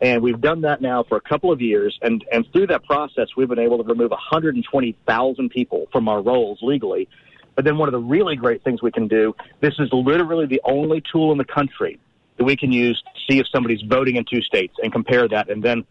And 0.00 0.22
we've 0.22 0.40
done 0.40 0.60
that 0.62 0.80
now 0.80 1.02
for 1.02 1.16
a 1.16 1.20
couple 1.20 1.50
of 1.50 1.60
years. 1.60 1.98
And, 2.02 2.24
and 2.32 2.46
through 2.52 2.68
that 2.68 2.84
process, 2.84 3.28
we've 3.36 3.48
been 3.48 3.58
able 3.58 3.78
to 3.78 3.84
remove 3.84 4.10
120,000 4.10 5.50
people 5.50 5.86
from 5.90 6.08
our 6.08 6.22
rolls 6.22 6.60
legally. 6.62 7.08
But 7.56 7.64
then 7.64 7.76
one 7.78 7.88
of 7.88 7.92
the 7.92 7.98
really 7.98 8.36
great 8.36 8.62
things 8.62 8.80
we 8.82 8.92
can 8.92 9.08
do, 9.08 9.34
this 9.60 9.74
is 9.80 9.88
literally 9.92 10.46
the 10.46 10.60
only 10.64 11.02
tool 11.12 11.32
in 11.32 11.38
the 11.38 11.44
country 11.44 11.98
that 12.36 12.44
we 12.44 12.56
can 12.56 12.70
use 12.70 13.02
to 13.02 13.20
see 13.32 13.40
if 13.40 13.48
somebody's 13.48 13.82
voting 13.82 14.14
in 14.14 14.24
two 14.24 14.40
states 14.42 14.74
and 14.80 14.92
compare 14.92 15.26
that 15.28 15.50
and 15.50 15.62
then 15.62 15.84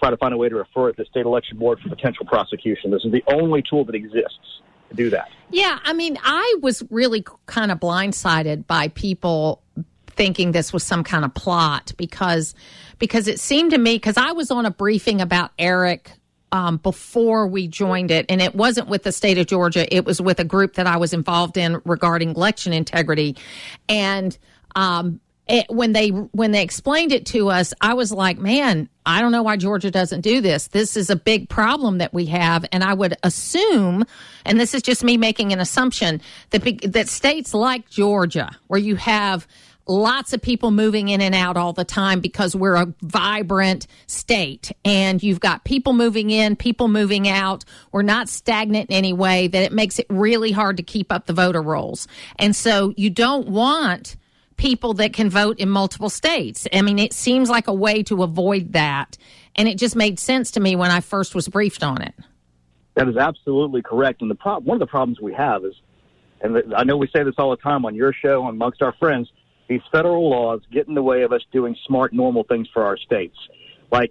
try 0.00 0.10
to 0.10 0.16
find 0.16 0.32
a 0.32 0.36
way 0.36 0.48
to 0.48 0.54
refer 0.54 0.88
it 0.88 0.96
to 0.96 1.02
the 1.02 1.08
state 1.08 1.26
election 1.26 1.58
board 1.58 1.80
for 1.80 1.88
potential 1.88 2.24
prosecution. 2.26 2.92
This 2.92 3.04
is 3.04 3.10
the 3.10 3.24
only 3.26 3.62
tool 3.68 3.84
that 3.84 3.96
exists 3.96 4.60
to 4.88 4.94
do 4.94 5.10
that. 5.10 5.28
Yeah, 5.50 5.78
I 5.84 5.92
mean, 5.92 6.16
I 6.22 6.56
was 6.62 6.82
really 6.90 7.24
kind 7.46 7.72
of 7.72 7.80
blindsided 7.80 8.66
by 8.66 8.88
people 8.88 9.62
thinking 10.06 10.52
this 10.52 10.72
was 10.72 10.84
some 10.84 11.02
kind 11.02 11.24
of 11.24 11.34
plot 11.34 11.92
because 11.96 12.54
because 13.00 13.26
it 13.26 13.40
seemed 13.40 13.72
to 13.72 13.78
me 13.78 13.96
because 13.96 14.16
I 14.16 14.30
was 14.30 14.52
on 14.52 14.66
a 14.66 14.70
briefing 14.70 15.20
about 15.20 15.50
ERIC 15.58 16.12
um, 16.52 16.76
before 16.76 17.48
we 17.48 17.66
joined 17.66 18.12
it, 18.12 18.26
and 18.28 18.40
it 18.40 18.54
wasn't 18.54 18.88
with 18.88 19.02
the 19.02 19.10
state 19.10 19.38
of 19.38 19.46
Georgia. 19.46 19.92
It 19.92 20.04
was 20.04 20.20
with 20.20 20.38
a 20.38 20.44
group 20.44 20.74
that 20.74 20.86
I 20.86 20.98
was 20.98 21.12
involved 21.12 21.56
in 21.56 21.80
regarding 21.84 22.30
election 22.30 22.72
integrity, 22.72 23.36
and 23.88 24.36
um, 24.76 25.20
it, 25.48 25.66
when 25.68 25.92
they 25.92 26.08
when 26.08 26.52
they 26.52 26.62
explained 26.62 27.12
it 27.12 27.26
to 27.26 27.48
us, 27.50 27.72
I 27.80 27.94
was 27.94 28.12
like, 28.12 28.38
man, 28.38 28.88
I 29.06 29.20
don't 29.20 29.32
know 29.32 29.42
why 29.42 29.56
Georgia 29.56 29.90
doesn't 29.90 30.20
do 30.20 30.40
this. 30.40 30.68
This 30.68 30.96
is 30.96 31.10
a 31.10 31.16
big 31.16 31.48
problem 31.48 31.98
that 31.98 32.12
we 32.12 32.26
have, 32.26 32.64
and 32.70 32.84
I 32.84 32.94
would 32.94 33.16
assume, 33.22 34.04
and 34.44 34.60
this 34.60 34.74
is 34.74 34.82
just 34.82 35.02
me 35.02 35.16
making 35.16 35.52
an 35.52 35.60
assumption 35.60 36.20
that 36.50 36.62
that 36.92 37.08
states 37.08 37.54
like 37.54 37.88
Georgia, 37.88 38.50
where 38.66 38.80
you 38.80 38.96
have 38.96 39.46
lots 39.90 40.32
of 40.32 40.40
people 40.40 40.70
moving 40.70 41.08
in 41.08 41.20
and 41.20 41.34
out 41.34 41.56
all 41.56 41.72
the 41.72 41.84
time 41.84 42.20
because 42.20 42.54
we're 42.54 42.76
a 42.76 42.94
vibrant 43.02 43.86
state 44.06 44.72
and 44.84 45.22
you've 45.22 45.40
got 45.40 45.64
people 45.64 45.92
moving 45.92 46.30
in, 46.30 46.56
people 46.56 46.88
moving 46.88 47.28
out. 47.28 47.64
We're 47.92 48.02
not 48.02 48.28
stagnant 48.28 48.90
in 48.90 48.96
any 48.96 49.12
way 49.12 49.48
that 49.48 49.62
it 49.62 49.72
makes 49.72 49.98
it 49.98 50.06
really 50.08 50.52
hard 50.52 50.76
to 50.76 50.82
keep 50.82 51.10
up 51.12 51.26
the 51.26 51.32
voter 51.32 51.60
rolls. 51.60 52.06
And 52.38 52.54
so 52.54 52.94
you 52.96 53.10
don't 53.10 53.48
want 53.48 54.16
people 54.56 54.94
that 54.94 55.12
can 55.12 55.28
vote 55.28 55.58
in 55.58 55.68
multiple 55.68 56.10
states. 56.10 56.68
I 56.72 56.82
mean, 56.82 56.98
it 56.98 57.12
seems 57.12 57.50
like 57.50 57.66
a 57.66 57.74
way 57.74 58.02
to 58.04 58.22
avoid 58.22 58.74
that. 58.74 59.18
And 59.56 59.68
it 59.68 59.78
just 59.78 59.96
made 59.96 60.20
sense 60.20 60.52
to 60.52 60.60
me 60.60 60.76
when 60.76 60.90
I 60.90 61.00
first 61.00 61.34
was 61.34 61.48
briefed 61.48 61.82
on 61.82 62.00
it. 62.02 62.14
That 62.94 63.08
is 63.08 63.16
absolutely 63.16 63.82
correct. 63.82 64.22
And 64.22 64.30
the 64.30 64.34
pro- 64.34 64.60
one 64.60 64.76
of 64.76 64.80
the 64.80 64.86
problems 64.86 65.20
we 65.20 65.32
have 65.32 65.64
is, 65.64 65.74
and 66.42 66.74
I 66.76 66.84
know 66.84 66.96
we 66.96 67.08
say 67.08 67.22
this 67.24 67.34
all 67.38 67.50
the 67.50 67.56
time 67.56 67.84
on 67.84 67.94
your 67.94 68.12
show 68.12 68.46
and 68.46 68.50
amongst 68.50 68.82
our 68.82 68.92
friends, 68.92 69.30
these 69.70 69.80
federal 69.92 70.28
laws 70.28 70.60
get 70.72 70.88
in 70.88 70.94
the 70.94 71.02
way 71.02 71.22
of 71.22 71.32
us 71.32 71.42
doing 71.52 71.76
smart, 71.86 72.12
normal 72.12 72.42
things 72.42 72.66
for 72.74 72.84
our 72.84 72.96
states. 72.96 73.36
Like, 73.92 74.10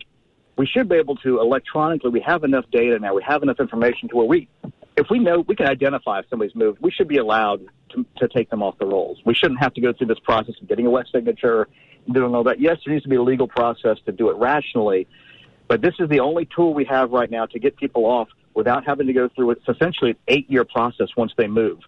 we 0.55 0.65
should 0.65 0.87
be 0.87 0.95
able 0.95 1.17
to 1.17 1.41
electronically, 1.41 2.11
we 2.11 2.21
have 2.21 2.45
enough 2.45 2.63
data 2.71 2.97
now, 2.97 3.13
we 3.13 3.23
have 3.23 3.43
enough 3.43 3.59
information 3.59 4.07
to 4.09 4.15
where 4.15 4.25
we 4.25 4.47
if 4.95 5.07
we 5.09 5.19
know 5.19 5.41
we 5.47 5.55
can 5.55 5.67
identify 5.67 6.19
if 6.19 6.25
somebody's 6.29 6.55
moved, 6.55 6.79
we 6.81 6.91
should 6.91 7.07
be 7.09 7.17
allowed 7.17 7.61
to, 7.89 8.05
to 8.17 8.27
take 8.29 8.49
them 8.49 8.63
off 8.63 8.77
the 8.79 8.85
rolls. 8.85 9.19
We 9.25 9.33
shouldn't 9.33 9.59
have 9.59 9.73
to 9.73 9.81
go 9.81 9.93
through 9.93 10.07
this 10.07 10.19
process 10.19 10.55
of 10.61 10.67
getting 10.67 10.85
a 10.85 10.89
wet 10.89 11.07
signature, 11.11 11.67
doing 12.11 12.33
all 12.33 12.43
that. 12.45 12.61
Yes, 12.61 12.77
there 12.85 12.93
needs 12.93 13.03
to 13.03 13.09
be 13.09 13.15
a 13.15 13.23
legal 13.23 13.47
process 13.47 13.97
to 14.05 14.11
do 14.13 14.29
it 14.29 14.37
rationally, 14.37 15.07
but 15.67 15.81
this 15.81 15.93
is 15.99 16.09
the 16.09 16.21
only 16.21 16.47
tool 16.53 16.73
we 16.73 16.85
have 16.85 17.11
right 17.11 17.29
now 17.29 17.45
to 17.45 17.59
get 17.59 17.75
people 17.77 18.05
off 18.05 18.29
without 18.53 18.85
having 18.85 19.07
to 19.07 19.13
go 19.13 19.29
through 19.29 19.51
it's 19.51 19.67
essentially 19.67 20.11
an 20.11 20.17
eight 20.29 20.49
year 20.49 20.63
process 20.63 21.09
once 21.17 21.33
they 21.37 21.47
move. 21.47 21.79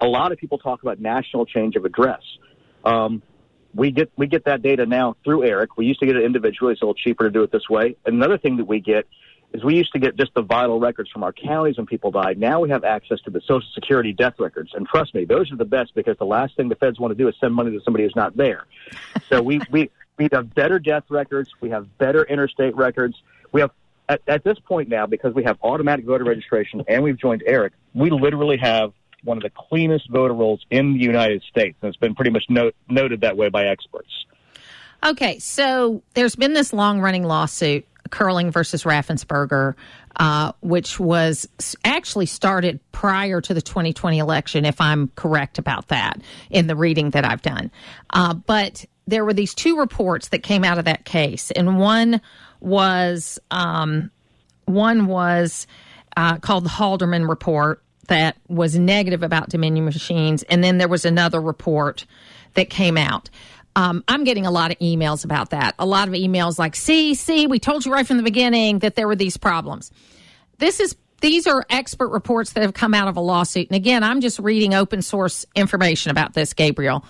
A 0.00 0.06
lot 0.06 0.32
of 0.32 0.38
people 0.38 0.58
talk 0.58 0.82
about 0.82 0.98
national 0.98 1.44
change 1.44 1.76
of 1.76 1.84
address. 1.84 2.22
Um, 2.84 3.22
we 3.74 3.90
get 3.90 4.10
we 4.16 4.26
get 4.26 4.44
that 4.46 4.62
data 4.62 4.86
now 4.86 5.16
through 5.24 5.44
ERIC. 5.44 5.76
We 5.76 5.86
used 5.86 6.00
to 6.00 6.06
get 6.06 6.16
it 6.16 6.24
individually; 6.24 6.72
it's 6.72 6.82
a 6.82 6.84
little 6.84 6.94
cheaper 6.94 7.24
to 7.24 7.30
do 7.30 7.42
it 7.42 7.52
this 7.52 7.68
way. 7.68 7.96
Another 8.06 8.38
thing 8.38 8.56
that 8.56 8.66
we 8.66 8.80
get 8.80 9.06
is 9.52 9.64
we 9.64 9.76
used 9.76 9.92
to 9.92 9.98
get 9.98 10.16
just 10.16 10.34
the 10.34 10.42
vital 10.42 10.78
records 10.78 11.10
from 11.10 11.22
our 11.22 11.32
counties 11.32 11.76
when 11.76 11.86
people 11.86 12.10
died. 12.10 12.38
Now 12.38 12.60
we 12.60 12.70
have 12.70 12.84
access 12.84 13.20
to 13.22 13.30
the 13.30 13.40
Social 13.40 13.68
Security 13.74 14.12
death 14.12 14.34
records. 14.38 14.72
And 14.74 14.86
trust 14.86 15.14
me, 15.14 15.24
those 15.24 15.50
are 15.50 15.56
the 15.56 15.64
best 15.64 15.94
because 15.94 16.18
the 16.18 16.26
last 16.26 16.56
thing 16.56 16.68
the 16.68 16.74
feds 16.74 17.00
want 17.00 17.12
to 17.12 17.14
do 17.14 17.28
is 17.28 17.34
send 17.40 17.54
money 17.54 17.70
to 17.70 17.82
somebody 17.82 18.04
who's 18.04 18.16
not 18.16 18.36
there. 18.36 18.66
So 19.28 19.40
we, 19.40 19.60
we, 19.70 19.90
we 20.18 20.28
have 20.32 20.54
better 20.54 20.78
death 20.78 21.04
records. 21.08 21.50
We 21.60 21.70
have 21.70 21.96
better 21.98 22.24
interstate 22.24 22.76
records. 22.76 23.16
We 23.52 23.62
have, 23.62 23.70
at, 24.08 24.20
at 24.26 24.44
this 24.44 24.58
point 24.58 24.88
now, 24.88 25.06
because 25.06 25.34
we 25.34 25.44
have 25.44 25.58
automatic 25.62 26.04
voter 26.04 26.24
registration 26.24 26.84
and 26.86 27.02
we've 27.02 27.18
joined 27.18 27.42
ERIC, 27.46 27.72
we 27.94 28.10
literally 28.10 28.58
have 28.58 28.92
one 29.24 29.36
of 29.36 29.42
the 29.42 29.50
cleanest 29.50 30.08
voter 30.10 30.34
rolls 30.34 30.64
in 30.70 30.94
the 30.94 31.00
United 31.00 31.42
States. 31.42 31.76
And 31.82 31.88
it's 31.88 31.98
been 31.98 32.14
pretty 32.14 32.30
much 32.30 32.44
note, 32.48 32.74
noted 32.88 33.22
that 33.22 33.36
way 33.36 33.48
by 33.48 33.66
experts. 33.66 34.26
Okay, 35.04 35.38
so 35.38 36.02
there's 36.14 36.34
been 36.34 36.54
this 36.54 36.72
long 36.72 37.00
running 37.00 37.24
lawsuit 37.24 37.86
Curling 38.10 38.50
versus 38.50 38.84
Raffensperger, 38.84 39.74
uh, 40.16 40.52
which 40.60 40.98
was 40.98 41.46
actually 41.84 42.26
started 42.26 42.80
prior 42.92 43.40
to 43.40 43.54
the 43.54 43.62
2020 43.62 44.18
election, 44.18 44.64
if 44.64 44.80
I'm 44.80 45.08
correct 45.14 45.58
about 45.58 45.88
that 45.88 46.20
in 46.50 46.66
the 46.66 46.76
reading 46.76 47.10
that 47.10 47.24
I've 47.24 47.42
done. 47.42 47.70
Uh, 48.10 48.34
but 48.34 48.84
there 49.06 49.24
were 49.24 49.34
these 49.34 49.54
two 49.54 49.78
reports 49.78 50.28
that 50.28 50.42
came 50.42 50.64
out 50.64 50.78
of 50.78 50.86
that 50.86 51.04
case, 51.04 51.50
and 51.50 51.78
one 51.78 52.20
was 52.60 53.38
um, 53.50 54.10
one 54.64 55.06
was 55.06 55.66
uh, 56.16 56.38
called 56.38 56.64
the 56.64 56.70
Halderman 56.70 57.28
report 57.28 57.82
that 58.08 58.36
was 58.48 58.78
negative 58.78 59.22
about 59.22 59.48
Dominion 59.48 59.84
machines, 59.84 60.42
and 60.44 60.62
then 60.62 60.78
there 60.78 60.88
was 60.88 61.04
another 61.04 61.40
report 61.40 62.04
that 62.54 62.68
came 62.70 62.96
out. 62.96 63.30
Um, 63.76 64.02
I'm 64.08 64.24
getting 64.24 64.44
a 64.44 64.50
lot 64.50 64.72
of 64.72 64.78
emails 64.80 65.24
about 65.24 65.50
that. 65.50 65.74
A 65.78 65.86
lot 65.86 66.08
of 66.08 66.14
emails 66.14 66.58
like, 66.58 66.74
see, 66.74 67.14
see, 67.14 67.46
we 67.46 67.60
told 67.60 67.86
you 67.86 67.92
right 67.92 68.06
from 68.06 68.16
the 68.16 68.22
beginning 68.22 68.80
that 68.80 68.96
there 68.96 69.06
were 69.06 69.14
these 69.14 69.36
problems. 69.36 69.92
This 70.58 70.80
is 70.80 70.96
these 71.20 71.46
are 71.46 71.64
expert 71.70 72.08
reports 72.08 72.52
that 72.52 72.62
have 72.62 72.74
come 72.74 72.94
out 72.94 73.08
of 73.08 73.16
a 73.16 73.20
lawsuit. 73.20 73.68
And 73.68 73.76
again, 73.76 74.02
I'm 74.02 74.20
just 74.20 74.38
reading 74.38 74.74
open 74.74 75.02
source 75.02 75.46
information 75.54 76.10
about 76.10 76.34
this, 76.34 76.54
Gabriel. 76.54 77.04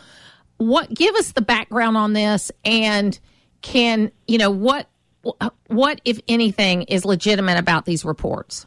What 0.59 0.93
give 0.93 1.15
us 1.15 1.33
the 1.33 1.43
background 1.43 1.97
on 1.97 2.13
this 2.13 2.51
and 2.65 3.19
can, 3.63 4.13
you 4.27 4.39
know, 4.39 4.51
what 4.51 4.89
what 5.67 6.01
if 6.05 6.21
anything 6.29 6.83
is 6.83 7.05
legitimate 7.05 7.59
about 7.59 7.85
these 7.85 8.05
reports? 8.05 8.67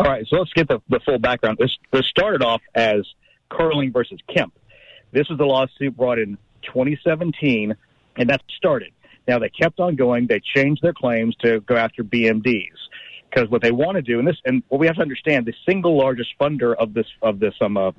All 0.00 0.06
right, 0.06 0.26
so 0.28 0.38
let's 0.38 0.52
get 0.54 0.66
the, 0.66 0.80
the 0.88 0.98
full 1.00 1.18
background. 1.18 1.58
This, 1.60 1.76
this 1.92 2.06
started 2.06 2.42
off 2.42 2.62
as 2.74 3.04
Curling 3.50 3.92
versus 3.92 4.18
Kemp. 4.34 4.54
This 5.12 5.28
was 5.28 5.38
a 5.38 5.44
lawsuit 5.44 5.94
brought 5.94 6.18
in 6.18 6.38
2017, 6.62 7.76
and 8.16 8.30
that 8.30 8.40
started. 8.56 8.92
Now 9.28 9.38
they 9.38 9.50
kept 9.50 9.78
on 9.78 9.96
going. 9.96 10.26
They 10.26 10.40
changed 10.40 10.80
their 10.80 10.94
claims 10.94 11.36
to 11.42 11.60
go 11.60 11.76
after 11.76 12.02
BMDs 12.02 12.78
because 13.28 13.50
what 13.50 13.60
they 13.60 13.72
want 13.72 13.96
to 13.96 14.02
do, 14.02 14.18
and 14.18 14.26
this, 14.26 14.38
and 14.46 14.62
what 14.68 14.80
we 14.80 14.86
have 14.86 14.96
to 14.96 15.02
understand, 15.02 15.44
the 15.44 15.52
single 15.66 15.98
largest 15.98 16.30
funder 16.40 16.74
of 16.74 16.94
this 16.94 17.06
of 17.20 17.38
this 17.38 17.54
um 17.60 17.76
uh, 17.76 17.90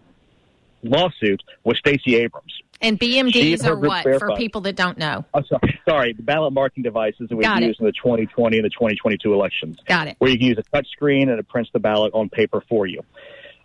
lawsuit 0.82 1.43
was 1.64 1.78
Stacey 1.78 2.16
Abrams. 2.16 2.64
And 2.82 2.99
BMDs 2.99 3.65
are 3.65 3.77
what 3.77 4.03
for 4.03 4.36
people 4.36 4.61
that 4.61 4.75
don't 4.75 4.97
know? 4.97 5.23
Oh, 5.34 5.41
sorry, 5.47 5.79
sorry, 5.88 6.13
the 6.13 6.23
ballot 6.23 6.51
marking 6.51 6.82
devices 6.82 7.29
that 7.29 7.36
we 7.36 7.45
use 7.45 7.77
in 7.79 7.86
the 7.86 7.91
2020 7.91 8.57
and 8.57 8.65
the 8.65 8.69
2022 8.69 9.34
elections. 9.34 9.77
Got 9.86 10.07
it. 10.07 10.15
Where 10.17 10.32
you 10.32 10.38
can 10.38 10.47
use 10.47 10.57
a 10.57 10.63
touch 10.75 10.88
screen 10.89 11.29
and 11.29 11.39
it 11.39 11.47
prints 11.47 11.69
the 11.73 11.79
ballot 11.79 12.13
on 12.13 12.29
paper 12.29 12.63
for 12.67 12.88
you. 12.88 13.01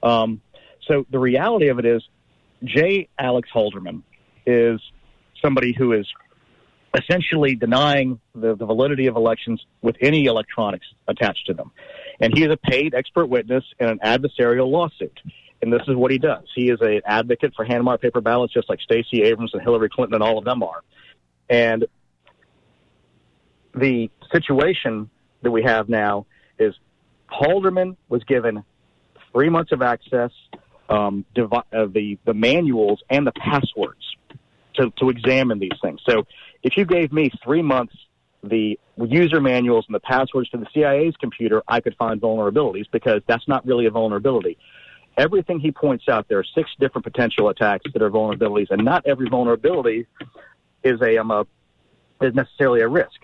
Um, 0.02 0.42
so 0.86 1.06
the 1.10 1.18
reality 1.18 1.68
of 1.68 1.78
it 1.78 1.86
is, 1.86 2.02
J. 2.62 3.08
Alex 3.18 3.48
Halderman 3.54 4.02
is 4.46 4.80
somebody 5.42 5.74
who 5.76 5.92
is 5.92 6.06
essentially 6.96 7.54
denying 7.54 8.20
the, 8.34 8.54
the 8.54 8.66
validity 8.66 9.06
of 9.06 9.16
elections 9.16 9.64
with 9.82 9.96
any 10.00 10.26
electronics 10.26 10.86
attached 11.08 11.46
to 11.46 11.54
them. 11.54 11.72
And 12.20 12.36
he 12.36 12.44
is 12.44 12.50
a 12.50 12.56
paid 12.56 12.94
expert 12.94 13.26
witness 13.26 13.64
in 13.78 13.88
an 13.88 13.98
adversarial 14.04 14.70
lawsuit. 14.70 15.18
And 15.62 15.72
this 15.72 15.82
is 15.88 15.96
what 15.96 16.10
he 16.10 16.18
does. 16.18 16.44
He 16.54 16.70
is 16.70 16.80
an 16.80 17.00
advocate 17.06 17.54
for 17.54 17.64
hand 17.64 17.84
marked 17.84 18.02
paper 18.02 18.20
ballots, 18.20 18.52
just 18.52 18.68
like 18.68 18.80
Stacey 18.80 19.22
Abrams 19.22 19.52
and 19.54 19.62
Hillary 19.62 19.88
Clinton 19.88 20.14
and 20.14 20.22
all 20.22 20.38
of 20.38 20.44
them 20.44 20.62
are. 20.62 20.82
And 21.48 21.86
the 23.74 24.10
situation 24.32 25.10
that 25.42 25.50
we 25.50 25.62
have 25.62 25.88
now 25.88 26.26
is 26.58 26.74
Halderman 27.30 27.96
was 28.08 28.22
given 28.24 28.64
three 29.32 29.48
months 29.48 29.72
of 29.72 29.82
access, 29.82 30.30
um, 30.88 31.24
uh, 31.36 31.86
the 31.86 32.18
the 32.24 32.34
manuals 32.34 33.02
and 33.10 33.26
the 33.26 33.32
passwords 33.32 34.02
to 34.74 34.90
to 34.98 35.10
examine 35.10 35.58
these 35.58 35.78
things. 35.82 36.00
So 36.08 36.26
if 36.62 36.76
you 36.76 36.84
gave 36.84 37.12
me 37.12 37.30
three 37.44 37.62
months 37.62 37.94
the 38.42 38.78
user 38.96 39.40
manuals 39.40 39.84
and 39.88 39.94
the 39.94 40.00
passwords 40.00 40.48
to 40.50 40.58
the 40.58 40.66
CIA's 40.72 41.16
computer, 41.16 41.62
I 41.66 41.80
could 41.80 41.96
find 41.96 42.20
vulnerabilities 42.20 42.86
because 42.92 43.22
that's 43.26 43.46
not 43.48 43.66
really 43.66 43.86
a 43.86 43.90
vulnerability 43.90 44.56
everything 45.16 45.60
he 45.60 45.72
points 45.72 46.08
out, 46.08 46.28
there 46.28 46.38
are 46.38 46.44
six 46.54 46.70
different 46.78 47.04
potential 47.04 47.48
attacks 47.48 47.90
that 47.92 48.02
are 48.02 48.10
vulnerabilities, 48.10 48.70
and 48.70 48.84
not 48.84 49.06
every 49.06 49.28
vulnerability 49.28 50.06
is 50.82 51.00
a, 51.00 51.18
um, 51.18 51.30
a 51.30 51.46
is 52.22 52.34
necessarily 52.34 52.80
a 52.80 52.88
risk. 52.88 53.20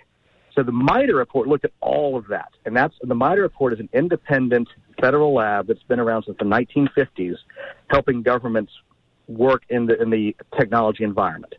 So 0.55 0.63
the 0.63 0.73
MITRE 0.73 1.15
report 1.15 1.49
looked 1.49 1.65
at 1.65 1.73
all 1.81 2.17
of 2.17 2.27
that, 2.29 2.51
and 2.67 2.77
that's 2.77 2.95
the 3.01 3.15
MITRE 3.15 3.43
report 3.43 3.73
is 3.73 3.81
an 3.81 3.89
independent 3.93 4.69
federal 5.01 5.35
lab 5.35 5.67
that's 5.67 5.83
been 5.85 5.99
around 5.99 6.25
since 6.25 6.37
the 6.39 6.45
1950s, 6.45 7.37
helping 7.89 8.23
governments 8.23 8.73
work 9.29 9.63
in 9.71 9.87
the 9.87 10.01
in 10.01 10.11
the 10.11 10.37
technology 10.59 11.05
environment. 11.05 11.55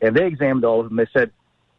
And 0.00 0.16
they 0.16 0.26
examined 0.26 0.64
all 0.64 0.80
of 0.80 0.88
them. 0.88 0.96
They 0.96 1.06
said, 1.12 1.30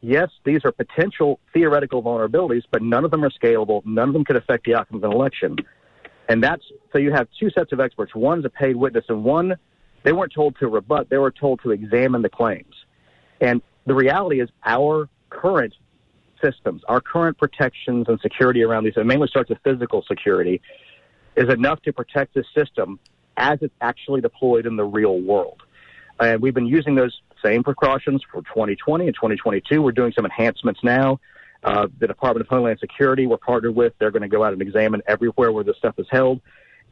yes, 0.01 0.29
these 0.45 0.61
are 0.63 0.71
potential 0.71 1.39
theoretical 1.53 2.01
vulnerabilities, 2.01 2.63
but 2.71 2.81
none 2.81 3.03
of 3.03 3.11
them 3.11 3.23
are 3.23 3.29
scalable. 3.29 3.85
None 3.85 4.09
of 4.09 4.13
them 4.13 4.23
could 4.23 4.37
affect 4.37 4.65
the 4.65 4.75
outcome 4.75 4.97
of 4.97 5.03
an 5.03 5.11
election. 5.11 5.57
And 6.27 6.43
that's 6.43 6.63
so 6.91 6.97
you 6.97 7.11
have 7.11 7.27
two 7.39 7.49
sets 7.51 7.71
of 7.71 7.79
experts. 7.79 8.15
One's 8.15 8.45
a 8.45 8.49
paid 8.49 8.75
witness, 8.75 9.05
and 9.09 9.23
one 9.23 9.55
they 10.03 10.13
weren't 10.13 10.33
told 10.33 10.57
to 10.59 10.67
rebut; 10.67 11.09
they 11.09 11.17
were 11.17 11.31
told 11.31 11.61
to 11.63 11.71
examine 11.71 12.21
the 12.21 12.29
claims. 12.29 12.73
And 13.41 13.61
the 13.85 13.93
reality 13.93 14.41
is, 14.41 14.49
our 14.65 15.09
current 15.29 15.73
systems, 16.43 16.81
our 16.87 17.01
current 17.01 17.37
protections 17.37 18.05
and 18.07 18.19
security 18.19 18.63
around 18.63 18.83
these, 18.83 18.93
it 18.97 19.05
mainly 19.05 19.27
starts 19.27 19.49
with 19.49 19.59
physical 19.63 20.03
security, 20.07 20.61
is 21.35 21.49
enough 21.49 21.81
to 21.83 21.93
protect 21.93 22.33
the 22.33 22.43
system 22.55 22.99
as 23.37 23.59
it's 23.61 23.73
actually 23.81 24.21
deployed 24.21 24.65
in 24.65 24.75
the 24.75 24.83
real 24.83 25.19
world. 25.19 25.61
And 26.19 26.41
we've 26.41 26.53
been 26.53 26.67
using 26.67 26.95
those 26.95 27.19
same 27.43 27.63
precautions 27.63 28.21
for 28.31 28.41
2020 28.41 29.07
and 29.07 29.15
2022. 29.15 29.81
We're 29.81 29.91
doing 29.91 30.13
some 30.15 30.25
enhancements 30.25 30.79
now 30.83 31.19
uh, 31.65 31.87
the 31.99 32.07
Department 32.07 32.45
of 32.45 32.47
Homeland 32.47 32.79
Security 32.79 33.25
we're 33.25 33.37
partnered 33.37 33.75
with. 33.75 33.93
They're 33.99 34.11
going 34.11 34.21
to 34.21 34.27
go 34.27 34.43
out 34.43 34.53
and 34.53 34.61
examine 34.61 35.01
everywhere 35.07 35.51
where 35.51 35.63
this 35.63 35.75
stuff 35.77 35.95
is 35.97 36.05
held. 36.11 36.39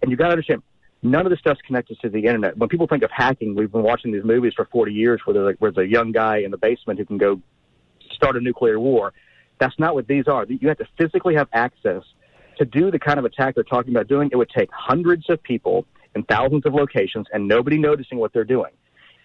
And 0.01 0.09
you've 0.09 0.17
got 0.17 0.25
to 0.27 0.31
understand, 0.31 0.63
none 1.03 1.25
of 1.25 1.29
this 1.29 1.39
stuff's 1.39 1.61
connected 1.61 1.99
to 2.01 2.09
the 2.09 2.25
internet. 2.25 2.57
When 2.57 2.69
people 2.69 2.87
think 2.87 3.03
of 3.03 3.11
hacking, 3.11 3.55
we've 3.55 3.71
been 3.71 3.83
watching 3.83 4.11
these 4.11 4.23
movies 4.23 4.53
for 4.55 4.65
40 4.65 4.91
years 4.91 5.21
where 5.25 5.33
there's, 5.33 5.55
where 5.59 5.71
there's 5.71 5.87
a 5.87 5.91
young 5.91 6.11
guy 6.11 6.37
in 6.37 6.49
the 6.49 6.57
basement 6.57 6.97
who 6.97 7.05
can 7.05 7.19
go 7.19 7.39
start 8.11 8.35
a 8.35 8.39
nuclear 8.39 8.79
war. 8.79 9.13
That's 9.59 9.77
not 9.77 9.93
what 9.93 10.07
these 10.07 10.27
are. 10.27 10.45
You 10.49 10.67
have 10.67 10.79
to 10.79 10.87
physically 10.97 11.35
have 11.35 11.47
access 11.53 12.01
to 12.57 12.65
do 12.65 12.89
the 12.89 12.99
kind 12.99 13.19
of 13.19 13.25
attack 13.25 13.55
they're 13.55 13.63
talking 13.63 13.93
about 13.93 14.07
doing. 14.07 14.29
It 14.31 14.37
would 14.37 14.49
take 14.49 14.69
hundreds 14.71 15.29
of 15.29 15.41
people 15.43 15.85
in 16.15 16.23
thousands 16.23 16.65
of 16.65 16.73
locations 16.73 17.27
and 17.31 17.47
nobody 17.47 17.77
noticing 17.77 18.17
what 18.17 18.33
they're 18.33 18.43
doing. 18.43 18.71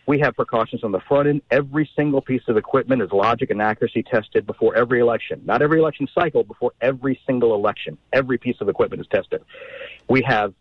We 0.09 0.19
have 0.21 0.35
precautions 0.35 0.85
on 0.85 0.91
the 0.91 1.01
front 1.01 1.29
end. 1.29 1.43
Every 1.51 1.89
single 1.95 2.23
piece 2.23 2.41
of 2.49 2.57
equipment 2.57 3.03
is 3.03 3.13
logic 3.13 3.51
and 3.51 3.61
accuracy 3.61 4.03
tested 4.03 4.47
before 4.47 4.75
every 4.75 5.01
election. 5.01 5.43
Not 5.45 5.61
every 5.61 5.81
election 5.81 6.09
cycle, 6.15 6.45
before 6.45 6.73
every 6.81 7.21
single 7.27 7.55
election. 7.55 7.99
Every 8.15 8.39
piece 8.39 8.57
of 8.63 8.71
equipment 8.71 9.03
is 9.03 9.07
tested. 9.09 9.43
We 10.09 10.23
have 10.27 10.55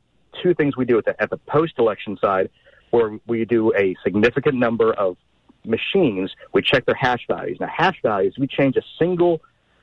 two 0.43 0.54
things 0.54 0.76
we 0.76 0.84
do 0.84 0.98
at 0.98 1.06
the, 1.06 1.22
at 1.22 1.30
the 1.30 1.38
post-election 1.38 2.18
side 2.20 2.50
where 2.89 3.18
we 3.26 3.45
do 3.45 3.74
a 3.74 3.95
significant 4.04 4.56
number 4.56 4.91
of 4.91 5.16
machines. 5.64 6.30
We 6.52 6.62
check 6.62 6.86
their 6.86 6.95
hash 6.95 7.26
values. 7.26 7.58
Now, 7.62 7.70
hash 7.74 8.02
values, 8.04 8.36
we 8.38 8.48
change 8.48 8.76
a 8.76 8.84
single 9.00 9.39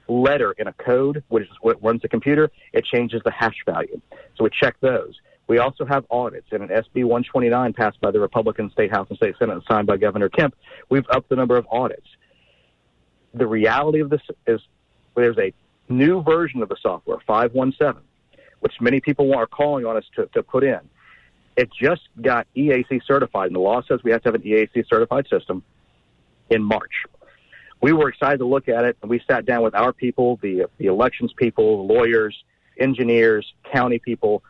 letter 0.09 0.53
in 0.59 0.67
a 0.67 0.75
code, 0.75 1.25
which 1.29 1.45
is 1.45 1.57
what 1.63 1.83
runs 1.83 2.03
the 2.03 2.09
computer, 2.09 2.51
it 2.75 2.85
changes 2.85 3.23
the 3.25 3.31
hash 3.31 3.57
value. 3.65 3.99
So 4.37 4.45
we 4.45 4.51
check 4.51 4.77
those. 4.83 5.15
We 5.47 5.59
also 5.59 5.85
have 5.85 6.07
audits. 6.11 6.47
In 6.53 6.63
an 6.63 6.69
SB 6.69 7.05
129 7.05 7.73
passed 7.75 8.01
by 8.01 8.11
the 8.11 8.21
Republican 8.21 8.71
State 8.71 8.91
House 8.91 9.07
and 9.11 9.17
State 9.19 9.35
Senate 9.39 9.55
and 9.55 9.63
signed 9.69 9.87
by 9.87 9.97
Governor 9.97 10.29
Kemp, 10.29 10.55
we've 10.89 11.05
upped 11.11 11.29
the 11.29 11.37
number 11.37 11.57
of 11.57 11.67
audits. 11.71 12.07
The 13.35 13.47
reality 13.47 14.01
of 14.01 14.11
this 14.11 14.23
is 14.47 14.61
there's 15.15 15.37
a 15.39 15.53
new 15.89 16.23
version 16.23 16.63
of 16.63 16.69
the 16.69 16.77
software, 16.81 17.19
517, 17.27 18.03
which 18.61 18.73
many 18.81 19.01
people 19.01 19.35
are 19.35 19.47
calling 19.47 19.85
on 19.85 19.97
us 19.97 20.05
to, 20.17 20.27
to 20.27 20.43
put 20.43 20.65
in. 20.65 20.81
It 21.57 21.71
just 21.81 22.03
got 22.21 22.47
EAC 22.57 23.03
certified, 23.07 23.49
and 23.49 23.57
the 23.57 23.61
law 23.61 23.83
says 23.87 24.01
we 24.03 24.11
have 24.11 24.23
to 24.23 24.29
have 24.29 24.35
an 24.35 24.43
EAC 24.43 24.89
certified 24.89 25.27
system 25.29 25.63
in 26.51 26.63
March. 26.63 27.05
We 27.81 27.93
were 27.93 28.09
excited 28.09 28.39
to 28.39 28.47
look 28.47 28.69
at 28.69 28.85
it, 28.85 28.97
and 29.03 29.11
we 29.11 29.21
sat 29.29 29.45
down 29.45 29.63
with 29.63 29.75
our 29.75 29.93
people, 29.93 30.39
the, 30.43 30.69
the 30.79 30.87
elections 30.87 31.33
people, 31.37 31.87
lawyers, 31.87 32.35
engineers, 32.79 33.47
county 33.73 33.99
people, 33.99 34.43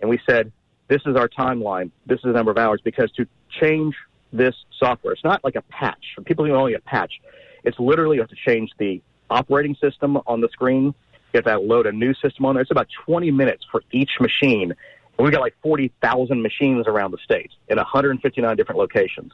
and 0.00 0.08
we 0.08 0.20
said, 0.28 0.52
this 0.88 1.02
is 1.06 1.16
our 1.16 1.28
timeline. 1.28 1.90
This 2.06 2.16
is 2.18 2.24
the 2.24 2.32
number 2.32 2.50
of 2.50 2.58
hours 2.58 2.80
because 2.82 3.10
to 3.12 3.26
change 3.60 3.94
this 4.32 4.54
software, 4.78 5.12
it's 5.12 5.24
not 5.24 5.44
like 5.44 5.56
a 5.56 5.62
patch. 5.62 6.12
For 6.14 6.22
people 6.22 6.44
who 6.44 6.52
only 6.54 6.74
a 6.74 6.80
patch, 6.80 7.20
it's 7.64 7.78
literally 7.78 8.16
you 8.16 8.22
have 8.22 8.30
to 8.30 8.36
change 8.46 8.70
the 8.78 9.02
operating 9.30 9.74
system 9.76 10.18
on 10.26 10.40
the 10.40 10.48
screen. 10.48 10.94
You 11.32 11.42
have 11.42 11.44
to 11.44 11.58
load 11.58 11.86
a 11.86 11.92
new 11.92 12.14
system 12.14 12.46
on 12.46 12.54
there. 12.54 12.62
It's 12.62 12.70
about 12.70 12.88
20 13.06 13.30
minutes 13.30 13.64
for 13.70 13.82
each 13.92 14.12
machine. 14.20 14.74
And 15.18 15.24
we've 15.24 15.32
got 15.32 15.40
like 15.40 15.56
40,000 15.62 16.40
machines 16.40 16.86
around 16.86 17.10
the 17.10 17.18
state 17.18 17.50
in 17.68 17.76
159 17.76 18.56
different 18.56 18.78
locations. 18.78 19.32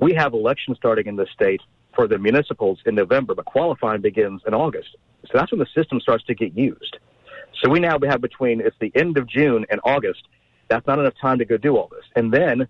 We 0.00 0.14
have 0.14 0.32
elections 0.32 0.78
starting 0.78 1.06
in 1.06 1.16
the 1.16 1.26
state 1.32 1.60
for 1.94 2.08
the 2.08 2.18
municipals 2.18 2.80
in 2.86 2.94
November, 2.94 3.34
but 3.34 3.44
qualifying 3.44 4.00
begins 4.00 4.42
in 4.46 4.54
August. 4.54 4.96
So 5.26 5.32
that's 5.34 5.52
when 5.52 5.58
the 5.58 5.66
system 5.74 6.00
starts 6.00 6.24
to 6.24 6.34
get 6.34 6.56
used. 6.56 6.98
So 7.62 7.70
we 7.70 7.80
now 7.80 7.98
have 8.08 8.20
between 8.20 8.60
it's 8.60 8.76
the 8.80 8.92
end 8.94 9.18
of 9.18 9.26
June 9.26 9.66
and 9.70 9.80
August. 9.84 10.22
That's 10.68 10.86
not 10.86 10.98
enough 10.98 11.14
time 11.20 11.38
to 11.38 11.44
go 11.44 11.56
do 11.56 11.76
all 11.76 11.88
this. 11.88 12.04
And 12.16 12.32
then 12.32 12.68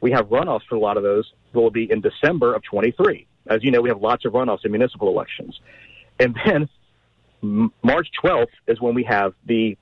we 0.00 0.10
have 0.12 0.26
runoffs 0.26 0.66
for 0.68 0.74
a 0.76 0.80
lot 0.80 0.96
of 0.96 1.02
those 1.02 1.32
will 1.52 1.70
be 1.70 1.90
in 1.90 2.00
December 2.00 2.54
of 2.54 2.62
23. 2.64 3.26
As 3.46 3.62
you 3.62 3.70
know, 3.70 3.80
we 3.80 3.88
have 3.88 4.00
lots 4.00 4.24
of 4.24 4.32
runoffs 4.32 4.64
in 4.64 4.72
municipal 4.72 5.08
elections. 5.08 5.58
And 6.18 6.36
then 6.44 6.68
March 7.82 8.08
12th 8.22 8.48
is 8.66 8.80
when 8.80 8.94
we 8.94 9.04
have 9.04 9.34
the 9.46 9.76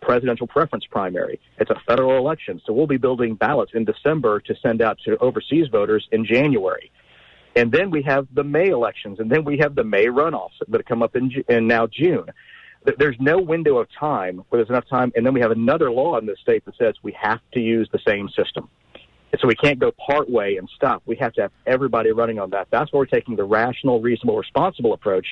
presidential 0.00 0.46
preference 0.46 0.84
primary. 0.90 1.40
It's 1.58 1.70
a 1.70 1.80
federal 1.86 2.16
election. 2.18 2.60
So 2.64 2.72
we'll 2.72 2.86
be 2.86 2.96
building 2.96 3.34
ballots 3.34 3.72
in 3.74 3.84
December 3.84 4.40
to 4.40 4.54
send 4.62 4.82
out 4.82 4.98
to 5.04 5.16
overseas 5.18 5.68
voters 5.68 6.08
in 6.12 6.24
January. 6.24 6.90
And 7.54 7.70
then 7.70 7.90
we 7.90 8.02
have 8.02 8.26
the 8.32 8.44
May 8.44 8.68
elections, 8.68 9.20
and 9.20 9.30
then 9.30 9.44
we 9.44 9.58
have 9.58 9.74
the 9.74 9.84
May 9.84 10.06
runoffs 10.06 10.58
that 10.68 10.86
come 10.86 11.02
up 11.02 11.14
in, 11.14 11.30
in 11.48 11.66
now 11.66 11.86
June 11.86 12.24
there's 12.98 13.16
no 13.20 13.38
window 13.38 13.78
of 13.78 13.88
time 13.98 14.44
where 14.48 14.58
there's 14.58 14.70
enough 14.70 14.88
time. 14.88 15.12
And 15.14 15.24
then 15.24 15.32
we 15.34 15.40
have 15.40 15.50
another 15.50 15.90
law 15.90 16.18
in 16.18 16.26
the 16.26 16.36
state 16.40 16.64
that 16.64 16.76
says 16.76 16.94
we 17.02 17.12
have 17.20 17.40
to 17.52 17.60
use 17.60 17.88
the 17.92 18.00
same 18.06 18.28
system. 18.28 18.68
And 19.32 19.40
so 19.40 19.48
we 19.48 19.54
can't 19.54 19.78
go 19.78 19.92
part 19.92 20.28
way 20.28 20.56
and 20.56 20.68
stop. 20.76 21.02
We 21.06 21.16
have 21.16 21.32
to 21.34 21.42
have 21.42 21.52
everybody 21.66 22.10
running 22.12 22.38
on 22.38 22.50
that. 22.50 22.68
That's 22.70 22.92
where 22.92 23.00
we're 23.00 23.06
taking 23.06 23.36
the 23.36 23.44
rational, 23.44 24.00
reasonable, 24.00 24.36
responsible 24.36 24.92
approach 24.92 25.26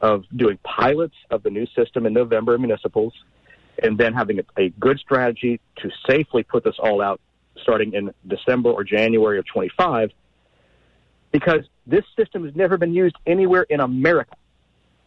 of 0.00 0.24
doing 0.36 0.58
pilots 0.64 1.14
of 1.30 1.42
the 1.42 1.50
new 1.50 1.66
system 1.74 2.04
in 2.04 2.12
November 2.12 2.54
in 2.54 2.60
municipals 2.60 3.14
and 3.82 3.96
then 3.96 4.12
having 4.12 4.40
a, 4.40 4.60
a 4.60 4.68
good 4.70 4.98
strategy 4.98 5.60
to 5.76 5.90
safely 6.08 6.42
put 6.42 6.64
this 6.64 6.76
all 6.78 7.00
out 7.00 7.20
starting 7.62 7.94
in 7.94 8.12
December 8.26 8.70
or 8.70 8.84
January 8.84 9.38
of 9.38 9.46
25 9.46 10.10
because 11.32 11.64
this 11.86 12.04
system 12.16 12.44
has 12.44 12.54
never 12.54 12.76
been 12.76 12.94
used 12.94 13.16
anywhere 13.26 13.62
in 13.62 13.80
America. 13.80 14.34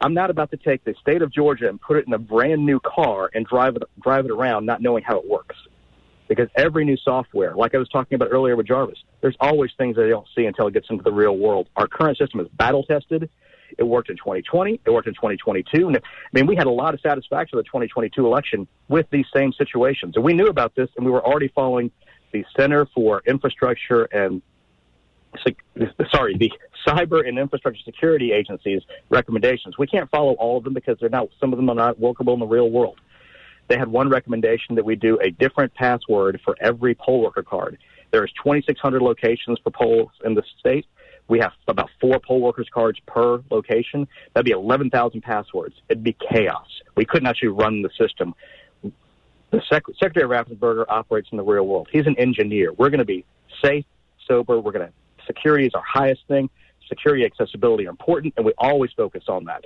I'm 0.01 0.15
not 0.15 0.31
about 0.31 0.49
to 0.51 0.57
take 0.57 0.83
the 0.83 0.95
state 0.99 1.21
of 1.21 1.31
Georgia 1.31 1.69
and 1.69 1.79
put 1.79 1.97
it 1.97 2.07
in 2.07 2.13
a 2.13 2.19
brand 2.19 2.65
new 2.65 2.79
car 2.79 3.29
and 3.35 3.45
drive 3.45 3.75
it 3.75 3.83
drive 4.01 4.25
it 4.25 4.31
around 4.31 4.65
not 4.65 4.81
knowing 4.81 5.03
how 5.03 5.19
it 5.19 5.29
works. 5.29 5.55
Because 6.27 6.49
every 6.55 6.85
new 6.85 6.97
software, 6.97 7.53
like 7.55 7.75
I 7.75 7.77
was 7.77 7.89
talking 7.89 8.15
about 8.15 8.29
earlier 8.31 8.55
with 8.55 8.65
GARViS, 8.65 8.95
there's 9.19 9.35
always 9.39 9.69
things 9.77 9.97
that 9.97 10.03
they 10.03 10.09
don't 10.09 10.27
see 10.33 10.45
until 10.45 10.67
it 10.67 10.73
gets 10.73 10.89
into 10.89 11.03
the 11.03 11.11
real 11.11 11.37
world. 11.37 11.67
Our 11.75 11.87
current 11.87 12.17
system 12.17 12.39
is 12.39 12.47
battle 12.53 12.83
tested. 12.83 13.29
It 13.77 13.83
worked 13.83 14.09
in 14.09 14.15
2020. 14.17 14.79
It 14.83 14.89
worked 14.89 15.07
in 15.07 15.13
2022. 15.13 15.87
And 15.87 15.97
I 15.97 15.99
mean, 16.33 16.47
we 16.47 16.55
had 16.55 16.67
a 16.67 16.71
lot 16.71 16.93
of 16.93 17.01
satisfaction 17.01 17.57
with 17.57 17.65
the 17.65 17.69
2022 17.69 18.25
election 18.25 18.67
with 18.87 19.07
these 19.11 19.25
same 19.35 19.53
situations. 19.53 20.15
And 20.15 20.23
we 20.23 20.33
knew 20.33 20.47
about 20.47 20.73
this, 20.73 20.89
and 20.95 21.05
we 21.05 21.11
were 21.11 21.25
already 21.25 21.49
following 21.49 21.91
the 22.31 22.45
Center 22.57 22.87
for 22.95 23.21
Infrastructure 23.27 24.05
and 24.05 24.41
sorry, 26.13 26.37
the 26.37 26.51
cyber 26.87 27.27
and 27.27 27.37
infrastructure 27.37 27.81
security 27.83 28.31
agencies 28.31 28.81
recommendations. 29.09 29.77
We 29.77 29.87
can't 29.87 30.09
follow 30.09 30.33
all 30.33 30.57
of 30.57 30.63
them 30.63 30.73
because 30.73 30.97
they're 30.99 31.09
not, 31.09 31.29
some 31.39 31.53
of 31.53 31.57
them 31.57 31.69
are 31.69 31.75
not 31.75 31.99
workable 31.99 32.33
in 32.33 32.39
the 32.39 32.47
real 32.47 32.69
world. 32.69 32.99
They 33.67 33.77
had 33.77 33.87
one 33.87 34.09
recommendation 34.09 34.75
that 34.75 34.83
we 34.83 34.95
do 34.95 35.17
a 35.21 35.31
different 35.31 35.73
password 35.75 36.41
for 36.43 36.55
every 36.59 36.95
poll 36.95 37.21
worker 37.21 37.43
card. 37.43 37.77
There's 38.11 38.31
2,600 38.43 39.01
locations 39.01 39.59
for 39.63 39.71
polls 39.71 40.09
in 40.25 40.33
the 40.35 40.43
state. 40.59 40.85
We 41.29 41.39
have 41.39 41.53
about 41.69 41.89
four 42.01 42.19
poll 42.19 42.41
workers 42.41 42.67
cards 42.73 42.99
per 43.07 43.41
location. 43.49 44.07
That'd 44.33 44.45
be 44.45 44.51
11,000 44.51 45.21
passwords. 45.21 45.75
It'd 45.87 46.03
be 46.03 46.17
chaos. 46.29 46.67
We 46.95 47.05
couldn't 47.05 47.27
actually 47.27 47.49
run 47.49 47.81
the 47.81 47.89
system. 47.97 48.35
The 49.51 49.61
Sec- 49.69 49.83
Secretary 49.97 50.27
Raffensperger 50.27 50.85
operates 50.89 51.29
in 51.31 51.37
the 51.37 51.43
real 51.43 51.65
world. 51.65 51.87
He's 51.91 52.07
an 52.07 52.17
engineer. 52.17 52.73
We're 52.73 52.89
going 52.89 52.99
to 52.99 53.05
be 53.05 53.23
safe, 53.63 53.85
sober. 54.27 54.59
We're 54.59 54.71
going 54.71 54.87
to 54.87 54.93
security 55.25 55.65
is 55.65 55.73
our 55.73 55.83
highest 55.83 56.21
thing. 56.27 56.49
Security, 56.87 57.25
accessibility 57.25 57.87
are 57.87 57.89
important, 57.89 58.33
and 58.37 58.45
we 58.45 58.53
always 58.57 58.91
focus 58.97 59.23
on 59.27 59.45
that. 59.45 59.63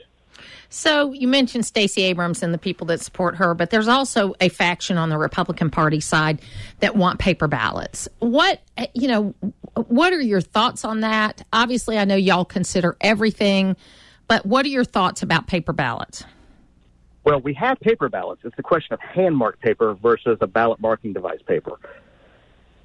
So 0.69 1.13
you 1.13 1.27
mentioned 1.27 1.65
Stacey 1.65 2.03
Abrams 2.03 2.43
and 2.43 2.53
the 2.53 2.57
people 2.57 2.87
that 2.87 2.99
support 3.01 3.35
her, 3.37 3.53
but 3.53 3.69
there's 3.69 3.87
also 3.87 4.35
a 4.41 4.49
faction 4.49 4.97
on 4.97 5.09
the 5.09 5.17
Republican 5.17 5.69
Party 5.69 5.99
side 5.99 6.41
that 6.79 6.95
want 6.95 7.19
paper 7.19 7.47
ballots. 7.47 8.07
What 8.19 8.61
you 8.93 9.07
know, 9.07 9.33
what 9.87 10.13
are 10.13 10.21
your 10.21 10.41
thoughts 10.41 10.83
on 10.83 11.01
that? 11.01 11.43
Obviously, 11.53 11.97
I 11.97 12.05
know 12.05 12.15
y'all 12.15 12.45
consider 12.45 12.97
everything, 13.01 13.75
but 14.27 14.45
what 14.45 14.65
are 14.65 14.69
your 14.69 14.83
thoughts 14.83 15.23
about 15.23 15.47
paper 15.47 15.73
ballots? 15.73 16.25
Well, 17.23 17.39
we 17.39 17.53
have 17.55 17.79
paper 17.79 18.07
ballots. 18.07 18.41
It's 18.43 18.55
a 18.59 18.63
question 18.63 18.93
of 18.93 18.99
hand 18.99 19.35
marked 19.35 19.61
paper 19.61 19.95
versus 19.95 20.37
a 20.41 20.47
ballot 20.47 20.79
marking 20.79 21.13
device 21.13 21.41
paper 21.47 21.79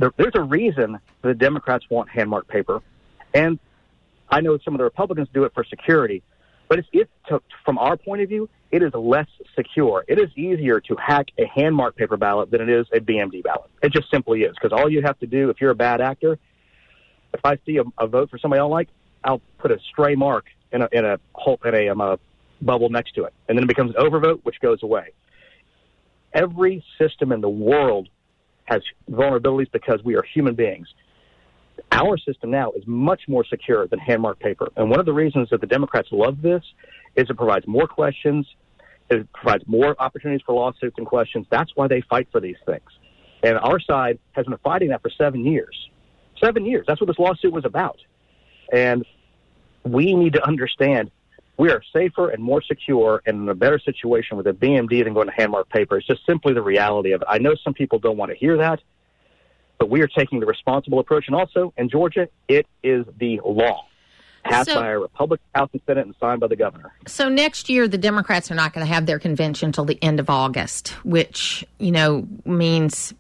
there, 0.01 0.13
there's 0.17 0.35
a 0.35 0.43
reason 0.43 0.99
the 1.23 1.35
Democrats 1.35 1.85
want 1.91 2.09
hand 2.09 2.31
marked 2.31 2.49
paper, 2.49 2.83
and 3.35 3.59
I 4.29 4.41
know 4.41 4.59
some 4.59 4.75
of 4.75 4.79
the 4.79 4.85
Republicans 4.85 5.29
do 5.33 5.45
it 5.45 5.53
for 5.55 5.65
security. 5.65 6.23
But 6.69 6.79
it's, 6.79 6.89
it's 6.93 7.11
to, 7.29 7.43
from 7.65 7.79
our 7.79 7.97
point 7.97 8.23
of 8.23 8.29
view, 8.29 8.49
it 8.71 8.81
is 8.83 8.95
less 8.95 9.27
secure. 9.57 10.05
It 10.07 10.21
is 10.21 10.31
easier 10.37 10.81
to 10.83 10.97
hack 10.97 11.27
a 11.37 11.45
hand 11.47 11.75
marked 11.75 11.99
paper 11.99 12.17
ballot 12.17 12.53
than 12.53 12.61
it 12.61 12.69
is 12.69 12.87
a 12.93 13.01
BMD 13.01 13.43
ballot. 13.43 13.69
It 13.83 13.93
just 13.93 14.09
simply 14.09 14.43
is 14.43 14.55
because 14.55 14.73
all 14.73 14.89
you 14.89 15.03
have 15.03 15.19
to 15.19 15.27
do 15.27 15.51
if 15.51 15.61
you're 15.61 15.73
a 15.73 15.75
bad 15.77 16.01
actor, 16.01 16.39
if 17.35 17.41
I 17.45 17.59
see 17.67 17.79
a, 17.79 17.83
a 17.99 18.07
vote 18.07 18.31
for 18.31 18.39
somebody 18.39 18.61
I 18.61 18.63
don't 18.63 18.71
like, 18.71 18.89
I'll 19.25 19.43
put 19.59 19.73
a 19.73 19.81
stray 19.91 20.15
mark 20.15 20.47
in 20.73 20.83
a 20.83 20.89
in 20.93 21.05
a 21.05 21.19
hole 21.35 21.59
in 21.65 21.75
a, 21.75 21.89
um, 21.89 22.01
a 22.01 22.19
bubble 22.63 22.89
next 22.89 23.17
to 23.17 23.25
it, 23.25 23.35
and 23.49 23.59
then 23.59 23.65
it 23.65 23.69
becomes 23.69 23.95
an 23.97 24.03
overvote, 24.03 24.41
which 24.45 24.61
goes 24.61 24.83
away. 24.83 25.11
Every 26.33 26.85
system 26.99 27.33
in 27.33 27.41
the 27.41 27.51
world 27.51 28.09
has 28.71 28.83
vulnerabilities 29.11 29.71
because 29.73 30.03
we 30.05 30.17
are 30.17 30.23
human 30.23 30.55
beings. 30.55 30.89
Our 31.93 32.17
system 32.19 32.51
now 32.51 32.71
is 32.73 32.87
much 32.87 33.23
more 33.27 33.45
secure 33.45 33.87
than 33.89 33.99
hand 33.99 34.23
marked 34.23 34.41
paper. 34.41 34.69
And 34.77 34.89
one 34.91 35.01
of 35.01 35.07
the 35.07 35.13
reasons 35.13 35.51
that 35.51 35.61
the 35.61 35.67
Democrats 35.67 36.09
love 36.13 36.41
this 36.41 36.63
is 37.17 37.29
it 37.29 37.37
provides 37.37 37.67
more 37.67 37.89
questions, 37.89 38.47
it 39.11 39.31
provides 39.33 39.65
more 39.67 39.97
opportunities 39.99 40.43
for 40.47 40.55
lawsuits 40.55 40.97
and 40.99 41.07
questions. 41.07 41.47
That's 41.51 41.73
why 41.75 41.89
they 41.89 42.01
fight 42.03 42.29
for 42.31 42.41
these 42.41 42.59
things. 42.65 42.89
And 43.43 43.59
our 43.59 43.81
side 43.81 44.19
has 44.33 44.47
been 44.47 44.59
fighting 44.59 44.91
that 44.91 45.03
for 45.03 45.11
seven 45.11 45.45
years. 45.45 45.89
Seven 46.43 46.65
years. 46.65 46.85
That's 46.87 47.01
what 47.01 47.09
this 47.09 47.19
lawsuit 47.19 47.53
was 47.53 47.65
about. 47.65 47.99
And 48.73 49.05
we 49.85 50.15
need 50.15 50.35
to 50.35 50.47
understand 50.47 51.11
we 51.61 51.71
are 51.71 51.83
safer 51.93 52.31
and 52.31 52.43
more 52.43 52.63
secure 52.63 53.21
and 53.27 53.43
in 53.43 53.49
a 53.51 53.55
better 53.55 53.79
situation 53.79 54.39
with 54.39 54.47
a 54.47 54.53
BMD 54.55 55.05
than 55.05 55.13
going 55.13 55.27
to 55.27 55.35
hand 55.35 55.53
marked 55.53 55.71
paper. 55.71 55.99
It's 55.99 56.07
just 56.07 56.25
simply 56.25 56.55
the 56.55 56.63
reality 56.63 57.13
of 57.13 57.21
it. 57.21 57.29
I 57.29 57.37
know 57.37 57.55
some 57.63 57.75
people 57.75 57.99
don't 57.99 58.17
want 58.17 58.33
to 58.33 58.37
hear 58.37 58.57
that, 58.57 58.81
but 59.79 59.91
we 59.91 60.01
are 60.01 60.07
taking 60.07 60.41
the 60.41 60.47
responsible 60.47 61.01
approach. 61.01 61.25
And 61.27 61.37
also 61.37 61.75
in 61.77 61.91
Georgia, 61.91 62.29
it 62.49 62.67
is 62.83 63.05
the 63.19 63.43
law 63.45 63.85
passed 64.43 64.71
so, 64.71 64.81
by 64.81 64.89
a 64.89 64.99
Republican 64.99 65.45
House 65.55 65.69
and 65.75 65.83
Senate 65.85 66.07
and 66.07 66.15
signed 66.19 66.41
by 66.41 66.47
the 66.47 66.57
governor. 66.57 66.95
So 67.07 67.29
next 67.29 67.69
year, 67.69 67.87
the 67.87 67.99
Democrats 67.99 68.51
are 68.51 68.55
not 68.55 68.73
going 68.73 68.87
to 68.87 68.91
have 68.91 69.05
their 69.05 69.19
convention 69.19 69.67
until 69.67 69.85
the 69.85 70.03
end 70.03 70.19
of 70.19 70.31
August, 70.31 70.89
which 71.05 71.63
you 71.79 71.93
know 71.93 72.27
means 72.47 73.13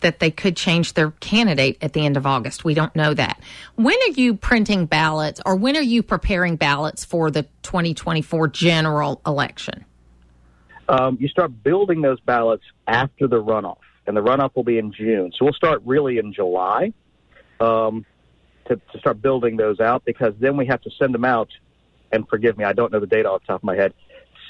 that 0.00 0.20
they 0.20 0.30
could 0.30 0.56
change 0.56 0.94
their 0.94 1.10
candidate 1.12 1.78
at 1.82 1.92
the 1.92 2.04
end 2.04 2.16
of 2.16 2.26
August. 2.26 2.64
We 2.64 2.74
don't 2.74 2.94
know 2.94 3.14
that. 3.14 3.40
When 3.76 3.96
are 3.96 4.12
you 4.12 4.34
printing 4.34 4.86
ballots 4.86 5.40
or 5.44 5.56
when 5.56 5.76
are 5.76 5.82
you 5.82 6.02
preparing 6.02 6.56
ballots 6.56 7.04
for 7.04 7.30
the 7.30 7.42
2024 7.62 8.48
general 8.48 9.20
election? 9.26 9.84
Um, 10.88 11.16
you 11.20 11.28
start 11.28 11.62
building 11.62 12.02
those 12.02 12.20
ballots 12.20 12.64
after 12.86 13.26
the 13.26 13.42
runoff, 13.42 13.78
and 14.06 14.16
the 14.16 14.20
runoff 14.20 14.54
will 14.54 14.64
be 14.64 14.78
in 14.78 14.92
June. 14.92 15.32
So 15.36 15.46
we'll 15.46 15.54
start 15.54 15.80
really 15.84 16.18
in 16.18 16.32
July 16.32 16.92
um, 17.58 18.04
to, 18.66 18.76
to 18.76 18.98
start 18.98 19.22
building 19.22 19.56
those 19.56 19.80
out 19.80 20.04
because 20.04 20.34
then 20.38 20.56
we 20.56 20.66
have 20.66 20.82
to 20.82 20.90
send 20.98 21.14
them 21.14 21.24
out. 21.24 21.48
And 22.12 22.28
forgive 22.28 22.58
me, 22.58 22.64
I 22.64 22.74
don't 22.74 22.92
know 22.92 23.00
the 23.00 23.06
date 23.06 23.26
off 23.26 23.40
the 23.40 23.46
top 23.46 23.60
of 23.60 23.64
my 23.64 23.76
head. 23.76 23.94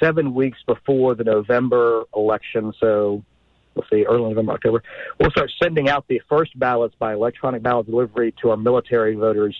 Seven 0.00 0.34
weeks 0.34 0.58
before 0.66 1.14
the 1.14 1.24
November 1.24 2.04
election, 2.14 2.74
so 2.80 3.24
let's 3.74 3.90
see, 3.90 4.04
early 4.04 4.28
November, 4.28 4.52
October, 4.52 4.82
we'll 5.18 5.30
start 5.30 5.50
sending 5.62 5.88
out 5.88 6.06
the 6.08 6.20
first 6.28 6.58
ballots 6.58 6.94
by 6.98 7.12
electronic 7.12 7.62
ballot 7.62 7.86
delivery 7.86 8.34
to 8.42 8.50
our 8.50 8.56
military 8.56 9.14
voters 9.14 9.56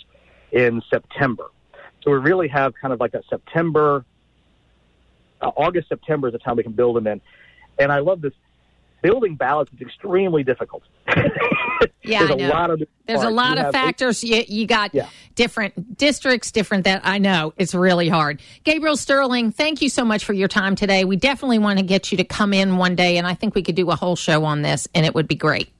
in 0.52 0.82
September. 0.90 1.46
So 2.02 2.10
we 2.10 2.18
really 2.18 2.48
have 2.48 2.74
kind 2.74 2.92
of 2.92 3.00
like 3.00 3.14
a 3.14 3.22
September, 3.28 4.04
uh, 5.40 5.50
August, 5.56 5.88
September 5.88 6.28
is 6.28 6.32
the 6.32 6.38
time 6.38 6.56
we 6.56 6.62
can 6.62 6.72
build 6.72 6.96
them 6.96 7.06
in. 7.06 7.20
And 7.78 7.90
I 7.90 7.98
love 8.00 8.20
this. 8.20 8.32
Building 9.04 9.36
ballots 9.36 9.70
is 9.74 9.82
extremely 9.82 10.42
difficult. 10.42 10.82
Yeah, 12.02 12.26
There's 12.26 12.30
a 12.42 12.48
lot 12.48 12.70
of 12.70 12.82
There's 13.06 13.20
parts. 13.20 13.30
a 13.30 13.34
lot 13.34 13.58
you 13.58 13.64
of 13.64 13.72
factors. 13.72 14.22
You, 14.22 14.44
you 14.46 14.66
got 14.66 14.94
yeah. 14.94 15.08
different 15.34 15.96
districts, 15.96 16.52
different 16.52 16.84
that 16.84 17.00
I 17.04 17.18
know. 17.18 17.54
It's 17.56 17.74
really 17.74 18.08
hard. 18.10 18.42
Gabriel 18.62 18.96
Sterling, 18.96 19.52
thank 19.52 19.80
you 19.80 19.88
so 19.88 20.04
much 20.04 20.24
for 20.24 20.34
your 20.34 20.48
time 20.48 20.76
today. 20.76 21.04
We 21.04 21.16
definitely 21.16 21.58
want 21.58 21.78
to 21.78 21.84
get 21.84 22.12
you 22.12 22.18
to 22.18 22.24
come 22.24 22.52
in 22.52 22.76
one 22.76 22.94
day, 22.94 23.16
and 23.16 23.26
I 23.26 23.34
think 23.34 23.54
we 23.54 23.62
could 23.62 23.74
do 23.74 23.90
a 23.90 23.96
whole 23.96 24.16
show 24.16 24.44
on 24.44 24.60
this, 24.62 24.86
and 24.94 25.06
it 25.06 25.14
would 25.14 25.26
be 25.26 25.34
great. 25.34 25.70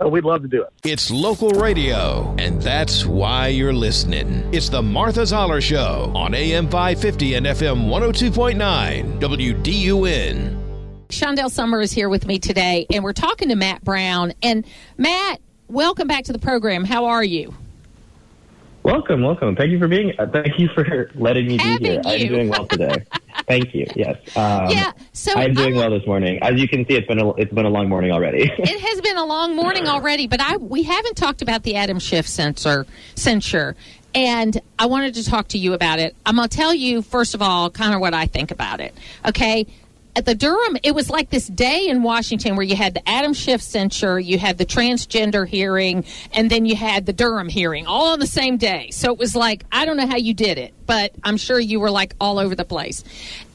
Oh, 0.00 0.08
we'd 0.08 0.24
love 0.24 0.42
to 0.42 0.48
do 0.48 0.62
it. 0.62 0.68
It's 0.84 1.10
local 1.10 1.50
radio, 1.50 2.34
and 2.38 2.62
that's 2.62 3.04
why 3.04 3.48
you're 3.48 3.72
listening. 3.72 4.48
It's 4.54 4.68
the 4.68 4.82
Martha 4.82 5.26
Zoller 5.26 5.60
Show 5.60 6.12
on 6.14 6.34
AM 6.34 6.68
550 6.68 7.34
and 7.34 7.46
FM 7.46 7.88
102.9 7.88 9.18
WDUN. 9.20 10.67
Shondell 11.08 11.50
Summer 11.50 11.80
is 11.80 11.90
here 11.90 12.10
with 12.10 12.26
me 12.26 12.38
today, 12.38 12.86
and 12.90 13.02
we're 13.02 13.14
talking 13.14 13.48
to 13.48 13.56
Matt 13.56 13.82
Brown. 13.82 14.34
And 14.42 14.66
Matt, 14.98 15.40
welcome 15.66 16.06
back 16.06 16.24
to 16.24 16.34
the 16.34 16.38
program. 16.38 16.84
How 16.84 17.06
are 17.06 17.24
you? 17.24 17.54
Welcome, 18.82 19.22
welcome. 19.22 19.56
Thank 19.56 19.70
you 19.70 19.78
for 19.78 19.88
being. 19.88 20.12
Uh, 20.18 20.26
thank 20.26 20.58
you 20.58 20.68
for 20.74 21.10
letting 21.14 21.46
me 21.46 21.56
be 21.56 21.62
here. 21.78 21.92
You. 21.94 22.00
I'm 22.04 22.28
doing 22.28 22.48
well 22.50 22.66
today. 22.66 23.04
thank 23.46 23.74
you. 23.74 23.86
Yes. 23.96 24.16
Um, 24.36 24.70
yeah. 24.70 24.92
So 25.14 25.32
I'm 25.32 25.54
doing 25.54 25.74
I'm, 25.74 25.76
well 25.76 25.98
this 25.98 26.06
morning. 26.06 26.42
As 26.42 26.60
you 26.60 26.68
can 26.68 26.86
see, 26.86 26.96
it's 26.96 27.06
been 27.06 27.20
a, 27.20 27.34
it's 27.36 27.52
been 27.54 27.64
a 27.64 27.70
long 27.70 27.88
morning 27.88 28.12
already. 28.12 28.42
it 28.58 28.80
has 28.80 29.00
been 29.00 29.16
a 29.16 29.24
long 29.24 29.56
morning 29.56 29.86
already, 29.86 30.26
but 30.26 30.42
I 30.42 30.58
we 30.58 30.82
haven't 30.82 31.16
talked 31.16 31.40
about 31.40 31.62
the 31.62 31.76
Adam 31.76 31.98
Schiff 31.98 32.26
censor 32.26 32.86
censure. 33.14 33.76
And 34.14 34.60
I 34.78 34.86
wanted 34.86 35.14
to 35.14 35.24
talk 35.24 35.48
to 35.48 35.58
you 35.58 35.72
about 35.74 35.98
it. 36.00 36.16
I'm 36.24 36.36
going 36.36 36.48
to 36.48 36.56
tell 36.56 36.72
you, 36.72 37.02
first 37.02 37.34
of 37.34 37.42
all, 37.42 37.70
kind 37.70 37.94
of 37.94 38.00
what 38.00 38.14
I 38.14 38.26
think 38.26 38.50
about 38.50 38.80
it. 38.80 38.94
Okay 39.24 39.66
at 40.18 40.24
the 40.24 40.34
Durham, 40.34 40.76
it 40.82 40.96
was 40.96 41.08
like 41.08 41.30
this 41.30 41.46
day 41.46 41.86
in 41.86 42.02
Washington 42.02 42.56
where 42.56 42.64
you 42.64 42.74
had 42.74 42.92
the 42.92 43.08
Adam 43.08 43.32
Schiff 43.32 43.62
censure, 43.62 44.18
you 44.18 44.36
had 44.36 44.58
the 44.58 44.66
transgender 44.66 45.46
hearing, 45.46 46.04
and 46.32 46.50
then 46.50 46.66
you 46.66 46.74
had 46.74 47.06
the 47.06 47.12
Durham 47.12 47.48
hearing 47.48 47.86
all 47.86 48.08
on 48.08 48.18
the 48.18 48.26
same 48.26 48.56
day. 48.56 48.90
So 48.90 49.12
it 49.12 49.18
was 49.18 49.36
like, 49.36 49.64
I 49.70 49.84
don't 49.84 49.96
know 49.96 50.08
how 50.08 50.16
you 50.16 50.34
did 50.34 50.58
it, 50.58 50.74
but 50.86 51.12
I'm 51.22 51.36
sure 51.36 51.60
you 51.60 51.78
were 51.78 51.92
like 51.92 52.16
all 52.20 52.40
over 52.40 52.56
the 52.56 52.64
place. 52.64 53.04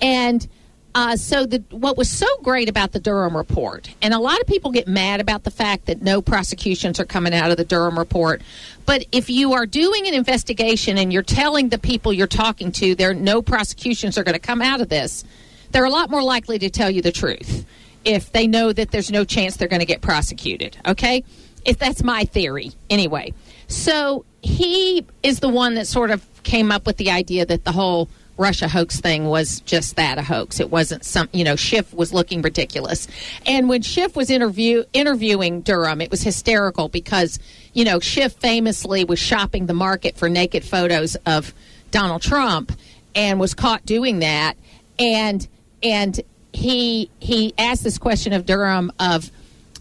And 0.02 0.48
uh, 0.96 1.18
so 1.18 1.46
the, 1.46 1.62
what 1.72 1.98
was 1.98 2.10
so 2.10 2.28
great 2.44 2.70
about 2.70 2.94
the 2.94 3.00
Durham 3.02 3.36
report, 3.36 3.94
and 4.02 4.14
a 4.14 4.20
lot 4.20 4.40
of 4.40 4.48
people 4.48 4.72
get 4.72 4.88
mad 4.88 5.20
about 5.20 5.44
the 5.44 5.52
fact 5.52 5.88
that 5.88 6.02
no 6.02 6.22
prosecutions 6.22 6.98
are 6.98 7.06
coming 7.06 7.34
out 7.34 7.52
of 7.52 7.58
the 7.58 7.66
Durham 7.66 8.00
report, 8.00 8.42
but 8.86 9.04
if 9.12 9.30
you 9.30 9.52
are 9.52 9.66
doing 9.66 10.08
an 10.08 10.14
investigation 10.14 10.98
and 10.98 11.12
you're 11.12 11.24
telling 11.24 11.68
the 11.70 11.78
people 11.78 12.14
you're 12.14 12.26
talking 12.26 12.72
to 12.74 12.96
there 12.96 13.14
no 13.14 13.42
prosecutions 13.42 14.18
are 14.18 14.24
going 14.24 14.34
to 14.34 14.40
come 14.40 14.62
out 14.62 14.80
of 14.80 14.88
this, 14.88 15.26
they're 15.74 15.86
a 15.86 15.90
lot 15.90 16.10
more 16.10 16.24
likely 16.24 16.58
to 16.60 16.70
tell 16.70 16.90
you 16.90 17.02
the 17.02 17.12
truth 17.12 17.66
if 18.06 18.32
they 18.32 18.48
know 18.48 18.72
that 18.74 18.92
there's 18.92 19.12
no 19.12 19.26
chance 19.26 19.58
they're 19.58 19.68
going 19.68 19.80
to 19.80 19.86
get 19.86 20.02
prosecuted. 20.02 20.78
Okay? 20.86 21.24
If 21.66 21.80
that's 21.80 22.04
my 22.04 22.26
theory, 22.26 22.72
anyway. 22.90 23.34
So 23.68 24.26
he 24.42 25.06
is 25.24 25.40
the 25.40 25.50
one 25.50 25.76
that 25.76 25.88
sort 25.88 26.12
of 26.12 26.26
came 26.44 26.72
up 26.72 26.86
with 26.86 26.98
the 26.98 27.12
idea 27.12 27.46
that 27.46 27.64
the 27.64 27.72
whole 27.72 28.10
Russia 28.38 28.68
hoax 28.68 29.00
thing 29.00 29.26
was 29.26 29.62
just 29.62 29.96
that 29.96 30.18
a 30.18 30.22
hoax. 30.22 30.60
It 30.60 30.70
wasn't 30.70 31.06
some, 31.06 31.30
you 31.32 31.44
know, 31.44 31.56
Schiff 31.56 31.94
was 31.94 32.14
looking 32.14 32.42
ridiculous. 32.42 33.08
And 33.46 33.70
when 33.70 33.82
Schiff 33.84 34.16
was 34.16 34.30
interview 34.30 34.84
interviewing 34.92 35.62
Durham, 35.62 36.02
it 36.02 36.10
was 36.12 36.24
hysterical 36.24 36.90
because, 36.90 37.40
you 37.74 37.86
know, 37.86 38.00
Schiff 38.00 38.34
famously 38.34 39.06
was 39.06 39.20
shopping 39.20 39.68
the 39.68 39.74
market 39.74 40.18
for 40.18 40.30
naked 40.30 40.66
photos 40.66 41.16
of 41.28 41.54
Donald 41.92 42.22
Trump 42.24 42.72
and 43.16 43.40
was 43.40 43.54
caught 43.54 43.86
doing 43.86 44.20
that. 44.20 44.56
And 44.98 45.48
and 45.84 46.20
he 46.54 47.10
he 47.20 47.54
asked 47.58 47.84
this 47.84 47.98
question 47.98 48.34
of 48.34 48.46
Durham 48.46 48.92
of 49.00 49.32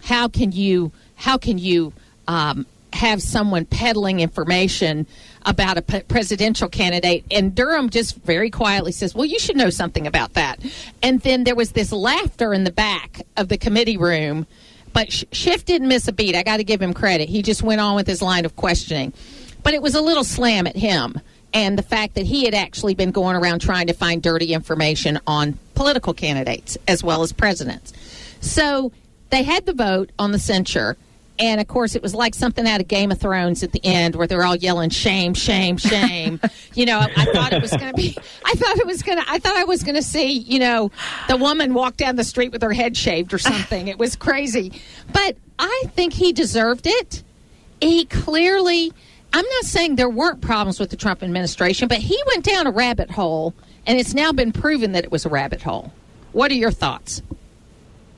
how 0.02 0.28
can 0.28 0.52
you 0.52 0.92
how 1.14 1.38
can 1.38 1.58
you 1.58 1.92
um, 2.26 2.66
have 2.92 3.22
someone 3.22 3.64
peddling 3.64 4.20
information 4.20 5.06
about 5.44 5.78
a 5.78 5.82
presidential 5.82 6.68
candidate. 6.68 7.24
And 7.30 7.54
Durham 7.54 7.90
just 7.90 8.16
very 8.16 8.50
quietly 8.50 8.92
says, 8.92 9.14
Well, 9.14 9.24
you 9.24 9.38
should 9.38 9.56
know 9.56 9.70
something 9.70 10.06
about 10.06 10.34
that. 10.34 10.60
And 11.02 11.20
then 11.20 11.44
there 11.44 11.54
was 11.54 11.72
this 11.72 11.92
laughter 11.92 12.52
in 12.54 12.64
the 12.64 12.72
back 12.72 13.22
of 13.36 13.48
the 13.48 13.58
committee 13.58 13.96
room. 13.96 14.46
But 14.92 15.10
Schiff 15.10 15.64
didn't 15.64 15.88
miss 15.88 16.06
a 16.06 16.12
beat. 16.12 16.36
I 16.36 16.42
got 16.42 16.58
to 16.58 16.64
give 16.64 16.82
him 16.82 16.92
credit. 16.92 17.28
He 17.28 17.40
just 17.40 17.62
went 17.62 17.80
on 17.80 17.96
with 17.96 18.06
his 18.06 18.20
line 18.20 18.44
of 18.44 18.56
questioning. 18.56 19.14
But 19.62 19.72
it 19.74 19.80
was 19.80 19.94
a 19.94 20.02
little 20.02 20.24
slam 20.24 20.66
at 20.66 20.76
him 20.76 21.18
and 21.54 21.78
the 21.78 21.82
fact 21.82 22.14
that 22.14 22.26
he 22.26 22.44
had 22.44 22.54
actually 22.54 22.94
been 22.94 23.10
going 23.10 23.36
around 23.36 23.60
trying 23.60 23.86
to 23.86 23.92
find 23.92 24.22
dirty 24.22 24.52
information 24.52 25.18
on 25.26 25.58
political 25.82 26.14
candidates 26.14 26.78
as 26.86 27.02
well 27.02 27.22
as 27.22 27.32
presidents. 27.32 27.92
So 28.40 28.92
they 29.30 29.42
had 29.42 29.66
the 29.66 29.72
vote 29.72 30.12
on 30.16 30.30
the 30.30 30.38
censure 30.38 30.96
and 31.38 31.60
of 31.60 31.66
course, 31.66 31.96
it 31.96 32.02
was 32.02 32.14
like 32.14 32.36
something 32.36 32.68
out 32.68 32.80
of 32.80 32.86
Game 32.86 33.10
of 33.10 33.18
Thrones 33.18 33.64
at 33.64 33.72
the 33.72 33.80
end 33.84 34.14
where 34.14 34.26
they're 34.26 34.44
all 34.44 34.54
yelling 34.54 34.90
"shame, 34.90 35.34
shame, 35.34 35.76
shame." 35.76 36.38
you 36.74 36.86
know, 36.86 37.00
I 37.00 37.24
thought 37.32 37.52
it 37.52 37.60
was 37.60 37.72
going 37.72 37.90
to 37.90 37.96
be. 37.96 38.16
I 38.44 38.52
thought 38.52 38.76
it 38.76 38.86
was 38.86 39.02
going 39.02 39.18
to. 39.18 39.24
I 39.28 39.38
thought 39.38 39.56
I 39.56 39.64
was 39.64 39.82
going 39.82 39.96
to 39.96 40.02
see, 40.02 40.30
you 40.30 40.58
know, 40.58 40.92
the 41.28 41.36
woman 41.36 41.74
walk 41.74 41.96
down 41.96 42.16
the 42.16 42.22
street 42.22 42.52
with 42.52 42.62
her 42.62 42.72
head 42.72 42.96
shaved 42.96 43.32
or 43.32 43.38
something. 43.38 43.88
It 43.88 43.98
was 43.98 44.14
crazy, 44.14 44.80
but 45.12 45.36
I 45.58 45.84
think 45.96 46.12
he 46.12 46.32
deserved 46.32 46.86
it. 46.86 47.24
He 47.80 48.04
clearly. 48.04 48.92
I'm 49.34 49.46
not 49.46 49.64
saying 49.64 49.96
there 49.96 50.10
weren't 50.10 50.42
problems 50.42 50.78
with 50.78 50.90
the 50.90 50.96
Trump 50.96 51.22
administration, 51.22 51.88
but 51.88 51.98
he 51.98 52.22
went 52.26 52.44
down 52.44 52.66
a 52.66 52.70
rabbit 52.70 53.10
hole, 53.10 53.54
and 53.86 53.98
it's 53.98 54.14
now 54.14 54.32
been 54.32 54.52
proven 54.52 54.92
that 54.92 55.04
it 55.04 55.12
was 55.12 55.24
a 55.24 55.28
rabbit 55.28 55.62
hole. 55.62 55.92
What 56.32 56.50
are 56.50 56.54
your 56.54 56.70
thoughts? 56.70 57.22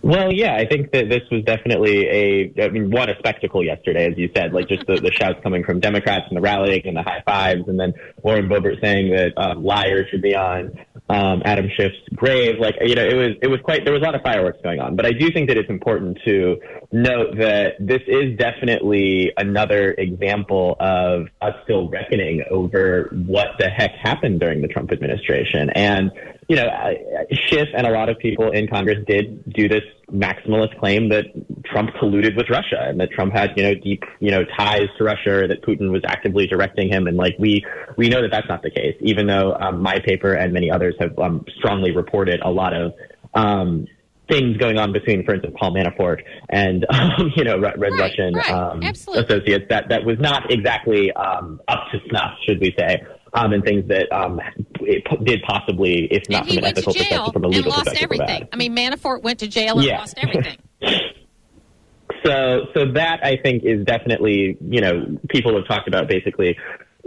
Well, 0.04 0.30
yeah, 0.30 0.54
I 0.54 0.66
think 0.66 0.92
that 0.92 1.08
this 1.08 1.22
was 1.30 1.44
definitely 1.44 2.06
a, 2.06 2.62
I 2.62 2.68
mean, 2.68 2.90
what 2.90 3.08
a 3.08 3.16
spectacle 3.18 3.64
yesterday, 3.64 4.04
as 4.04 4.18
you 4.18 4.28
said, 4.36 4.52
like 4.52 4.68
just 4.68 4.86
the, 4.86 4.96
the 4.96 5.10
shouts 5.10 5.38
coming 5.42 5.64
from 5.64 5.80
Democrats 5.80 6.26
and 6.28 6.36
the 6.36 6.42
rallying 6.42 6.86
and 6.86 6.94
the 6.94 7.02
high 7.02 7.22
fives, 7.24 7.66
and 7.68 7.80
then 7.80 7.94
Lauren 8.22 8.46
Boebert 8.46 8.82
saying 8.82 9.16
that 9.16 9.32
um, 9.38 9.64
liars 9.64 10.06
should 10.10 10.20
be 10.20 10.36
on 10.36 10.78
um, 11.08 11.40
Adam 11.46 11.70
Schiff's 11.74 11.96
grave. 12.14 12.56
Like, 12.58 12.74
you 12.82 12.94
know, 12.94 13.02
it 13.02 13.14
was, 13.14 13.30
it 13.40 13.46
was 13.46 13.60
quite, 13.64 13.86
there 13.86 13.94
was 13.94 14.02
a 14.02 14.04
lot 14.04 14.14
of 14.14 14.20
fireworks 14.20 14.58
going 14.62 14.78
on. 14.78 14.94
But 14.94 15.06
I 15.06 15.12
do 15.12 15.30
think 15.30 15.48
that 15.48 15.56
it's 15.56 15.70
important 15.70 16.18
to 16.26 16.60
note 16.92 17.38
that 17.38 17.76
this 17.80 18.02
is 18.06 18.36
definitely 18.36 19.32
another 19.38 19.92
example 19.92 20.76
of 20.80 21.28
us 21.40 21.54
still 21.64 21.88
reckoning 21.88 22.44
over 22.50 23.08
what 23.26 23.52
the 23.58 23.70
heck 23.70 23.92
happened 23.92 24.40
during 24.40 24.60
the 24.60 24.68
Trump 24.68 24.92
administration. 24.92 25.70
And 25.70 26.10
you 26.48 26.56
know, 26.56 26.68
Schiff 27.30 27.68
and 27.74 27.86
a 27.86 27.90
lot 27.90 28.08
of 28.08 28.18
people 28.18 28.50
in 28.50 28.68
Congress 28.68 28.98
did 29.06 29.52
do 29.52 29.68
this 29.68 29.82
maximalist 30.10 30.78
claim 30.78 31.08
that 31.08 31.24
Trump 31.64 31.90
colluded 32.00 32.36
with 32.36 32.50
Russia 32.50 32.78
and 32.80 33.00
that 33.00 33.10
Trump 33.10 33.32
had, 33.32 33.52
you 33.56 33.62
know, 33.62 33.74
deep, 33.74 34.04
you 34.20 34.30
know, 34.30 34.44
ties 34.56 34.88
to 34.98 35.04
Russia, 35.04 35.46
that 35.48 35.62
Putin 35.62 35.90
was 35.90 36.02
actively 36.06 36.46
directing 36.46 36.88
him. 36.88 37.06
And 37.06 37.16
like, 37.16 37.36
we, 37.38 37.64
we 37.96 38.08
know 38.08 38.20
that 38.20 38.30
that's 38.30 38.48
not 38.48 38.62
the 38.62 38.70
case, 38.70 38.96
even 39.00 39.26
though 39.26 39.56
um, 39.58 39.80
my 39.80 40.00
paper 40.00 40.34
and 40.34 40.52
many 40.52 40.70
others 40.70 40.94
have 41.00 41.18
um, 41.18 41.44
strongly 41.56 41.92
reported 41.92 42.40
a 42.42 42.50
lot 42.50 42.74
of, 42.74 42.94
um, 43.34 43.86
things 44.26 44.56
going 44.56 44.78
on 44.78 44.90
between, 44.90 45.22
for 45.24 45.34
instance, 45.34 45.54
Paul 45.58 45.74
Manafort 45.74 46.22
and 46.48 46.86
um, 46.90 47.30
you 47.36 47.44
know 47.44 47.58
Red 47.58 47.78
right, 47.78 47.92
Russian 47.92 48.32
right. 48.32 48.50
Um, 48.50 48.82
associates 48.82 49.66
that 49.68 49.90
that 49.90 50.06
was 50.06 50.18
not 50.18 50.50
exactly 50.50 51.12
um, 51.12 51.60
up 51.68 51.84
to 51.92 51.98
snuff, 52.08 52.38
should 52.46 52.58
we 52.58 52.74
say? 52.78 53.02
um, 53.34 53.52
and 53.52 53.64
things 53.64 53.86
that 53.88 54.10
it 54.86 55.04
did 55.24 55.42
possibly, 55.42 56.08
if 56.10 56.28
not 56.28 56.46
from 56.46 56.58
an 56.58 56.64
ethical 56.64 56.92
perspective, 56.92 57.32
from 57.32 57.44
a 57.44 57.48
legal 57.48 57.64
and 57.64 57.66
lost 57.72 57.84
perspective, 57.86 58.20
everything. 58.20 58.48
I 58.52 58.56
mean, 58.56 58.76
Manafort 58.76 59.22
went 59.22 59.40
to 59.40 59.48
jail 59.48 59.78
and 59.78 59.86
yeah. 59.86 59.98
lost 59.98 60.18
everything. 60.18 60.58
so, 62.24 62.66
so 62.74 62.92
that 62.94 63.20
I 63.22 63.36
think 63.42 63.64
is 63.64 63.84
definitely, 63.84 64.56
you 64.60 64.80
know, 64.80 65.18
people 65.28 65.56
have 65.56 65.66
talked 65.66 65.88
about 65.88 66.08
basically 66.08 66.56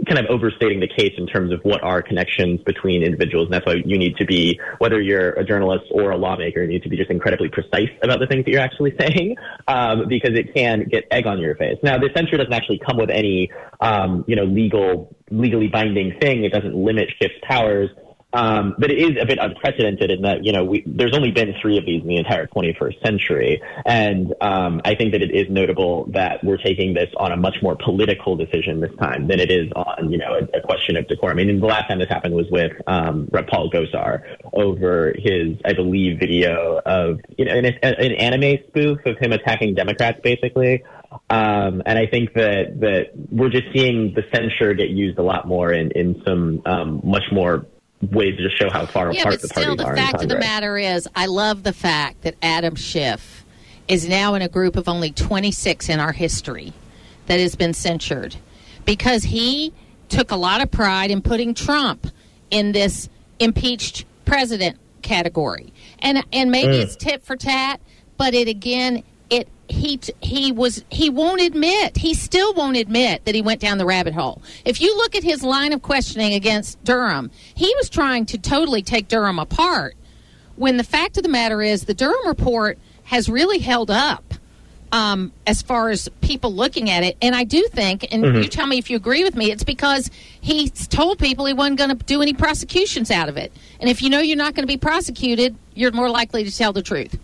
kind 0.06 0.18
of 0.18 0.26
overstating 0.30 0.78
the 0.80 0.86
case 0.86 1.12
in 1.16 1.26
terms 1.26 1.52
of 1.52 1.60
what 1.62 1.82
are 1.82 2.02
connections 2.02 2.60
between 2.64 3.02
individuals. 3.02 3.46
And 3.46 3.54
that's 3.54 3.66
why 3.66 3.76
you 3.84 3.98
need 3.98 4.16
to 4.16 4.24
be, 4.24 4.60
whether 4.78 5.00
you're 5.00 5.30
a 5.30 5.44
journalist 5.44 5.84
or 5.90 6.12
a 6.12 6.16
lawmaker, 6.16 6.62
you 6.62 6.68
need 6.68 6.82
to 6.84 6.88
be 6.88 6.96
just 6.96 7.10
incredibly 7.10 7.48
precise 7.48 7.90
about 8.02 8.20
the 8.20 8.26
things 8.26 8.44
that 8.44 8.50
you're 8.52 8.60
actually 8.60 8.94
saying, 9.00 9.36
um, 9.66 10.08
because 10.08 10.38
it 10.38 10.54
can 10.54 10.84
get 10.84 11.04
egg 11.10 11.26
on 11.26 11.40
your 11.40 11.56
face. 11.56 11.78
Now, 11.82 11.98
the 11.98 12.10
censure 12.14 12.36
doesn't 12.36 12.52
actually 12.52 12.80
come 12.86 12.96
with 12.96 13.10
any, 13.10 13.50
um, 13.80 14.24
you 14.28 14.36
know, 14.36 14.44
legal, 14.44 15.16
legally 15.30 15.68
binding 15.68 16.18
thing. 16.20 16.44
It 16.44 16.52
doesn't 16.52 16.74
limit 16.74 17.08
Schiff's 17.20 17.38
powers. 17.42 17.90
Um, 18.30 18.74
but 18.78 18.90
it 18.90 18.98
is 18.98 19.16
a 19.20 19.24
bit 19.24 19.38
unprecedented 19.40 20.10
in 20.10 20.22
that, 20.22 20.44
you 20.44 20.52
know, 20.52 20.62
we, 20.62 20.82
there's 20.84 21.16
only 21.16 21.30
been 21.30 21.54
three 21.62 21.78
of 21.78 21.86
these 21.86 22.02
in 22.02 22.08
the 22.08 22.18
entire 22.18 22.46
21st 22.46 23.02
century. 23.02 23.62
And 23.86 24.34
um, 24.42 24.82
I 24.84 24.94
think 24.96 25.12
that 25.12 25.22
it 25.22 25.30
is 25.30 25.48
notable 25.48 26.04
that 26.12 26.44
we're 26.44 26.58
taking 26.58 26.92
this 26.92 27.08
on 27.16 27.32
a 27.32 27.38
much 27.38 27.56
more 27.62 27.74
political 27.74 28.36
decision 28.36 28.80
this 28.80 28.94
time 29.00 29.28
than 29.28 29.40
it 29.40 29.50
is 29.50 29.72
on, 29.72 30.12
you 30.12 30.18
know, 30.18 30.34
a, 30.34 30.58
a 30.58 30.60
question 30.60 30.96
of 30.96 31.08
decorum. 31.08 31.38
I 31.38 31.44
mean, 31.44 31.60
the 31.60 31.66
last 31.66 31.88
time 31.88 32.00
this 32.00 32.08
happened 32.10 32.34
was 32.34 32.46
with 32.50 32.72
um, 32.86 33.30
Paul 33.48 33.70
Gosar 33.70 34.22
over 34.52 35.14
his, 35.16 35.56
I 35.64 35.72
believe, 35.72 36.18
video 36.18 36.82
of, 36.84 37.20
you 37.38 37.46
know, 37.46 37.52
an, 37.52 37.64
an 37.64 38.12
anime 38.12 38.58
spoof 38.68 38.98
of 39.06 39.16
him 39.16 39.32
attacking 39.32 39.74
Democrats, 39.74 40.20
basically. 40.22 40.84
Um, 41.30 41.82
and 41.86 41.98
I 41.98 42.06
think 42.06 42.34
that, 42.34 42.80
that 42.80 43.10
we're 43.30 43.48
just 43.48 43.66
seeing 43.72 44.14
the 44.14 44.24
censure 44.32 44.74
get 44.74 44.90
used 44.90 45.18
a 45.18 45.22
lot 45.22 45.46
more 45.46 45.72
in, 45.72 45.90
in 45.92 46.22
some 46.26 46.62
um, 46.66 47.00
much 47.02 47.24
more 47.32 47.66
ways 48.02 48.36
to 48.36 48.48
show 48.50 48.70
how 48.70 48.86
far 48.86 49.12
yeah, 49.12 49.22
apart 49.22 49.40
the 49.40 49.48
parties 49.48 49.84
are. 49.84 49.94
The 49.94 50.00
fact 50.00 50.22
of 50.22 50.28
the 50.28 50.38
matter 50.38 50.76
is, 50.76 51.08
I 51.16 51.26
love 51.26 51.62
the 51.62 51.72
fact 51.72 52.22
that 52.22 52.34
Adam 52.42 52.74
Schiff 52.74 53.44
is 53.88 54.08
now 54.08 54.34
in 54.34 54.42
a 54.42 54.48
group 54.48 54.76
of 54.76 54.88
only 54.88 55.10
26 55.10 55.88
in 55.88 55.98
our 55.98 56.12
history 56.12 56.72
that 57.26 57.40
has 57.40 57.56
been 57.56 57.74
censured 57.74 58.36
because 58.84 59.24
he 59.24 59.72
took 60.08 60.30
a 60.30 60.36
lot 60.36 60.62
of 60.62 60.70
pride 60.70 61.10
in 61.10 61.22
putting 61.22 61.54
Trump 61.54 62.06
in 62.50 62.72
this 62.72 63.08
impeached 63.38 64.04
president 64.24 64.78
category. 65.02 65.72
And 66.00 66.24
and 66.32 66.50
maybe 66.50 66.74
mm. 66.74 66.82
it's 66.82 66.96
tit 66.96 67.22
for 67.22 67.36
tat, 67.36 67.80
but 68.16 68.34
it 68.34 68.48
again 68.48 69.02
he 69.68 70.00
he 70.20 70.50
was 70.50 70.84
he 70.90 71.10
won't 71.10 71.40
admit 71.40 71.96
he 71.98 72.14
still 72.14 72.54
won't 72.54 72.76
admit 72.76 73.24
that 73.24 73.34
he 73.34 73.42
went 73.42 73.60
down 73.60 73.78
the 73.78 73.86
rabbit 73.86 74.14
hole. 74.14 74.42
If 74.64 74.80
you 74.80 74.96
look 74.96 75.14
at 75.14 75.22
his 75.22 75.42
line 75.42 75.72
of 75.72 75.82
questioning 75.82 76.34
against 76.34 76.82
Durham, 76.84 77.30
he 77.54 77.72
was 77.76 77.88
trying 77.88 78.26
to 78.26 78.38
totally 78.38 78.82
take 78.82 79.08
Durham 79.08 79.38
apart. 79.38 79.94
When 80.56 80.76
the 80.76 80.84
fact 80.84 81.16
of 81.16 81.22
the 81.22 81.28
matter 81.28 81.62
is, 81.62 81.84
the 81.84 81.94
Durham 81.94 82.26
report 82.26 82.78
has 83.04 83.28
really 83.28 83.58
held 83.58 83.90
up 83.90 84.34
um, 84.90 85.32
as 85.46 85.62
far 85.62 85.90
as 85.90 86.08
people 86.20 86.52
looking 86.52 86.90
at 86.90 87.02
it. 87.02 87.16
And 87.20 87.34
I 87.34 87.44
do 87.44 87.68
think, 87.68 88.12
and 88.12 88.24
mm-hmm. 88.24 88.42
you 88.42 88.48
tell 88.48 88.66
me 88.66 88.78
if 88.78 88.90
you 88.90 88.96
agree 88.96 89.22
with 89.22 89.36
me, 89.36 89.50
it's 89.50 89.64
because 89.64 90.10
he 90.40 90.68
told 90.70 91.18
people 91.18 91.46
he 91.46 91.52
wasn't 91.52 91.78
going 91.78 91.96
to 91.96 92.04
do 92.04 92.22
any 92.22 92.32
prosecutions 92.34 93.10
out 93.10 93.28
of 93.28 93.36
it. 93.36 93.52
And 93.80 93.88
if 93.88 94.02
you 94.02 94.10
know 94.10 94.20
you're 94.20 94.36
not 94.36 94.54
going 94.54 94.64
to 94.64 94.72
be 94.72 94.78
prosecuted, 94.78 95.56
you're 95.74 95.92
more 95.92 96.10
likely 96.10 96.44
to 96.44 96.56
tell 96.56 96.72
the 96.72 96.82
truth. 96.82 97.18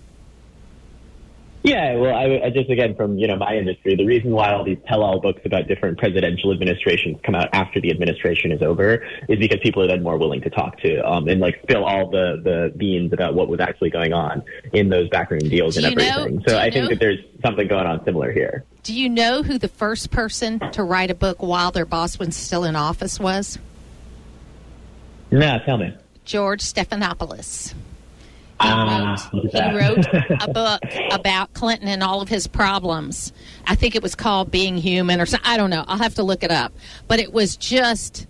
Yeah, 1.65 1.97
well, 1.97 2.15
I, 2.15 2.45
I, 2.45 2.51
just 2.51 2.69
again 2.69 2.95
from 2.95 3.17
you 3.17 3.27
know 3.27 3.37
my 3.37 3.57
industry, 3.57 3.97
the 3.97 4.05
reason 4.05 4.33
why 4.33 4.53
all 4.53 4.65
these 4.65 4.77
tell-all 4.87 5.19
books 5.19 5.41
about 5.47 5.67
different 5.67 5.97
presidential 5.97 6.53
administrations 6.53 7.19
come 7.25 7.35
out 7.35 7.49
after 7.55 7.81
the 7.81 7.91
administration 7.91 8.53
is 8.53 8.61
over 8.61 9.03
is 9.31 9.39
because 9.39 9.61
people 9.63 9.83
are 9.83 9.87
then 9.87 10.03
more 10.03 10.19
willing 10.19 10.43
to 10.43 10.51
talk 10.51 10.79
to 10.81 11.01
um, 11.09 11.27
and 11.27 11.41
like 11.41 11.59
spill 11.63 11.87
all 11.87 12.11
the 12.11 12.39
the 12.45 12.75
beans 12.77 13.15
about 13.15 13.35
what 13.35 13.49
was 13.49 13.61
actually 13.61 13.89
going 13.89 14.13
on 14.13 14.43
in 14.75 14.91
those 14.91 15.09
backroom 15.09 15.41
deals 15.41 15.79
and 15.79 15.87
everything. 15.87 16.37
Know, 16.37 16.43
so 16.47 16.59
I 16.59 16.67
know, 16.67 16.73
think 16.73 16.91
that 16.91 17.01
there's 17.01 17.21
something 17.43 17.67
going 17.67 17.87
on 17.87 18.05
similar 18.05 18.31
here. 18.31 18.67
Do 18.83 18.93
you 18.93 19.09
know 19.09 19.43
who 19.43 19.57
the 19.57 19.69
first 19.69 20.11
person 20.11 20.61
to 20.73 20.85
write 20.85 21.11
a 21.11 21.15
book 21.15 21.43
while 21.43 21.71
their 21.71 21.87
boss 21.87 22.19
was 22.19 22.37
still 22.37 22.65
in 22.65 22.77
office 22.77 23.19
was? 23.19 23.59
No, 25.31 25.59
tell 25.65 25.79
me. 25.79 25.97
George 26.27 26.61
Stephanopoulos. 26.61 27.73
He 28.61 28.69
wrote, 28.71 29.21
he 29.53 29.61
wrote 29.77 30.07
a 30.41 30.53
book 30.53 30.83
about 31.13 31.53
Clinton 31.55 31.89
and 31.89 32.03
all 32.03 32.21
of 32.21 32.29
his 32.29 32.47
problems. 32.47 33.33
I 33.67 33.75
think 33.75 33.95
it 33.95 34.03
was 34.03 34.15
called 34.15 34.51
Being 34.51 34.77
Human 34.77 35.21
or 35.21 35.27
something. 35.27 35.49
I 35.49 35.57
don't 35.57 35.71
know. 35.71 35.85
I'll 35.87 35.99
have 35.99 36.15
to 36.17 36.23
look 36.23 36.43
it 36.43 36.51
up. 36.51 36.73
But 37.09 37.19
it 37.19 37.33
was 37.33 37.57
just 37.57 38.27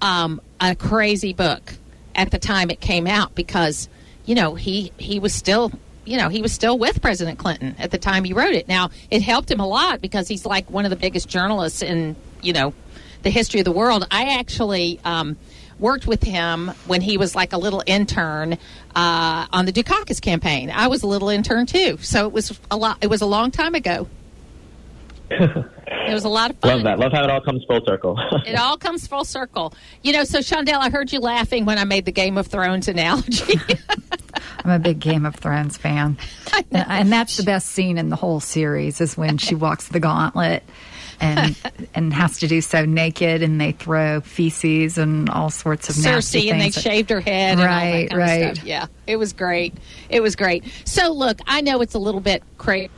um, 0.00 0.40
a 0.60 0.74
crazy 0.74 1.32
book 1.32 1.74
at 2.14 2.30
the 2.30 2.38
time 2.38 2.70
it 2.70 2.80
came 2.80 3.06
out 3.06 3.34
because, 3.34 3.88
you 4.26 4.34
know, 4.34 4.54
he, 4.54 4.92
he 4.98 5.18
was 5.18 5.34
still 5.34 5.72
you 6.04 6.18
know, 6.18 6.28
he 6.28 6.42
was 6.42 6.52
still 6.52 6.78
with 6.78 7.00
President 7.00 7.38
Clinton 7.38 7.74
at 7.78 7.90
the 7.90 7.98
time 7.98 8.24
he 8.24 8.32
wrote 8.32 8.52
it. 8.52 8.68
Now, 8.68 8.90
it 9.10 9.22
helped 9.22 9.50
him 9.50 9.60
a 9.60 9.66
lot 9.66 10.00
because 10.00 10.28
he's 10.28 10.44
like 10.44 10.70
one 10.70 10.84
of 10.84 10.90
the 10.90 10.96
biggest 10.96 11.28
journalists 11.28 11.82
in, 11.82 12.14
you 12.42 12.52
know, 12.52 12.74
the 13.22 13.30
history 13.30 13.60
of 13.60 13.64
the 13.64 13.72
world. 13.72 14.06
I 14.10 14.38
actually 14.38 15.00
um, 15.04 15.36
worked 15.78 16.06
with 16.06 16.22
him 16.22 16.68
when 16.86 17.00
he 17.00 17.18
was 17.18 17.34
like 17.34 17.52
a 17.52 17.58
little 17.58 17.82
intern 17.86 18.54
uh, 18.94 19.46
on 19.52 19.66
the 19.66 19.72
Dukakis 19.72 20.20
campaign. 20.20 20.70
I 20.70 20.88
was 20.88 21.02
a 21.02 21.06
little 21.06 21.28
intern 21.28 21.66
too, 21.66 21.98
so 21.98 22.26
it 22.26 22.32
was 22.32 22.58
a 22.70 22.76
lot. 22.76 22.98
It 23.00 23.08
was 23.08 23.20
a 23.20 23.26
long 23.26 23.50
time 23.50 23.74
ago. 23.74 24.08
It 25.40 26.12
was 26.12 26.24
a 26.24 26.28
lot 26.28 26.50
of 26.50 26.58
fun. 26.58 26.70
Love 26.70 26.82
that. 26.84 26.98
Love 26.98 27.12
how 27.12 27.24
it 27.24 27.30
all 27.30 27.40
comes 27.40 27.64
full 27.64 27.84
circle. 27.84 28.18
it 28.46 28.54
all 28.54 28.76
comes 28.76 29.06
full 29.06 29.24
circle. 29.24 29.74
You 30.02 30.12
know, 30.12 30.24
so 30.24 30.38
Shondell, 30.38 30.78
I 30.78 30.90
heard 30.90 31.12
you 31.12 31.20
laughing 31.20 31.64
when 31.64 31.78
I 31.78 31.84
made 31.84 32.04
the 32.04 32.12
Game 32.12 32.36
of 32.36 32.46
Thrones 32.46 32.88
analogy. 32.88 33.58
I'm 34.64 34.70
a 34.70 34.78
big 34.78 35.00
Game 35.00 35.26
of 35.26 35.34
Thrones 35.36 35.76
fan, 35.76 36.16
and 36.70 37.12
that's 37.12 37.36
the 37.36 37.42
best 37.42 37.68
scene 37.68 37.98
in 37.98 38.08
the 38.08 38.16
whole 38.16 38.40
series 38.40 39.00
is 39.00 39.16
when 39.16 39.38
she 39.38 39.54
walks 39.54 39.88
the 39.88 40.00
gauntlet 40.00 40.62
and 41.20 41.56
and 41.94 42.12
has 42.12 42.38
to 42.38 42.48
do 42.48 42.60
so 42.60 42.84
naked, 42.84 43.42
and 43.42 43.60
they 43.60 43.72
throw 43.72 44.20
feces 44.20 44.98
and 44.98 45.28
all 45.28 45.50
sorts 45.50 45.88
of 45.88 45.96
Cersei, 45.96 46.50
and 46.50 46.60
they 46.60 46.70
that, 46.70 46.80
shaved 46.80 47.10
her 47.10 47.20
head. 47.20 47.58
Right, 47.58 48.08
right. 48.12 48.62
Yeah, 48.64 48.86
it 49.06 49.16
was 49.16 49.32
great. 49.32 49.74
It 50.08 50.20
was 50.20 50.36
great. 50.36 50.64
So 50.84 51.12
look, 51.12 51.40
I 51.46 51.60
know 51.60 51.80
it's 51.80 51.94
a 51.94 51.98
little 51.98 52.20
bit 52.20 52.42
crazy. 52.58 52.90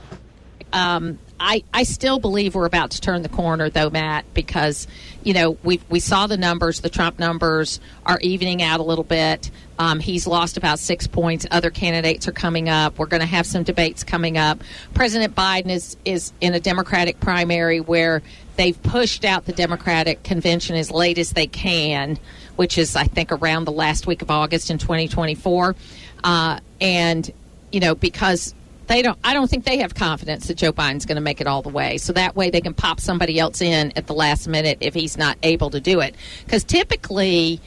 Um, 0.72 1.18
I, 1.38 1.64
I 1.72 1.82
still 1.82 2.18
believe 2.18 2.54
we're 2.54 2.66
about 2.66 2.92
to 2.92 3.00
turn 3.00 3.22
the 3.22 3.28
corner, 3.28 3.68
though, 3.68 3.90
Matt, 3.90 4.24
because 4.32 4.86
you 5.22 5.34
know 5.34 5.58
we 5.62 5.80
we 5.88 6.00
saw 6.00 6.26
the 6.26 6.36
numbers. 6.36 6.80
The 6.80 6.88
Trump 6.88 7.18
numbers 7.18 7.80
are 8.04 8.18
evening 8.20 8.62
out 8.62 8.80
a 8.80 8.82
little 8.82 9.04
bit. 9.04 9.50
Um, 9.78 10.00
he's 10.00 10.26
lost 10.26 10.56
about 10.56 10.78
six 10.78 11.06
points. 11.06 11.46
Other 11.50 11.70
candidates 11.70 12.26
are 12.28 12.32
coming 12.32 12.68
up. 12.68 12.98
We're 12.98 13.06
going 13.06 13.20
to 13.20 13.26
have 13.26 13.44
some 13.46 13.62
debates 13.62 14.04
coming 14.04 14.38
up. 14.38 14.62
President 14.94 15.34
Biden 15.34 15.70
is 15.70 15.96
is 16.04 16.32
in 16.40 16.54
a 16.54 16.60
Democratic 16.60 17.20
primary 17.20 17.80
where 17.80 18.22
they've 18.56 18.80
pushed 18.82 19.24
out 19.24 19.44
the 19.44 19.52
Democratic 19.52 20.22
convention 20.22 20.76
as 20.76 20.90
late 20.90 21.18
as 21.18 21.32
they 21.32 21.46
can, 21.46 22.18
which 22.56 22.78
is 22.78 22.96
I 22.96 23.04
think 23.04 23.32
around 23.32 23.64
the 23.64 23.72
last 23.72 24.06
week 24.06 24.22
of 24.22 24.30
August 24.30 24.70
in 24.70 24.78
2024, 24.78 25.76
uh, 26.24 26.60
and 26.80 27.30
you 27.72 27.80
know 27.80 27.94
because 27.94 28.54
they 28.88 29.02
don't 29.02 29.18
I 29.24 29.34
don't 29.34 29.48
think 29.48 29.64
they 29.64 29.78
have 29.78 29.94
confidence 29.94 30.46
that 30.48 30.56
Joe 30.56 30.72
Biden's 30.72 31.06
going 31.06 31.16
to 31.16 31.22
make 31.22 31.40
it 31.40 31.46
all 31.46 31.62
the 31.62 31.68
way. 31.68 31.98
So 31.98 32.12
that 32.12 32.36
way 32.36 32.50
they 32.50 32.60
can 32.60 32.74
pop 32.74 33.00
somebody 33.00 33.38
else 33.38 33.60
in 33.60 33.92
at 33.96 34.06
the 34.06 34.14
last 34.14 34.48
minute 34.48 34.78
if 34.80 34.94
he's 34.94 35.16
not 35.16 35.36
able 35.42 35.70
to 35.70 35.80
do 35.80 36.00
it. 36.00 36.14
Cuz 36.48 36.64
typically 36.64 37.60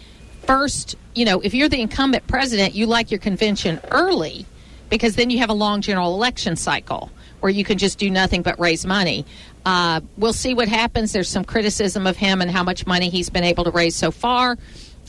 first, 0.43 0.95
you 1.13 1.25
know, 1.25 1.39
if 1.41 1.53
you're 1.53 1.69
the 1.69 1.81
incumbent 1.81 2.25
president, 2.27 2.73
you 2.73 2.85
like 2.85 3.11
your 3.11 3.19
convention 3.19 3.79
early 3.91 4.45
because 4.89 5.15
then 5.15 5.29
you 5.29 5.39
have 5.39 5.49
a 5.49 5.53
long 5.53 5.81
general 5.81 6.13
election 6.13 6.55
cycle 6.55 7.11
where 7.39 7.51
you 7.51 7.63
can 7.63 7.77
just 7.77 7.99
do 7.99 8.09
nothing 8.09 8.41
but 8.41 8.59
raise 8.59 8.85
money. 8.85 9.25
Uh, 9.65 10.01
we'll 10.17 10.33
see 10.33 10.53
what 10.53 10.67
happens. 10.67 11.11
There's 11.11 11.29
some 11.29 11.43
criticism 11.45 12.07
of 12.07 12.17
him 12.17 12.41
and 12.41 12.49
how 12.49 12.63
much 12.63 12.85
money 12.87 13.09
he's 13.09 13.29
been 13.29 13.43
able 13.43 13.63
to 13.65 13.71
raise 13.71 13.95
so 13.95 14.11
far. 14.11 14.57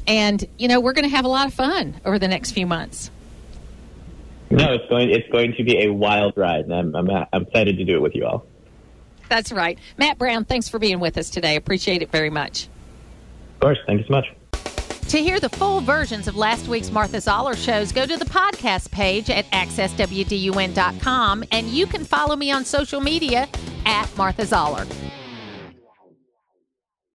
And, 0.07 0.45
you 0.59 0.69
know, 0.69 0.81
we're 0.81 0.93
going 0.93 1.09
to 1.09 1.15
have 1.15 1.25
a 1.25 1.29
lot 1.29 1.47
of 1.47 1.55
fun 1.55 2.01
over 2.05 2.19
the 2.19 2.29
next 2.29 2.53
few 2.53 2.67
months. 2.67 3.11
No, 4.51 4.73
it's 4.73 4.89
going. 4.89 5.11
It's 5.11 5.29
going 5.31 5.55
to 5.57 5.65
be 5.65 5.85
a 5.85 5.93
wild 5.93 6.35
ride, 6.37 6.65
and 6.65 6.75
I'm, 6.75 6.97
I'm, 6.97 7.27
I'm 7.33 7.43
excited 7.43 7.79
to 7.79 7.85
do 7.85 7.97
it 7.97 8.03
with 8.03 8.15
you 8.15 8.27
all. 8.27 8.47
That's 9.29 9.53
right, 9.53 9.79
Matt 9.97 10.19
Brown. 10.19 10.45
Thanks 10.45 10.69
for 10.69 10.81
being 10.81 10.99
with 10.99 11.17
us 11.17 11.31
today. 11.31 11.55
Appreciate 11.55 12.03
it 12.03 12.11
very 12.11 12.31
much. 12.31 12.65
Of 13.55 13.61
course. 13.61 13.79
Thank 13.87 14.01
you 14.01 14.07
so 14.07 14.13
much. 14.13 14.27
To 15.11 15.19
hear 15.19 15.41
the 15.41 15.49
full 15.49 15.81
versions 15.81 16.29
of 16.29 16.37
last 16.37 16.69
week's 16.69 16.91
Martha 16.91 17.21
Zoller 17.21 17.57
shows, 17.57 17.91
go 17.91 18.07
to 18.07 18.17
the 18.17 18.25
podcast 18.25 18.91
page 18.91 19.29
at 19.29 19.45
accesswdun.com, 19.51 21.45
and 21.51 21.67
you 21.69 21.87
can 21.87 22.05
follow 22.05 22.37
me 22.37 22.53
on 22.53 22.65
social 22.65 23.01
media 23.01 23.49
at 23.87 24.17
Martha 24.17 24.47
Zoller. 24.47 24.87